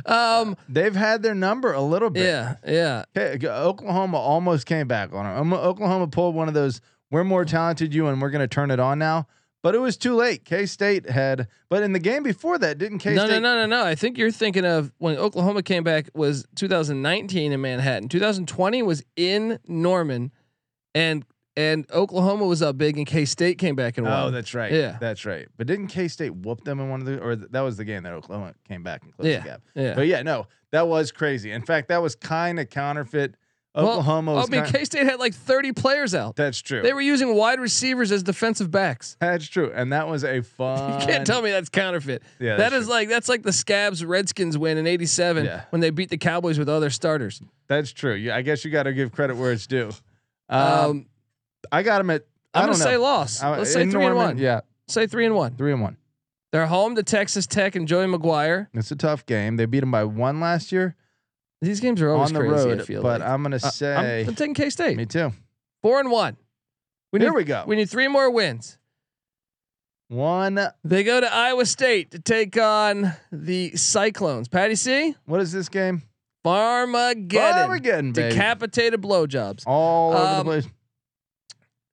Um, 0.06 0.58
They've 0.68 0.96
had 0.96 1.24
their 1.24 1.36
number 1.36 1.74
a 1.74 1.82
little 1.82 2.10
bit. 2.10 2.24
yeah, 2.24 2.56
yeah. 2.68 3.06
Oklahoma 3.46 4.18
almost 4.18 4.66
came 4.66 4.88
back 4.88 5.14
on 5.14 5.24
them. 5.24 5.54
Oklahoma 5.54 6.08
pulled 6.08 6.36
one 6.36 6.48
of 6.48 6.54
those. 6.54 6.82
We're 7.12 7.24
more 7.24 7.46
talented 7.46 7.94
you, 7.94 8.08
and 8.08 8.22
we're 8.22 8.30
going 8.30 8.42
to 8.42 8.48
turn 8.48 8.72
it 8.72 8.80
on 8.80 9.00
now. 9.00 9.28
But 9.62 9.76
it 9.76 9.80
was 9.80 9.98
too 9.98 10.16
late. 10.16 10.46
K 10.46 10.66
State 10.66 11.10
had. 11.10 11.48
But 11.70 11.84
in 11.84 11.92
the 11.92 12.00
game 12.00 12.24
before 12.24 12.58
that, 12.60 12.78
didn't 12.78 13.00
K 13.00 13.14
No, 13.14 13.26
State? 13.26 13.42
no, 13.42 13.56
no, 13.56 13.66
no, 13.68 13.78
no. 13.82 13.86
I 13.86 13.96
think 13.96 14.18
you're 14.18 14.32
thinking 14.32 14.66
of 14.66 14.92
when 15.00 15.18
Oklahoma 15.18 15.64
came 15.64 15.84
back 15.84 16.10
was 16.14 16.46
2019 16.56 17.52
in 17.52 17.62
Manhattan. 17.62 18.08
2020 18.10 18.82
was 18.84 19.04
in 19.16 19.60
Norman, 19.68 20.32
and 20.96 21.26
and 21.58 21.86
Oklahoma 21.92 22.46
was 22.46 22.62
up 22.62 22.78
big, 22.78 22.98
and 22.98 23.06
K 23.06 23.26
State 23.26 23.58
came 23.58 23.76
back 23.76 23.98
and 23.98 24.08
oh, 24.08 24.10
won. 24.10 24.24
Oh, 24.28 24.32
that's 24.32 24.54
right. 24.54 24.72
Yeah. 24.72 24.98
that's 25.00 25.26
right. 25.26 25.48
But 25.58 25.68
didn't 25.68 25.88
K 25.88 26.08
State 26.08 26.34
whoop 26.34 26.64
them 26.64 26.80
in 26.80 26.90
one 26.90 27.02
of 27.02 27.06
the? 27.06 27.20
Or 27.20 27.36
th- 27.36 27.50
that 27.52 27.62
was 27.62 27.76
the 27.76 27.84
game 27.86 28.04
that 28.04 28.14
Oklahoma 28.14 28.54
came 28.66 28.82
back 28.82 29.04
and 29.04 29.14
closed 29.14 29.30
Yeah. 29.30 29.40
the 29.40 29.46
gap. 29.46 29.62
yeah. 29.76 29.94
But 29.94 30.08
yeah, 30.08 30.22
no, 30.22 30.48
that 30.72 30.88
was 30.88 31.12
crazy. 31.12 31.52
In 31.52 31.64
fact, 31.64 31.90
that 31.90 32.02
was 32.02 32.16
kind 32.16 32.60
of 32.62 32.70
counterfeit. 32.70 33.36
Well, 33.76 33.90
Oklahoma 33.90 34.36
I 34.36 34.46
mean, 34.48 34.66
K 34.66 34.84
State 34.84 35.06
had 35.06 35.20
like 35.20 35.34
30 35.36 35.74
players 35.74 36.16
out. 36.16 36.36
that's 36.36 36.60
true. 36.60 36.82
They 36.82 36.92
were 36.92 37.02
using 37.02 37.36
wide 37.36 37.60
receivers 37.60 38.12
as 38.12 38.24
defensive 38.24 38.72
backs. 38.72 39.16
that's 39.20 39.46
true, 39.48 39.72
and 39.74 39.94
that 39.94 40.08
was 40.08 40.24
a 40.24 40.42
fun. 40.42 41.00
You 41.02 41.06
can't 41.06 41.26
tell 41.26 41.42
me 41.42 41.52
that's 41.52 41.70
counterfeit. 41.70 42.24
Yeah, 42.40 42.56
that 42.58 42.72
that's 42.72 42.86
true. 42.86 42.94
like 42.94 43.10
that's 43.10 43.30
like 43.30 43.44
the 43.44 43.54
Scabs 43.54 44.04
Redskins 44.04 44.58
win 44.58 44.78
in 44.80 44.88
'87 44.88 45.46
Yeah. 45.46 45.62
when 45.70 45.82
they 45.82 45.92
beat 45.92 46.10
the 46.10 46.18
Cowboys 46.18 46.58
with 46.58 46.68
other 46.68 46.90
starters. 46.90 47.42
That's 47.68 47.92
true. 47.94 48.16
Yeah, 48.16 48.36
I 48.36 48.42
guess 48.42 48.66
you 48.66 48.72
got 48.72 48.84
to 48.84 48.94
give 48.94 49.12
credit 49.12 49.38
where 49.38 49.52
it's 49.52 49.68
due. 49.68 49.92
Um, 50.50 50.62
Um, 50.90 51.06
I 51.72 51.84
got 51.84 52.00
them 52.00 52.10
at. 52.10 52.24
I 52.54 52.62
I'm 52.62 52.66
don't 52.66 52.74
gonna 52.74 52.84
know. 52.86 52.90
say 52.92 52.98
loss. 52.98 53.44
Uh, 53.44 53.52
Let's 53.52 53.72
say 53.72 53.88
three 53.90 54.04
and 54.06 54.16
one. 54.16 54.38
Yeah, 54.40 54.62
Say 54.88 55.06
three 55.06 55.26
and 55.28 55.36
one. 55.36 55.56
three 55.56 55.72
and 55.72 55.82
one. 55.82 55.98
They're 56.52 56.66
home 56.66 56.96
to 56.96 57.04
Texas 57.04 57.46
Tech 57.46 57.76
and 57.76 57.88
Joey 57.88 58.08
McGuire. 58.08 58.68
It's 58.74 58.90
a 58.90 58.96
tough 58.96 59.28
game. 59.28 59.58
They 59.58 59.68
beat 59.68 59.82
them 59.82 59.92
by 59.92 60.04
one 60.06 60.40
last 60.40 60.72
year 60.72 60.96
These 61.62 61.80
games 61.82 62.02
are 62.02 62.10
always 62.10 62.30
on 62.30 62.34
the 62.36 62.40
crazy. 62.40 62.70
road. 62.70 62.80
I 62.82 62.84
feel 62.84 63.02
but 63.02 63.20
like. 63.22 63.30
I'm 63.30 63.44
gonna 63.44 63.58
Uh, 63.58 63.70
say 63.70 63.94
I'm, 64.24 64.30
I'm 64.30 64.36
taking 64.36 64.54
K 64.54 64.70
State. 64.70 64.96
me 64.98 65.06
too. 65.06 65.34
Four 65.82 66.00
and 66.00 66.10
one. 66.12 66.38
We 67.12 67.20
Here 67.20 67.30
need, 67.30 67.36
we 67.36 67.44
go. 67.44 67.64
we 67.68 67.76
need 67.76 67.90
three 67.90 68.08
more 68.08 68.30
wins. 68.32 68.78
One. 70.08 70.60
They 70.84 71.04
go 71.04 71.20
to 71.20 71.32
Iowa 71.34 71.66
State 71.66 72.12
to 72.12 72.20
take 72.20 72.58
on 72.58 73.14
the 73.32 73.76
Cyclones. 73.76 74.48
Patty 74.48 74.76
C. 74.76 75.16
What 75.26 75.42
is 75.42 75.52
this 75.52 75.70
game? 75.70 76.04
Farmageddon. 76.46 77.64
Armageddon, 77.66 78.14
baby. 78.14 78.30
Decapitated 78.30 79.02
blowjobs. 79.02 79.64
All 79.68 80.14
over 80.14 80.26
Um, 80.26 80.38
the 80.38 80.44
place. 80.46 80.68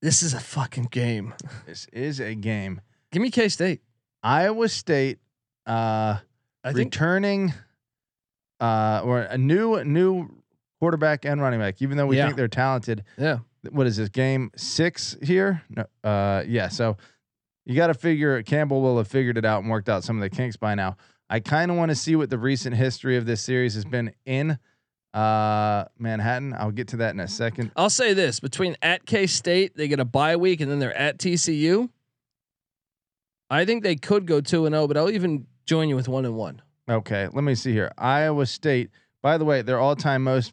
This 0.00 0.22
is 0.22 0.34
a 0.34 0.40
fucking 0.40 0.88
game. 0.90 1.34
This 1.66 1.86
is 1.92 2.20
a 2.20 2.34
game. 2.34 2.80
Give 3.10 3.20
me 3.22 3.30
K 3.30 3.48
State. 3.48 3.80
Iowa 4.22 4.68
State 4.68 5.18
uh, 5.66 6.18
I 6.64 6.72
think 6.72 6.94
returning 6.94 7.52
uh, 8.60 9.00
or 9.04 9.20
a 9.20 9.38
new 9.38 9.82
new 9.84 10.28
quarterback 10.80 11.24
and 11.24 11.40
running 11.40 11.60
back. 11.60 11.80
Even 11.80 11.96
though 11.96 12.06
we 12.06 12.16
Yeah. 12.16 12.26
think 12.26 12.36
they're 12.36 12.48
talented, 12.48 13.02
Yeah. 13.18 13.38
what 13.70 13.86
is 13.86 13.96
this 13.96 14.08
game 14.10 14.50
six 14.56 15.16
here? 15.22 15.62
No, 15.70 15.84
uh, 16.04 16.44
yeah. 16.46 16.68
So 16.68 16.96
you 17.64 17.74
got 17.74 17.86
to 17.88 17.94
figure 17.94 18.42
Campbell 18.42 18.82
will 18.82 18.98
have 18.98 19.08
figured 19.08 19.38
it 19.38 19.44
out 19.44 19.62
and 19.62 19.70
worked 19.70 19.88
out 19.88 20.04
some 20.04 20.16
of 20.16 20.22
the 20.22 20.30
kinks 20.34 20.56
by 20.56 20.74
now. 20.74 20.96
I 21.28 21.40
kind 21.40 21.70
of 21.70 21.76
want 21.76 21.88
to 21.90 21.94
see 21.96 22.14
what 22.14 22.30
the 22.30 22.38
recent 22.38 22.76
history 22.76 23.16
of 23.16 23.26
this 23.26 23.40
series 23.42 23.74
has 23.74 23.84
been 23.84 24.12
in 24.26 24.58
uh, 25.14 25.86
Manhattan. 25.98 26.52
I'll 26.52 26.70
get 26.70 26.88
to 26.88 26.98
that 26.98 27.14
in 27.14 27.20
a 27.20 27.26
second. 27.26 27.72
I'll 27.74 27.88
say 27.90 28.12
this: 28.12 28.38
between 28.38 28.76
at 28.82 29.06
K 29.06 29.26
State, 29.26 29.74
they 29.76 29.88
get 29.88 29.98
a 29.98 30.04
bye 30.04 30.36
week, 30.36 30.60
and 30.60 30.70
then 30.70 30.78
they're 30.78 30.96
at 30.96 31.18
TCU. 31.18 31.88
I 33.48 33.64
think 33.64 33.82
they 33.82 33.96
could 33.96 34.26
go 34.26 34.40
two 34.40 34.66
and 34.66 34.74
zero, 34.74 34.86
but 34.86 34.96
I'll 34.96 35.10
even 35.10 35.46
join 35.64 35.88
you 35.88 35.96
with 35.96 36.06
one 36.08 36.24
and 36.26 36.36
one. 36.36 36.60
Okay, 36.88 37.28
let 37.32 37.42
me 37.44 37.54
see 37.54 37.72
here. 37.72 37.92
Iowa 37.98 38.46
State. 38.46 38.90
By 39.22 39.38
the 39.38 39.44
way, 39.44 39.62
their 39.62 39.80
all-time 39.80 40.22
most, 40.22 40.52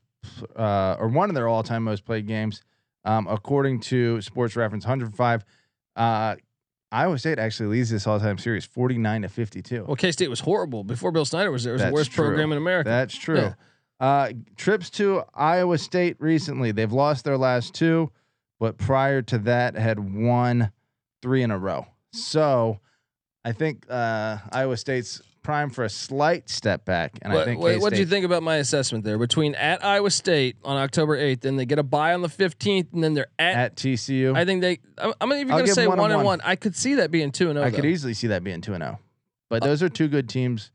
uh, 0.56 0.96
or 1.00 1.08
one 1.08 1.30
of 1.30 1.36
their 1.36 1.48
all-time 1.48 1.84
most 1.84 2.06
played 2.06 2.26
games, 2.28 2.64
um, 3.06 3.28
according 3.28 3.82
to 3.82 4.20
Sports 4.22 4.56
Reference, 4.56 4.84
105. 4.86 5.46
Uh, 5.96 6.36
Iowa 6.92 7.18
State 7.20 7.38
actually 7.40 7.70
leads 7.70 7.90
this 7.92 8.08
all-time 8.08 8.38
series, 8.38 8.66
49 8.66 9.24
to 9.24 9.30
52. 9.30 9.86
Well, 9.86 9.96
K 9.96 10.12
State 10.12 10.30
was 10.30 10.40
horrible 10.40 10.84
before 10.84 11.12
Bill 11.12 11.26
Snyder 11.26 11.52
was 11.52 11.64
there. 11.64 11.74
It 11.74 11.76
was 11.76 11.82
That's 11.82 11.92
the 11.92 11.94
worst 11.94 12.12
true. 12.12 12.26
program 12.26 12.52
in 12.52 12.58
America. 12.58 12.90
That's 12.90 13.16
true. 13.16 13.38
Yeah. 13.40 13.54
Uh, 14.00 14.32
trips 14.58 14.90
to 14.92 15.24
Iowa 15.36 15.78
State 15.78 16.18
recently. 16.20 16.72
They've 16.72 16.92
lost 16.92 17.26
their 17.26 17.38
last 17.38 17.74
two, 17.74 18.12
but 18.60 18.78
prior 18.78 19.22
to 19.24 19.38
that 19.40 19.76
had 19.76 20.00
won 20.00 20.72
three 21.22 21.44
in 21.44 21.52
a 21.52 21.58
row. 21.58 21.86
So 22.12 22.80
I 23.46 23.52
think 23.54 23.86
uh, 23.90 24.38
Iowa 24.52 24.78
State's 24.78 25.22
prime 25.44 25.70
for 25.70 25.84
a 25.84 25.90
slight 25.90 26.50
step 26.50 26.86
back. 26.86 27.20
And 27.22 27.32
I 27.32 27.36
what 27.36 27.46
think 27.46 27.62
what 27.62 27.94
do 27.94 28.00
you 28.00 28.06
think 28.06 28.26
about 28.26 28.42
my 28.44 28.56
assessment 28.56 29.04
there? 29.04 29.18
Between 29.18 29.54
at 29.56 29.84
Iowa 29.84 30.10
State 30.10 30.56
on 30.64 30.78
October 30.78 31.16
eighth, 31.16 31.42
then 31.42 31.58
they 31.58 31.66
get 31.66 31.80
a 31.80 31.84
bye 31.84 32.14
on 32.14 32.22
the 32.22 32.30
fifteenth, 32.30 32.94
and 32.94 33.04
then 33.04 33.14
they're 33.14 33.28
at. 33.38 33.56
at 33.56 33.76
TCU. 33.76 34.36
I 34.36 34.46
think 34.46 34.62
they. 34.62 34.80
I'm, 34.98 35.14
I'm 35.22 35.34
even 35.34 35.50
going 35.50 35.66
to 35.66 35.74
say 35.74 35.88
one 35.88 35.98
one 35.98 36.12
and 36.12 36.20
and 36.20 36.26
one. 36.26 36.40
one. 36.40 36.42
I 36.44 36.56
could 36.56 36.76
see 36.76 36.96
that 36.96 37.12
being 37.12 37.32
two 37.32 37.50
and 37.50 37.58
zero. 37.58 37.68
I 37.68 37.72
could 37.72 37.86
easily 37.86 38.14
see 38.14 38.28
that 38.28 38.44
being 38.44 38.62
2 38.62 38.74
and 38.74 38.84
0. 38.84 39.00
But 39.50 39.64
Uh, 39.64 39.68
those 39.68 39.84
are 39.84 39.90
two 39.90 40.08
good 40.08 40.28
teams. 40.30 40.72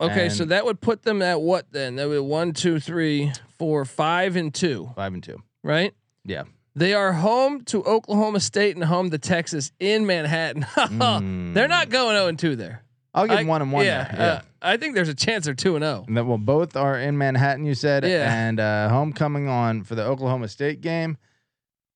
Okay, 0.00 0.28
so 0.28 0.44
that 0.44 0.64
would 0.64 0.80
put 0.80 1.02
them 1.02 1.22
at 1.22 1.40
what 1.40 1.72
then? 1.72 1.96
That 1.96 2.08
would 2.08 2.22
one, 2.22 2.52
two, 2.52 2.78
three, 2.78 3.32
four, 3.58 3.84
five, 3.84 4.36
and 4.36 4.54
two, 4.54 4.90
Five 4.94 5.12
and 5.12 5.22
two. 5.22 5.42
right? 5.62 5.92
Yeah. 6.24 6.44
They 6.76 6.94
are 6.94 7.12
home 7.12 7.64
to 7.64 7.82
Oklahoma 7.82 8.38
State 8.38 8.76
and 8.76 8.84
home 8.84 9.10
to 9.10 9.18
Texas 9.18 9.72
in 9.80 10.06
Manhattan. 10.06 10.64
They're 11.54 11.66
not 11.66 11.88
going 11.88 12.14
0 12.14 12.28
and 12.28 12.38
2 12.38 12.54
there. 12.54 12.84
I'll 13.18 13.26
give 13.26 13.36
I- 13.36 13.40
them 13.42 13.48
one 13.48 13.62
and 13.62 13.72
one. 13.72 13.84
Yeah, 13.84 14.04
there. 14.04 14.20
yeah. 14.20 14.32
Uh, 14.34 14.40
I 14.60 14.76
think 14.76 14.94
there's 14.96 15.08
a 15.08 15.14
chance 15.14 15.44
they're 15.44 15.54
2 15.54 15.76
and 15.76 15.84
oh. 15.84 15.92
0. 15.98 16.04
And 16.08 16.16
that 16.16 16.24
well, 16.26 16.38
both 16.38 16.76
are 16.76 16.98
in 16.98 17.16
Manhattan. 17.18 17.64
You 17.64 17.74
said, 17.74 18.04
Yeah. 18.04 18.32
and 18.32 18.58
uh, 18.58 18.88
homecoming 18.88 19.48
on 19.48 19.84
for 19.84 19.94
the 19.94 20.04
Oklahoma 20.04 20.48
State 20.48 20.80
game. 20.80 21.16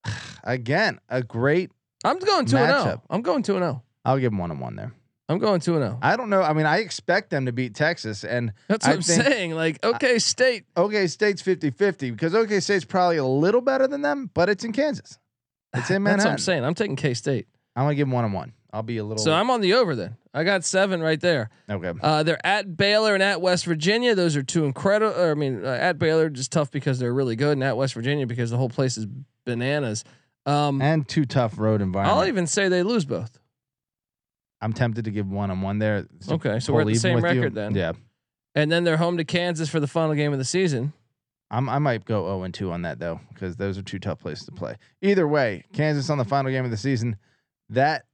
Again, 0.44 0.98
a 1.08 1.22
great. 1.22 1.70
I'm 2.04 2.18
going 2.18 2.46
2 2.46 2.56
and 2.56 2.66
0. 2.68 2.84
Matchup. 2.84 3.00
I'm 3.10 3.22
going 3.22 3.42
2 3.42 3.54
and 3.56 3.62
0. 3.62 3.82
I'll 4.04 4.18
give 4.18 4.30
them 4.32 4.38
one 4.38 4.50
and 4.50 4.60
one 4.60 4.76
there. 4.76 4.92
I'm 5.28 5.38
going 5.38 5.60
2 5.60 5.74
and 5.76 5.82
0. 5.84 5.98
I 6.02 6.16
don't 6.16 6.30
know. 6.30 6.42
I 6.42 6.52
mean, 6.52 6.66
I 6.66 6.78
expect 6.78 7.30
them 7.30 7.46
to 7.46 7.52
beat 7.52 7.74
Texas, 7.74 8.24
and 8.24 8.52
That's 8.68 8.86
what 8.86 8.92
I 8.92 8.96
am 8.96 9.02
saying. 9.02 9.52
Like, 9.54 9.84
okay, 9.84 10.18
State. 10.18 10.64
OK 10.76 11.06
State's 11.06 11.42
50-50 11.42 12.10
because 12.12 12.34
OK 12.34 12.60
State's 12.60 12.84
probably 12.84 13.16
a 13.18 13.24
little 13.24 13.60
better 13.60 13.86
than 13.86 14.02
them, 14.02 14.30
but 14.34 14.48
it's 14.48 14.64
in 14.64 14.72
Kansas. 14.72 15.18
It's 15.74 15.90
in 15.90 16.02
That's 16.04 16.18
Manhattan. 16.18 16.24
what 16.26 16.32
I'm 16.32 16.38
saying. 16.38 16.64
I'm 16.64 16.74
taking 16.74 16.96
K 16.96 17.14
State. 17.14 17.46
I'm 17.76 17.84
gonna 17.84 17.94
give 17.94 18.06
them 18.06 18.12
one 18.12 18.24
and 18.24 18.34
one. 18.34 18.52
I'll 18.72 18.82
be 18.82 18.96
a 18.96 19.04
little. 19.04 19.22
So 19.22 19.32
I'm 19.32 19.50
on 19.50 19.60
the 19.60 19.74
over 19.74 19.94
then. 19.94 20.16
I 20.32 20.44
got 20.44 20.64
seven 20.64 21.02
right 21.02 21.20
there. 21.20 21.50
okay. 21.68 21.92
Uh, 22.00 22.22
they're 22.22 22.44
at 22.46 22.76
Baylor 22.76 23.12
and 23.14 23.22
at 23.22 23.40
West 23.42 23.66
Virginia. 23.66 24.14
Those 24.14 24.34
are 24.34 24.42
two 24.42 24.64
incredible. 24.64 25.14
I 25.20 25.34
mean, 25.34 25.64
uh, 25.64 25.68
at 25.68 25.98
Baylor 25.98 26.30
just 26.30 26.52
tough 26.52 26.70
because 26.70 26.98
they're 26.98 27.12
really 27.12 27.36
good, 27.36 27.52
and 27.52 27.64
at 27.64 27.76
West 27.76 27.92
Virginia 27.94 28.26
because 28.26 28.50
the 28.50 28.56
whole 28.56 28.70
place 28.70 28.96
is 28.96 29.06
bananas. 29.44 30.04
Um, 30.46 30.80
And 30.80 31.06
two 31.06 31.24
tough 31.26 31.58
road 31.58 31.82
environments. 31.82 32.18
I'll 32.20 32.26
even 32.26 32.46
say 32.46 32.68
they 32.68 32.82
lose 32.82 33.04
both. 33.04 33.38
I'm 34.60 34.72
tempted 34.72 35.04
to 35.04 35.10
give 35.10 35.28
one 35.28 35.50
on 35.50 35.60
one 35.60 35.78
there. 35.78 36.06
So 36.20 36.34
Okay, 36.34 36.60
so 36.60 36.72
we're 36.72 36.82
at 36.82 36.86
the 36.86 36.94
same 36.94 37.16
with 37.16 37.24
you. 37.34 37.40
record 37.42 37.54
then. 37.54 37.74
Yeah, 37.74 37.92
And 38.54 38.70
then 38.70 38.84
they're 38.84 38.96
home 38.96 39.16
to 39.18 39.24
Kansas 39.24 39.68
for 39.68 39.80
the 39.80 39.86
final 39.86 40.14
game 40.14 40.32
of 40.32 40.38
the 40.38 40.44
season. 40.44 40.92
I'm, 41.50 41.68
I 41.68 41.78
might 41.78 42.04
go 42.06 42.24
0 42.24 42.44
and 42.44 42.54
2 42.54 42.72
on 42.72 42.82
that 42.82 42.98
though, 42.98 43.20
because 43.34 43.56
those 43.56 43.76
are 43.76 43.82
two 43.82 43.98
tough 43.98 44.20
places 44.20 44.46
to 44.46 44.52
play. 44.52 44.76
Either 45.02 45.28
way, 45.28 45.64
Kansas 45.72 46.08
on 46.10 46.16
the 46.18 46.24
final 46.24 46.50
game 46.50 46.64
of 46.64 46.70
the 46.70 46.76
season, 46.76 47.16
that 47.70 48.06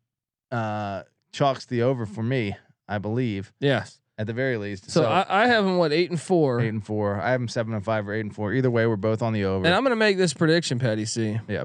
uh, 0.51 1.03
chalks 1.33 1.67
the 1.67 1.83
over 1.83 2.07
for 2.07 2.23
me, 2.23 2.57
I 2.89 2.99
believe, 2.99 3.53
Yes. 3.61 4.01
at 4.17 4.27
the 4.27 4.33
very 4.33 4.57
least. 4.57 4.91
So, 4.91 5.05
I, 5.05 5.45
I 5.45 5.47
have 5.49 5.65
them 5.65 5.77
what 5.77 5.93
eight 5.93 6.11
and 6.11 6.21
four, 6.21 6.61
eight 6.61 6.69
and 6.69 6.85
four. 6.85 7.21
I 7.21 7.31
have 7.33 7.41
them 7.41 7.49
seven 7.49 7.75
and 7.75 7.85
five 7.85 8.09
or 8.09 8.13
eight 8.15 8.21
and 8.21 8.35
four. 8.35 8.53
Either 8.53 8.71
way, 8.71 8.87
we're 8.87 8.97
both 8.97 9.23
on 9.23 9.33
the 9.33 9.45
over. 9.45 9.65
and 9.67 9.75
I'm 9.75 9.83
going 9.83 9.91
to 9.91 9.97
make 9.97 10.17
this 10.17 10.33
prediction, 10.35 10.79
Patty 10.79 11.05
C. 11.05 11.39
Yeah. 11.49 11.65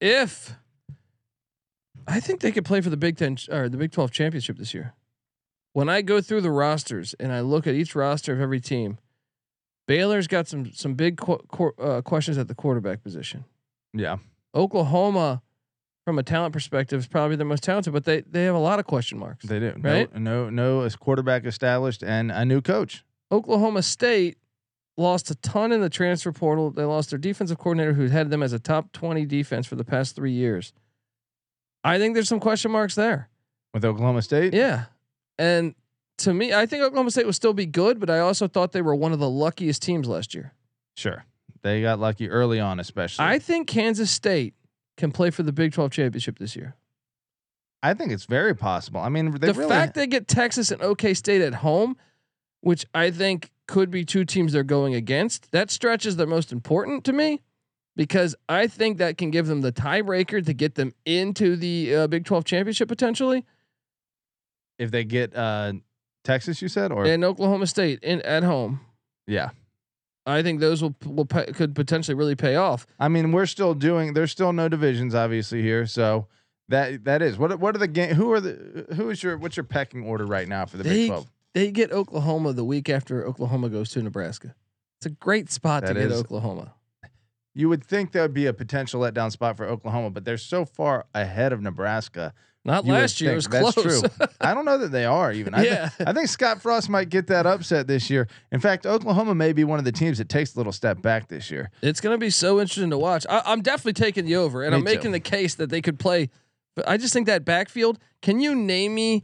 If 0.00 0.54
I 2.06 2.20
think 2.20 2.40
they 2.40 2.52
could 2.52 2.64
play 2.64 2.80
for 2.80 2.90
the 2.90 2.96
Big 2.96 3.16
Ten 3.16 3.36
or 3.50 3.68
the 3.68 3.78
Big 3.78 3.92
Twelve 3.92 4.10
championship 4.10 4.58
this 4.58 4.74
year. 4.74 4.94
When 5.72 5.88
I 5.88 6.00
go 6.02 6.20
through 6.22 6.40
the 6.40 6.50
rosters 6.50 7.14
and 7.20 7.32
I 7.32 7.40
look 7.40 7.66
at 7.66 7.74
each 7.74 7.94
roster 7.94 8.32
of 8.32 8.40
every 8.40 8.60
team, 8.60 8.98
Baylor's 9.86 10.26
got 10.26 10.48
some 10.48 10.72
some 10.72 10.94
big 10.94 11.16
qu- 11.18 11.42
qu- 11.48 11.74
uh, 11.78 12.00
questions 12.02 12.38
at 12.38 12.48
the 12.48 12.54
quarterback 12.54 13.02
position. 13.02 13.44
yeah, 13.92 14.16
Oklahoma, 14.54 15.42
from 16.06 16.18
a 16.20 16.22
talent 16.22 16.52
perspective, 16.52 17.00
is 17.00 17.06
probably 17.08 17.34
the 17.34 17.44
most 17.44 17.64
talented, 17.64 17.92
but 17.92 18.04
they 18.04 18.20
they 18.22 18.44
have 18.44 18.54
a 18.54 18.58
lot 18.60 18.78
of 18.78 18.86
question 18.86 19.18
marks. 19.18 19.44
they 19.44 19.58
do. 19.58 19.74
Right? 19.80 20.10
No, 20.14 20.44
no, 20.44 20.50
no. 20.50 20.80
As 20.82 20.94
quarterback 20.94 21.44
established 21.44 22.02
and 22.04 22.30
a 22.30 22.44
new 22.44 22.60
coach. 22.62 23.04
Oklahoma 23.32 23.82
State 23.82 24.38
lost 24.96 25.30
a 25.32 25.34
ton 25.34 25.72
in 25.72 25.80
the 25.80 25.90
transfer 25.90 26.30
portal. 26.30 26.70
They 26.70 26.84
lost 26.84 27.10
their 27.10 27.18
defensive 27.18 27.58
coordinator 27.58 27.92
who 27.92 28.06
had 28.06 28.30
them 28.30 28.40
as 28.42 28.52
a 28.52 28.60
top 28.60 28.92
20 28.92 29.26
defense 29.26 29.66
for 29.66 29.74
the 29.74 29.84
past 29.84 30.14
3 30.14 30.30
years. 30.30 30.72
I 31.82 31.98
think 31.98 32.14
there's 32.14 32.28
some 32.28 32.40
question 32.40 32.70
marks 32.70 32.94
there. 32.94 33.28
with 33.74 33.84
Oklahoma 33.84 34.22
State. 34.22 34.54
Yeah. 34.54 34.84
And 35.38 35.74
to 36.18 36.32
me, 36.32 36.54
I 36.54 36.66
think 36.66 36.82
Oklahoma 36.84 37.10
State 37.10 37.26
will 37.26 37.32
still 37.32 37.52
be 37.52 37.66
good, 37.66 37.98
but 37.98 38.08
I 38.08 38.20
also 38.20 38.46
thought 38.46 38.70
they 38.72 38.80
were 38.80 38.94
one 38.94 39.12
of 39.12 39.18
the 39.18 39.28
luckiest 39.28 39.82
teams 39.82 40.06
last 40.08 40.34
year. 40.34 40.54
Sure. 40.96 41.24
They 41.62 41.82
got 41.82 41.98
lucky 41.98 42.30
early 42.30 42.60
on, 42.60 42.78
especially. 42.80 43.24
I 43.26 43.38
think 43.40 43.66
Kansas 43.68 44.10
State 44.10 44.54
can 44.96 45.12
play 45.12 45.30
for 45.30 45.42
the 45.42 45.52
Big 45.52 45.72
12 45.72 45.90
championship 45.90 46.38
this 46.38 46.56
year. 46.56 46.74
I 47.82 47.94
think 47.94 48.10
it's 48.12 48.24
very 48.24 48.54
possible. 48.54 49.00
I 49.00 49.08
mean, 49.08 49.30
they 49.32 49.48
the 49.48 49.54
really, 49.54 49.70
fact 49.70 49.94
they 49.94 50.06
get 50.06 50.26
Texas 50.26 50.70
and 50.70 50.82
OK 50.82 51.14
State 51.14 51.42
at 51.42 51.54
home, 51.54 51.96
which 52.60 52.86
I 52.94 53.10
think 53.10 53.50
could 53.68 53.90
be 53.90 54.04
two 54.04 54.24
teams 54.24 54.52
they're 54.52 54.62
going 54.64 54.94
against, 54.94 55.52
that 55.52 55.70
stretch 55.70 56.06
is 56.06 56.16
the 56.16 56.26
most 56.26 56.52
important 56.52 57.04
to 57.04 57.12
me 57.12 57.42
because 57.94 58.34
I 58.48 58.66
think 58.66 58.98
that 58.98 59.18
can 59.18 59.30
give 59.30 59.46
them 59.46 59.60
the 59.60 59.72
tiebreaker 59.72 60.44
to 60.44 60.52
get 60.52 60.74
them 60.74 60.92
into 61.04 61.56
the 61.56 61.94
uh, 61.94 62.06
Big 62.06 62.24
12 62.24 62.44
championship 62.44 62.88
potentially. 62.88 63.44
if 64.78 64.90
they 64.90 65.04
get 65.04 65.34
uh, 65.36 65.74
Texas, 66.24 66.60
you 66.60 66.68
said, 66.68 66.92
or 66.92 67.04
And 67.06 67.24
Oklahoma 67.24 67.66
State 67.66 68.00
in 68.02 68.20
at 68.22 68.42
home, 68.42 68.80
yeah. 69.26 69.50
I 70.26 70.42
think 70.42 70.60
those 70.60 70.82
will 70.82 70.94
will 71.04 71.24
pay, 71.24 71.46
could 71.46 71.74
potentially 71.74 72.14
really 72.14 72.34
pay 72.34 72.56
off. 72.56 72.86
I 72.98 73.08
mean, 73.08 73.32
we're 73.32 73.46
still 73.46 73.74
doing. 73.74 74.14
There's 74.14 74.32
still 74.32 74.52
no 74.52 74.68
divisions, 74.68 75.14
obviously 75.14 75.62
here. 75.62 75.86
So 75.86 76.26
that 76.68 77.04
that 77.04 77.22
is 77.22 77.38
what 77.38 77.58
what 77.60 77.74
are 77.76 77.78
the 77.78 77.88
game? 77.88 78.14
Who 78.14 78.32
are 78.32 78.40
the 78.40 78.86
who 78.96 79.10
is 79.10 79.22
your 79.22 79.38
what's 79.38 79.56
your 79.56 79.64
pecking 79.64 80.04
order 80.04 80.26
right 80.26 80.48
now 80.48 80.66
for 80.66 80.76
the 80.76 80.82
They 80.82 80.90
Big 80.90 81.08
Twelve? 81.08 81.30
they 81.54 81.70
get 81.70 81.92
Oklahoma 81.92 82.52
the 82.52 82.64
week 82.64 82.88
after 82.88 83.24
Oklahoma 83.24 83.68
goes 83.68 83.90
to 83.90 84.02
Nebraska. 84.02 84.54
It's 84.98 85.06
a 85.06 85.10
great 85.10 85.50
spot 85.50 85.86
That 85.86 85.94
to 85.94 86.00
get 86.00 86.12
Oklahoma. 86.12 86.74
You 87.54 87.70
would 87.70 87.84
think 87.84 88.12
that 88.12 88.20
would 88.20 88.34
be 88.34 88.46
a 88.46 88.52
potential 88.52 89.00
letdown 89.00 89.32
spot 89.32 89.56
for 89.56 89.64
Oklahoma, 89.64 90.10
but 90.10 90.26
they're 90.26 90.36
so 90.36 90.66
far 90.66 91.06
ahead 91.14 91.54
of 91.54 91.62
Nebraska. 91.62 92.34
Not 92.66 92.84
You 92.84 92.92
last 92.92 93.20
year, 93.20 93.30
it 93.32 93.36
was 93.36 93.46
close. 93.46 93.74
that's 93.76 94.00
true. 94.00 94.26
I 94.40 94.52
don't 94.52 94.64
know 94.64 94.76
that 94.78 94.90
they 94.90 95.04
are 95.04 95.32
even. 95.32 95.54
I, 95.54 95.64
Yeah. 95.64 95.90
I 96.00 96.12
think 96.12 96.26
Scott 96.28 96.60
Frost 96.60 96.88
might 96.88 97.08
get 97.08 97.28
that 97.28 97.46
upset 97.46 97.86
this 97.86 98.10
year. 98.10 98.26
In 98.50 98.58
fact, 98.58 98.86
Oklahoma 98.86 99.36
may 99.36 99.52
be 99.52 99.62
one 99.62 99.78
of 99.78 99.84
the 99.84 99.92
teams 99.92 100.18
that 100.18 100.28
takes 100.28 100.54
a 100.54 100.58
little 100.58 100.72
step 100.72 101.00
back 101.00 101.28
this 101.28 101.48
year. 101.48 101.70
It's 101.80 102.00
going 102.00 102.14
to 102.14 102.18
be 102.18 102.28
so 102.30 102.60
interesting 102.60 102.90
to 102.90 102.98
watch. 102.98 103.24
I, 103.30 103.40
I'm 103.46 103.62
definitely 103.62 103.92
taking 103.92 104.24
the 104.24 104.34
over, 104.36 104.64
and 104.64 104.72
Me 104.72 104.78
I'm 104.78 104.84
making 104.84 105.12
the 105.12 105.20
case 105.20 105.54
that 105.54 105.70
they 105.70 105.80
could 105.80 105.98
play. 105.98 106.28
But 106.74 106.88
I 106.88 106.96
just 106.96 107.12
think 107.12 107.26
that 107.28 107.44
backfield. 107.44 107.98
Can 108.20 108.40
you 108.40 108.54
name 108.54 108.94
me 108.96 109.22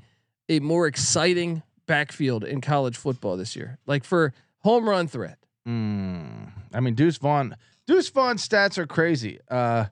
a 0.48 0.60
more 0.60 0.86
exciting 0.86 1.62
backfield 1.86 2.44
in 2.44 2.60
college 2.60 2.96
football 2.96 3.36
this 3.36 3.56
year? 3.56 3.78
Like 3.86 4.04
for 4.04 4.32
home 4.60 4.88
run 4.88 5.08
threat. 5.08 5.38
Mm, 5.68 6.52
I 6.72 6.80
mean, 6.80 6.94
Deuce 6.94 7.18
Vaughn. 7.18 7.56
Deuce 7.86 8.08
Vaughn's 8.08 8.46
stats 8.46 8.78
are 8.78 8.86
crazy. 8.86 9.40
Uh, 9.50 9.86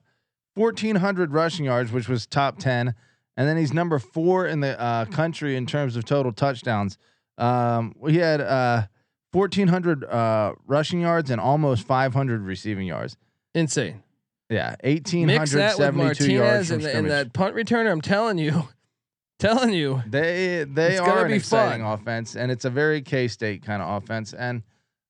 fourteen 0.55 0.95
hundred 0.95 1.33
rushing 1.33 1.65
yards, 1.65 1.91
which 1.91 2.07
was 2.07 2.25
top 2.25 2.57
ten, 2.57 2.95
and 3.37 3.47
then 3.47 3.57
he's 3.57 3.73
number 3.73 3.99
four 3.99 4.45
in 4.45 4.59
the 4.59 4.79
uh, 4.79 5.05
country 5.05 5.55
in 5.55 5.65
terms 5.65 5.95
of 5.95 6.05
total 6.05 6.31
touchdowns. 6.31 6.97
Um, 7.37 7.95
he 8.07 8.17
had 8.17 8.41
uh, 8.41 8.87
fourteen 9.31 9.67
hundred 9.69 10.03
uh, 10.03 10.53
rushing 10.67 11.01
yards 11.01 11.29
and 11.29 11.39
almost 11.41 11.85
five 11.87 12.13
hundred 12.13 12.41
receiving 12.41 12.87
yards. 12.87 13.17
Insane. 13.55 14.03
Yeah, 14.49 14.75
eighteen 14.83 15.27
Mix 15.27 15.51
that 15.53 15.77
with 15.77 15.95
yards 15.95 15.97
Martinez 16.19 16.71
and, 16.71 16.83
and 16.83 17.09
that 17.09 17.33
punt 17.33 17.55
returner. 17.55 17.89
I'm 17.91 18.01
telling 18.01 18.37
you, 18.37 18.67
telling 19.39 19.73
you. 19.73 20.03
They 20.07 20.65
they 20.69 20.91
It's 20.93 20.99
are 20.99 21.25
an 21.25 21.31
be 21.31 21.37
exciting 21.37 21.83
fun. 21.83 21.93
offense, 21.99 22.35
and 22.35 22.51
it's 22.51 22.65
a 22.65 22.69
very 22.69 23.01
K 23.01 23.27
State 23.29 23.63
kind 23.63 23.81
of 23.81 24.03
offense. 24.03 24.33
And 24.33 24.63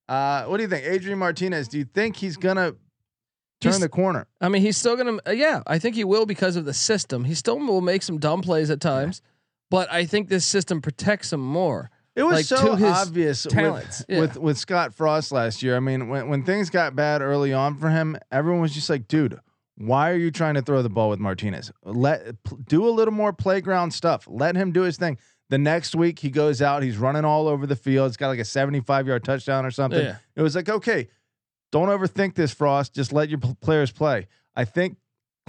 uh, 0.07 0.45
what 0.45 0.57
do 0.57 0.63
you 0.63 0.69
think, 0.69 0.85
Adrian 0.85 1.17
Martinez? 1.17 1.67
Do 1.67 1.79
you 1.79 1.85
think 1.85 2.17
he's 2.17 2.37
gonna 2.37 2.75
turn 3.61 3.71
He's- 3.71 3.81
the 3.81 3.89
corner? 3.89 4.27
I 4.41 4.49
mean, 4.49 4.61
he's 4.61 4.77
still 4.77 4.95
going 4.97 5.17
to. 5.19 5.29
Uh, 5.29 5.33
yeah, 5.33 5.61
I 5.65 5.79
think 5.79 5.95
he 5.95 6.03
will 6.03 6.25
because 6.25 6.55
of 6.55 6.65
the 6.65 6.73
system. 6.73 7.23
He 7.23 7.35
still 7.35 7.57
will 7.59 7.81
make 7.81 8.03
some 8.03 8.17
dumb 8.17 8.41
plays 8.41 8.69
at 8.69 8.81
times, 8.81 9.21
but 9.69 9.91
I 9.91 10.05
think 10.05 10.27
this 10.27 10.45
system 10.45 10.81
protects 10.81 11.31
him 11.31 11.39
more. 11.39 11.89
It 12.13 12.23
was 12.23 12.33
like, 12.33 12.45
so 12.45 12.73
obvious 12.85 13.45
with, 13.45 14.03
yeah. 14.09 14.19
with 14.19 14.37
with 14.37 14.57
Scott 14.57 14.93
Frost 14.93 15.31
last 15.31 15.63
year. 15.63 15.77
I 15.77 15.79
mean, 15.79 16.09
when 16.09 16.27
when 16.27 16.43
things 16.43 16.69
got 16.69 16.93
bad 16.93 17.21
early 17.21 17.53
on 17.53 17.77
for 17.77 17.89
him, 17.89 18.17
everyone 18.31 18.59
was 18.61 18.73
just 18.73 18.89
like, 18.89 19.07
"Dude, 19.07 19.39
why 19.77 20.11
are 20.11 20.17
you 20.17 20.29
trying 20.29 20.55
to 20.55 20.61
throw 20.61 20.81
the 20.81 20.89
ball 20.89 21.09
with 21.09 21.19
Martinez? 21.19 21.71
Let 21.85 22.43
p- 22.43 22.57
do 22.67 22.85
a 22.85 22.91
little 22.91 23.13
more 23.13 23.31
playground 23.31 23.91
stuff. 23.91 24.27
Let 24.29 24.57
him 24.57 24.73
do 24.73 24.81
his 24.81 24.97
thing." 24.97 25.17
The 25.49 25.57
next 25.57 25.95
week, 25.95 26.19
he 26.19 26.29
goes 26.29 26.61
out, 26.61 26.81
he's 26.81 26.97
running 26.97 27.25
all 27.25 27.49
over 27.49 27.67
the 27.67 27.75
field. 27.75 28.09
He's 28.09 28.15
got 28.17 28.27
like 28.29 28.39
a 28.39 28.45
seventy-five 28.45 29.07
yard 29.07 29.23
touchdown 29.23 29.65
or 29.65 29.71
something. 29.71 30.03
Yeah. 30.03 30.15
It 30.35 30.41
was 30.41 30.55
like, 30.55 30.69
okay, 30.69 31.07
don't 31.71 31.87
overthink 31.87 32.35
this, 32.35 32.53
Frost. 32.53 32.93
Just 32.93 33.13
let 33.13 33.29
your 33.29 33.39
p- 33.39 33.55
players 33.61 33.91
play. 33.91 34.27
I 34.55 34.65
think 34.65 34.97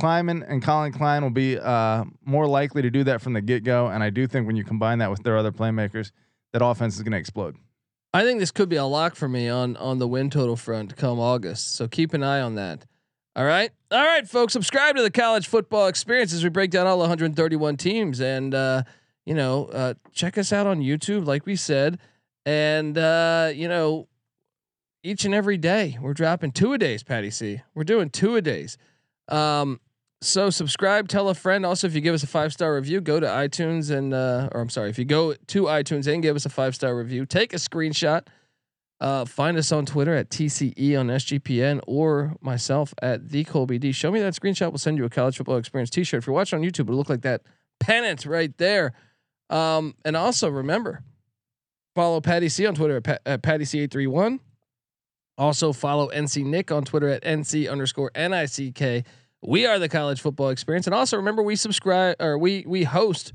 Klieman 0.00 0.44
and 0.48 0.62
Collin 0.62 0.92
Klein 0.92 1.22
will 1.22 1.30
be 1.30 1.58
uh, 1.58 2.04
more 2.24 2.46
likely 2.46 2.82
to 2.82 2.90
do 2.90 3.04
that 3.04 3.20
from 3.20 3.34
the 3.34 3.40
get 3.40 3.64
go, 3.64 3.88
and 3.88 4.02
I 4.02 4.10
do 4.10 4.26
think 4.26 4.46
when 4.46 4.56
you 4.56 4.64
combine 4.64 4.98
that 4.98 5.10
with 5.10 5.22
their 5.22 5.36
other 5.36 5.52
playmakers, 5.52 6.12
that 6.52 6.64
offense 6.64 6.96
is 6.96 7.02
going 7.02 7.12
to 7.12 7.18
explode. 7.18 7.56
I 8.14 8.24
think 8.24 8.40
this 8.40 8.50
could 8.50 8.68
be 8.68 8.76
a 8.76 8.84
lock 8.84 9.14
for 9.14 9.28
me 9.28 9.48
on 9.48 9.76
on 9.76 9.98
the 9.98 10.06
win 10.06 10.30
total 10.30 10.56
front 10.56 10.96
come 10.96 11.18
August. 11.18 11.74
So 11.74 11.88
keep 11.88 12.12
an 12.14 12.22
eye 12.22 12.40
on 12.40 12.56
that. 12.56 12.86
All 13.34 13.44
right, 13.44 13.70
all 13.90 14.04
right, 14.04 14.28
folks. 14.28 14.52
Subscribe 14.52 14.96
to 14.96 15.02
the 15.02 15.10
college 15.10 15.48
football 15.48 15.86
experience 15.88 16.34
as 16.34 16.44
we 16.44 16.50
break 16.50 16.70
down 16.70 16.86
all 16.86 16.98
131 16.98 17.78
teams, 17.78 18.20
and 18.20 18.54
uh, 18.54 18.82
you 19.24 19.34
know, 19.34 19.66
uh, 19.66 19.94
check 20.12 20.36
us 20.36 20.52
out 20.52 20.66
on 20.66 20.80
YouTube, 20.80 21.26
like 21.26 21.46
we 21.46 21.56
said, 21.56 21.98
and 22.44 22.98
uh, 22.98 23.50
you 23.54 23.68
know, 23.68 24.08
each 25.02 25.24
and 25.24 25.34
every 25.34 25.56
day 25.56 25.98
we're 26.00 26.14
dropping 26.14 26.52
two 26.52 26.72
a 26.72 26.78
days. 26.78 27.02
Patty 27.02 27.30
C, 27.30 27.62
we're 27.74 27.84
doing 27.84 28.10
two 28.10 28.36
a 28.36 28.42
days. 28.42 28.78
Um, 29.28 29.80
so 30.20 30.50
subscribe, 30.50 31.08
tell 31.08 31.28
a 31.28 31.34
friend. 31.34 31.66
Also, 31.66 31.86
if 31.86 31.94
you 31.94 32.00
give 32.00 32.14
us 32.14 32.22
a 32.22 32.28
five 32.28 32.52
star 32.52 32.74
review, 32.74 33.00
go 33.00 33.18
to 33.18 33.26
iTunes 33.26 33.90
and 33.90 34.14
uh, 34.14 34.48
or 34.52 34.60
I'm 34.60 34.70
sorry, 34.70 34.90
if 34.90 34.98
you 34.98 35.04
go 35.04 35.34
to 35.34 35.62
iTunes 35.64 36.12
and 36.12 36.22
give 36.22 36.36
us 36.36 36.46
a 36.46 36.50
five 36.50 36.74
star 36.74 36.96
review, 36.96 37.26
take 37.26 37.52
a 37.52 37.56
screenshot. 37.56 38.26
Uh, 39.00 39.24
find 39.24 39.56
us 39.58 39.72
on 39.72 39.84
Twitter 39.84 40.14
at 40.14 40.30
TCE 40.30 40.96
on 40.96 41.08
SGPN 41.08 41.80
or 41.88 42.36
myself 42.40 42.94
at 43.02 43.30
the 43.30 43.42
Colby 43.42 43.76
D. 43.76 43.90
Show 43.90 44.12
me 44.12 44.20
that 44.20 44.32
screenshot. 44.32 44.70
We'll 44.70 44.78
send 44.78 44.96
you 44.96 45.04
a 45.04 45.10
college 45.10 45.38
football 45.38 45.56
experience 45.56 45.90
T-shirt. 45.90 46.18
If 46.18 46.28
you're 46.28 46.34
watching 46.36 46.60
on 46.60 46.64
YouTube, 46.64 46.82
it'll 46.82 46.94
look 46.94 47.08
like 47.08 47.22
that 47.22 47.42
pennant 47.80 48.24
right 48.24 48.56
there. 48.58 48.92
Um, 49.50 49.96
and 50.04 50.16
also 50.16 50.48
remember, 50.48 51.02
follow 51.96 52.20
Patty 52.20 52.48
C 52.48 52.64
on 52.64 52.76
Twitter 52.76 52.98
at, 52.98 53.02
pa- 53.02 53.18
at 53.26 53.42
Patty 53.42 53.64
C831. 53.64 54.38
Also 55.42 55.72
follow 55.72 56.08
NC 56.10 56.44
Nick 56.44 56.70
on 56.70 56.84
Twitter 56.84 57.08
at 57.08 57.24
NC 57.24 57.68
underscore 57.68 58.12
NICK. 58.14 59.04
We 59.42 59.66
are 59.66 59.80
the 59.80 59.88
college 59.88 60.20
football 60.20 60.50
experience. 60.50 60.86
And 60.86 60.94
also 60.94 61.16
remember 61.16 61.42
we 61.42 61.56
subscribe 61.56 62.14
or 62.20 62.38
we 62.38 62.62
we 62.64 62.84
host. 62.84 63.32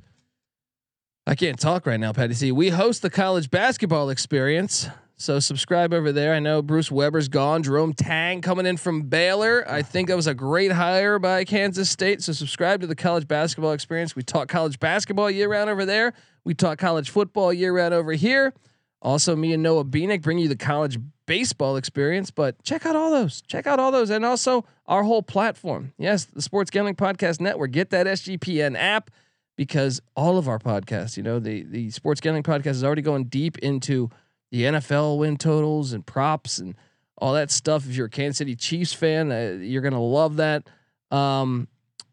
I 1.28 1.36
can't 1.36 1.60
talk 1.60 1.86
right 1.86 2.00
now, 2.00 2.14
Patty 2.14 2.34
C. 2.34 2.54
We 2.54 2.70
host 2.70 3.02
the 3.02 3.10
college 3.10 3.52
basketball 3.52 4.10
experience. 4.10 4.88
So 5.18 5.42
subscribe 5.42 5.94
over 5.94 6.14
there. 6.14 6.34
I 6.34 6.40
know 6.40 6.62
Bruce 6.62 6.90
Weber's 6.90 7.28
gone. 7.28 7.62
Jerome 7.62 7.92
Tang 7.92 8.40
coming 8.40 8.66
in 8.66 8.78
from 8.78 9.02
Baylor. 9.02 9.70
I 9.70 9.82
think 9.82 10.08
that 10.08 10.16
was 10.16 10.28
a 10.28 10.34
great 10.34 10.72
hire 10.72 11.20
by 11.20 11.44
Kansas 11.44 11.90
State. 11.90 12.24
So 12.24 12.32
subscribe 12.32 12.80
to 12.80 12.88
the 12.88 12.96
college 12.96 13.28
basketball 13.28 13.74
experience. 13.74 14.16
We 14.16 14.24
talk 14.24 14.48
college 14.48 14.80
basketball 14.80 15.30
year 15.30 15.50
round 15.50 15.70
over 15.70 15.86
there. 15.86 16.14
We 16.46 16.54
talk 16.54 16.78
college 16.78 17.10
football 17.10 17.52
year 17.52 17.76
round 17.76 17.94
over 17.94 18.14
here. 18.14 18.54
Also, 19.02 19.36
me 19.36 19.52
and 19.52 19.62
Noah 19.62 19.84
Beanick 19.84 20.22
bring 20.22 20.40
you 20.40 20.48
the 20.48 20.56
college 20.56 20.98
baseball 21.28 21.76
experience. 21.78 22.32
But 22.32 22.64
check 22.64 22.88
out 22.88 22.96
all 22.96 23.12
those. 23.12 23.42
Check 23.44 23.68
out 23.68 23.80
all 23.80 23.92
those, 23.92 24.10
and 24.10 24.26
also 24.26 24.66
our 24.88 25.04
whole 25.04 25.22
platform. 25.22 25.94
Yes, 26.00 26.26
the 26.26 26.42
Sports 26.42 26.72
Gambling 26.72 26.96
Podcast 26.96 27.40
Network. 27.40 27.72
Get 27.72 27.92
that 27.92 28.08
SGPN 28.08 28.76
app 28.76 29.12
because 29.56 30.02
all 30.16 30.40
of 30.40 30.48
our 30.48 30.58
podcasts. 30.58 31.16
You 31.18 31.24
know, 31.24 31.38
the 31.38 31.64
the 31.64 31.92
Sports 31.92 32.22
Gambling 32.22 32.44
Podcast 32.44 32.72
is 32.72 32.84
already 32.84 33.04
going 33.04 33.26
deep 33.26 33.60
into 33.60 34.10
the 34.52 34.64
NFL 34.64 35.20
win 35.20 35.38
totals 35.38 35.94
and 35.94 36.04
props 36.06 36.58
and 36.58 36.74
all 37.18 37.34
that 37.34 37.52
stuff. 37.52 37.86
If 37.86 37.96
you're 37.96 38.08
a 38.08 38.10
Kansas 38.10 38.38
City 38.38 38.56
Chiefs 38.56 38.94
fan, 38.94 39.32
uh, 39.32 39.58
you're 39.60 39.82
gonna 39.84 40.02
love 40.02 40.38
that. 40.38 40.68
Um, 41.12 41.68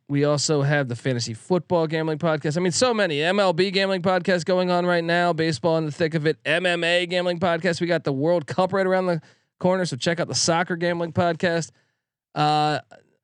we 0.08 0.24
also 0.24 0.62
have 0.62 0.88
the 0.88 0.96
fantasy 0.96 1.34
football 1.34 1.86
gambling 1.86 2.18
podcast. 2.18 2.56
I 2.56 2.60
mean, 2.60 2.72
so 2.72 2.92
many 2.92 3.18
MLB 3.18 3.72
gambling 3.72 4.02
podcasts 4.02 4.44
going 4.44 4.70
on 4.70 4.84
right 4.84 5.04
now. 5.04 5.32
Baseball 5.32 5.78
in 5.78 5.86
the 5.86 5.92
thick 5.92 6.14
of 6.14 6.26
it. 6.26 6.42
MMA 6.44 7.08
gambling 7.08 7.40
podcast. 7.40 7.80
We 7.80 7.86
got 7.86 8.04
the 8.04 8.12
World 8.12 8.46
Cup 8.46 8.72
right 8.72 8.86
around 8.86 9.06
the 9.06 9.22
corner, 9.58 9.84
so 9.86 9.96
check 9.96 10.20
out 10.20 10.28
the 10.28 10.34
soccer 10.34 10.76
gambling 10.76 11.12
podcast. 11.12 11.70
Uh, 12.34 12.80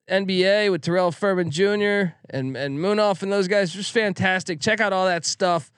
NBA 0.09 0.71
with 0.71 0.83
Terrell 0.83 1.13
Furman 1.13 1.51
Jr. 1.51 2.15
and 2.31 2.57
and 2.57 2.79
Moonoff 2.79 3.23
and 3.23 3.31
those 3.31 3.47
guys, 3.47 3.73
just 3.73 3.93
fantastic. 3.93 4.61
Check 4.61 4.81
out 4.81 4.93
all 4.93 5.07
that 5.07 5.25
stuff. 5.25 5.71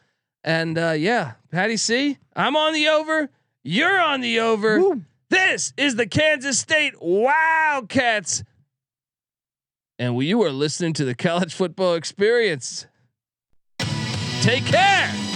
And 0.44 0.78
uh, 0.78 0.92
yeah, 0.92 1.32
Patty 1.50 1.76
C, 1.76 2.18
I'm 2.34 2.56
on 2.56 2.72
the 2.72 2.88
over. 2.88 3.28
You're 3.62 4.00
on 4.00 4.20
the 4.20 4.40
over. 4.40 4.80
Woo. 4.80 5.02
This 5.28 5.72
is 5.76 5.96
the 5.96 6.06
Kansas 6.06 6.58
State 6.58 6.94
Wildcats. 7.00 8.44
And 10.02 10.20
you 10.20 10.42
are 10.42 10.50
listening 10.50 10.94
to 10.94 11.04
the 11.04 11.14
college 11.14 11.54
football 11.54 11.94
experience. 11.94 12.86
Take 14.40 14.64
care. 14.64 15.31